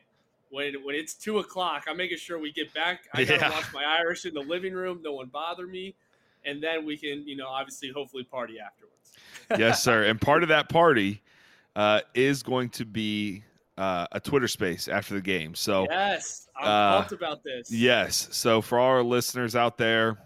when, 0.51 0.75
when 0.85 0.95
it's 0.95 1.15
two 1.15 1.39
o'clock, 1.39 1.85
I'm 1.89 1.97
making 1.97 2.19
sure 2.19 2.39
we 2.39 2.53
get 2.53 2.73
back. 2.75 3.09
I 3.15 3.25
got 3.25 3.35
to 3.35 3.47
yeah. 3.47 3.51
watch 3.51 3.73
my 3.73 3.85
Irish 3.85 4.25
in 4.27 4.35
the 4.35 4.41
living 4.41 4.73
room. 4.73 5.01
No 5.03 5.13
one 5.13 5.27
bother 5.27 5.67
me. 5.67 5.95
And 6.45 6.63
then 6.63 6.85
we 6.85 6.97
can, 6.97 7.27
you 7.27 7.37
know, 7.37 7.49
obviously, 7.49 7.91
hopefully 7.91 8.25
party 8.25 8.59
afterwards. 8.59 9.13
yes, 9.59 9.83
sir. 9.85 10.05
And 10.05 10.21
part 10.21 10.43
of 10.43 10.49
that 10.51 10.69
party 10.69 11.23
uh, 11.77 12.01
is 12.15 12.43
going 12.43 12.71
to 12.71 12.85
be 12.85 13.45
uh, 13.79 14.07
a 14.13 14.21
Twitter 14.21 14.49
space 14.49 14.89
after 14.89 15.15
the 15.15 15.21
game. 15.21 15.55
So 15.55 15.87
yes, 15.89 16.49
I'm 16.57 16.67
uh, 16.67 16.97
pumped 16.99 17.13
about 17.13 17.45
this. 17.45 17.71
Yes. 17.71 18.29
So 18.33 18.61
for 18.61 18.79
all 18.79 18.89
our 18.89 19.03
listeners 19.03 19.55
out 19.55 19.79
there, 19.79 20.19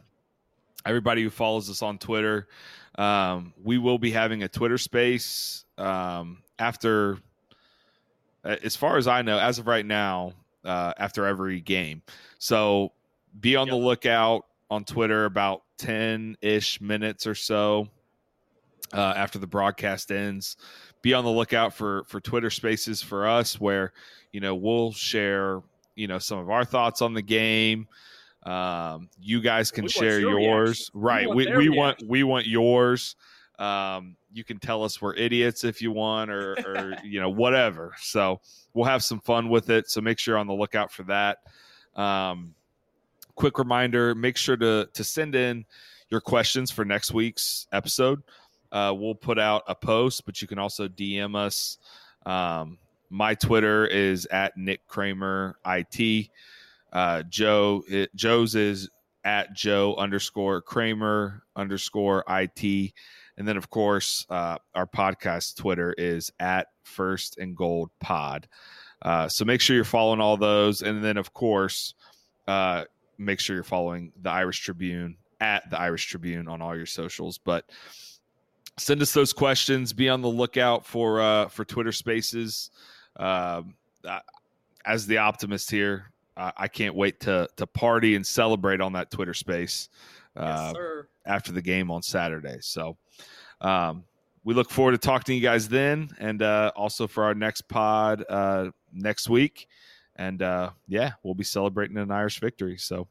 everybody 0.86 1.23
who 1.23 1.31
follows 1.31 1.69
us 1.70 1.82
on 1.82 1.99
Twitter, 1.99 2.49
um, 2.97 3.53
we 3.62 3.78
will 3.78 3.99
be 3.99 4.11
having 4.11 4.43
a 4.43 4.49
Twitter 4.49 4.78
space 4.78 5.65
um, 5.78 6.43
after, 6.59 7.19
as 8.44 8.77
far 8.77 8.97
as 8.97 9.06
I 9.06 9.23
know, 9.23 9.39
as 9.39 9.59
of 9.59 9.66
right 9.66 9.86
now, 9.86 10.32
uh, 10.64 10.93
after 10.98 11.27
every 11.27 11.60
game. 11.60 12.02
So 12.39 12.93
be 13.40 13.56
on 13.56 13.66
yep. 13.66 13.74
the 13.74 13.78
lookout 13.78 14.47
on 14.70 14.85
Twitter 14.85 15.24
about 15.24 15.62
10 15.78 16.36
ish 16.40 16.81
minutes 16.81 17.27
or 17.27 17.35
so 17.35 17.89
uh, 18.93 19.14
after 19.16 19.39
the 19.39 19.47
broadcast 19.47 20.12
ends 20.12 20.56
be 21.02 21.12
on 21.12 21.24
the 21.24 21.31
lookout 21.31 21.74
for 21.74 22.05
for 22.05 22.20
Twitter 22.20 22.51
Spaces 22.51 23.02
for 23.02 23.27
us, 23.27 23.60
where 23.60 23.93
you 24.32 24.40
know 24.40 24.55
we'll 24.55 24.93
share 24.93 25.60
you 25.97 26.06
know 26.06 26.19
some 26.19 26.39
of 26.39 26.48
our 26.48 26.64
thoughts 26.64 27.02
on 27.02 27.12
the 27.12 27.23
game. 27.23 27.86
Um, 28.44 29.09
you 29.20 29.40
guys 29.40 29.70
can 29.70 29.85
we 29.85 29.90
share 29.90 30.20
yours, 30.20 30.90
reaction. 30.94 31.01
right? 31.01 31.28
We 31.28 31.47
we, 31.48 31.56
we 31.56 31.69
want 31.69 32.02
we 32.06 32.23
want 32.23 32.47
yours. 32.47 33.16
Um, 33.59 34.16
you 34.33 34.45
can 34.45 34.59
tell 34.59 34.85
us 34.85 35.01
we're 35.01 35.15
idiots 35.15 35.65
if 35.65 35.83
you 35.83 35.93
want, 35.93 36.31
or, 36.31 36.57
or 36.67 36.95
you 37.05 37.21
know 37.21 37.31
whatever. 37.31 37.95
So 37.99 38.41
we'll 38.75 38.87
have 38.87 39.03
some 39.03 39.21
fun 39.21 39.49
with 39.49 39.71
it. 39.71 39.91
So 39.91 40.01
make 40.01 40.19
sure 40.19 40.33
you're 40.33 40.39
on 40.39 40.47
the 40.47 40.55
lookout 40.55 40.91
for 40.91 41.03
that. 41.05 41.39
Um, 41.97 42.55
quick 43.35 43.59
reminder: 43.59 44.15
make 44.15 44.37
sure 44.37 44.57
to 44.57 44.89
to 44.93 45.05
send 45.05 45.35
in 45.35 45.65
your 46.11 46.21
questions 46.21 46.71
for 46.71 46.85
next 46.85 47.13
week's 47.13 47.67
episode 47.73 48.23
uh, 48.73 48.95
we'll 48.97 49.15
put 49.15 49.39
out 49.39 49.63
a 49.69 49.75
post, 49.75 50.25
but 50.25 50.41
you 50.41 50.49
can 50.49 50.59
also 50.59 50.89
DM 50.89 51.37
us. 51.37 51.79
Um, 52.25 52.79
my 53.11 53.35
Twitter 53.35 53.87
is 53.87 54.27
at 54.27 54.57
Nick 54.57 54.87
Kremer 54.89 55.57
IT. 55.67 56.31
Uh, 56.93 57.23
Joe 57.25 57.85
it, 57.87 58.15
Joe's 58.17 58.55
is 58.55 58.89
at 59.25 59.53
Joe 59.53 59.95
underscore 59.97 60.63
Kremer 60.63 61.43
underscore 61.55 62.25
IT. 62.29 62.93
And 63.39 63.49
then, 63.49 63.57
of 63.57 63.71
course, 63.71 64.27
uh, 64.29 64.59
our 64.75 64.87
podcast 64.87 65.57
Twitter 65.57 65.95
is 65.97 66.31
at 66.39 66.69
First 66.83 67.39
and 67.39 67.57
Gold 67.57 67.91
Pod. 68.01 68.49
Uh, 69.01 69.29
so 69.29 69.45
make 69.45 69.61
sure 69.61 69.75
you're 69.75 69.85
following 69.85 70.21
all 70.21 70.37
those. 70.37 70.83
And 70.83 71.03
then, 71.03 71.17
of 71.17 71.33
course, 71.33 71.95
uh, 72.47 72.85
make 73.19 73.41
sure 73.41 73.57
you're 73.57 73.65
following 73.65 74.13
the 74.21 74.31
Irish 74.31 74.61
Tribune 74.61 75.17
at 75.41 75.69
the 75.71 75.81
Irish 75.81 76.07
Tribune 76.07 76.47
on 76.47 76.63
all 76.63 76.77
your 76.77 76.87
socials. 76.87 77.39
But 77.39 77.71
send 78.79 79.03
us 79.03 79.13
those 79.13 79.33
questions. 79.33 79.93
Be 79.93 80.09
on 80.09 80.21
the 80.21 80.29
lookout 80.29 80.87
for 80.87 81.21
uh, 81.21 81.49
for 81.49 81.65
Twitter 81.65 81.93
Spaces. 81.93 82.71
Um, 83.17 83.75
as 84.85 85.07
the 85.07 85.19
optimist 85.19 85.71
here, 85.71 86.13
I 86.37 86.69
can't 86.69 86.95
wait 86.95 87.21
to 87.21 87.49
to 87.57 87.67
party 87.67 88.15
and 88.15 88.27
celebrate 88.27 88.81
on 88.81 88.93
that 88.93 89.11
Twitter 89.11 89.35
Space 89.35 89.89
uh, 90.37 90.73
yes, 90.75 91.07
after 91.27 91.53
the 91.53 91.62
game 91.62 91.90
on 91.90 92.03
Saturday. 92.03 92.59
So. 92.61 92.97
Um, 93.61 94.05
we 94.44 94.55
look 94.55 94.70
forward 94.70 94.93
to 94.93 94.99
talking 94.99 95.24
to 95.27 95.35
you 95.35 95.40
guys 95.40 95.69
then, 95.69 96.11
and 96.19 96.43
uh, 96.43 96.73
also 96.74 97.07
for 97.07 97.24
our 97.24 97.35
next 97.35 97.62
pod 97.69 98.24
uh, 98.28 98.70
next 98.93 99.28
week. 99.28 99.69
And 100.16 100.43
uh, 100.43 100.70
yeah, 100.89 101.12
we'll 101.23 101.35
be 101.35 101.44
celebrating 101.44 101.97
an 101.97 102.11
Irish 102.11 102.40
victory. 102.40 102.77
So 102.77 103.09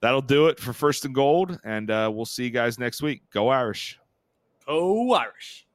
that'll 0.00 0.20
do 0.20 0.48
it 0.48 0.58
for 0.58 0.72
First 0.72 1.04
and 1.04 1.14
Gold, 1.14 1.58
and 1.64 1.90
uh, 1.90 2.10
we'll 2.12 2.26
see 2.26 2.44
you 2.44 2.50
guys 2.50 2.78
next 2.78 3.02
week. 3.02 3.22
Go 3.32 3.48
Irish! 3.48 3.98
Go 4.66 5.12
Irish! 5.12 5.66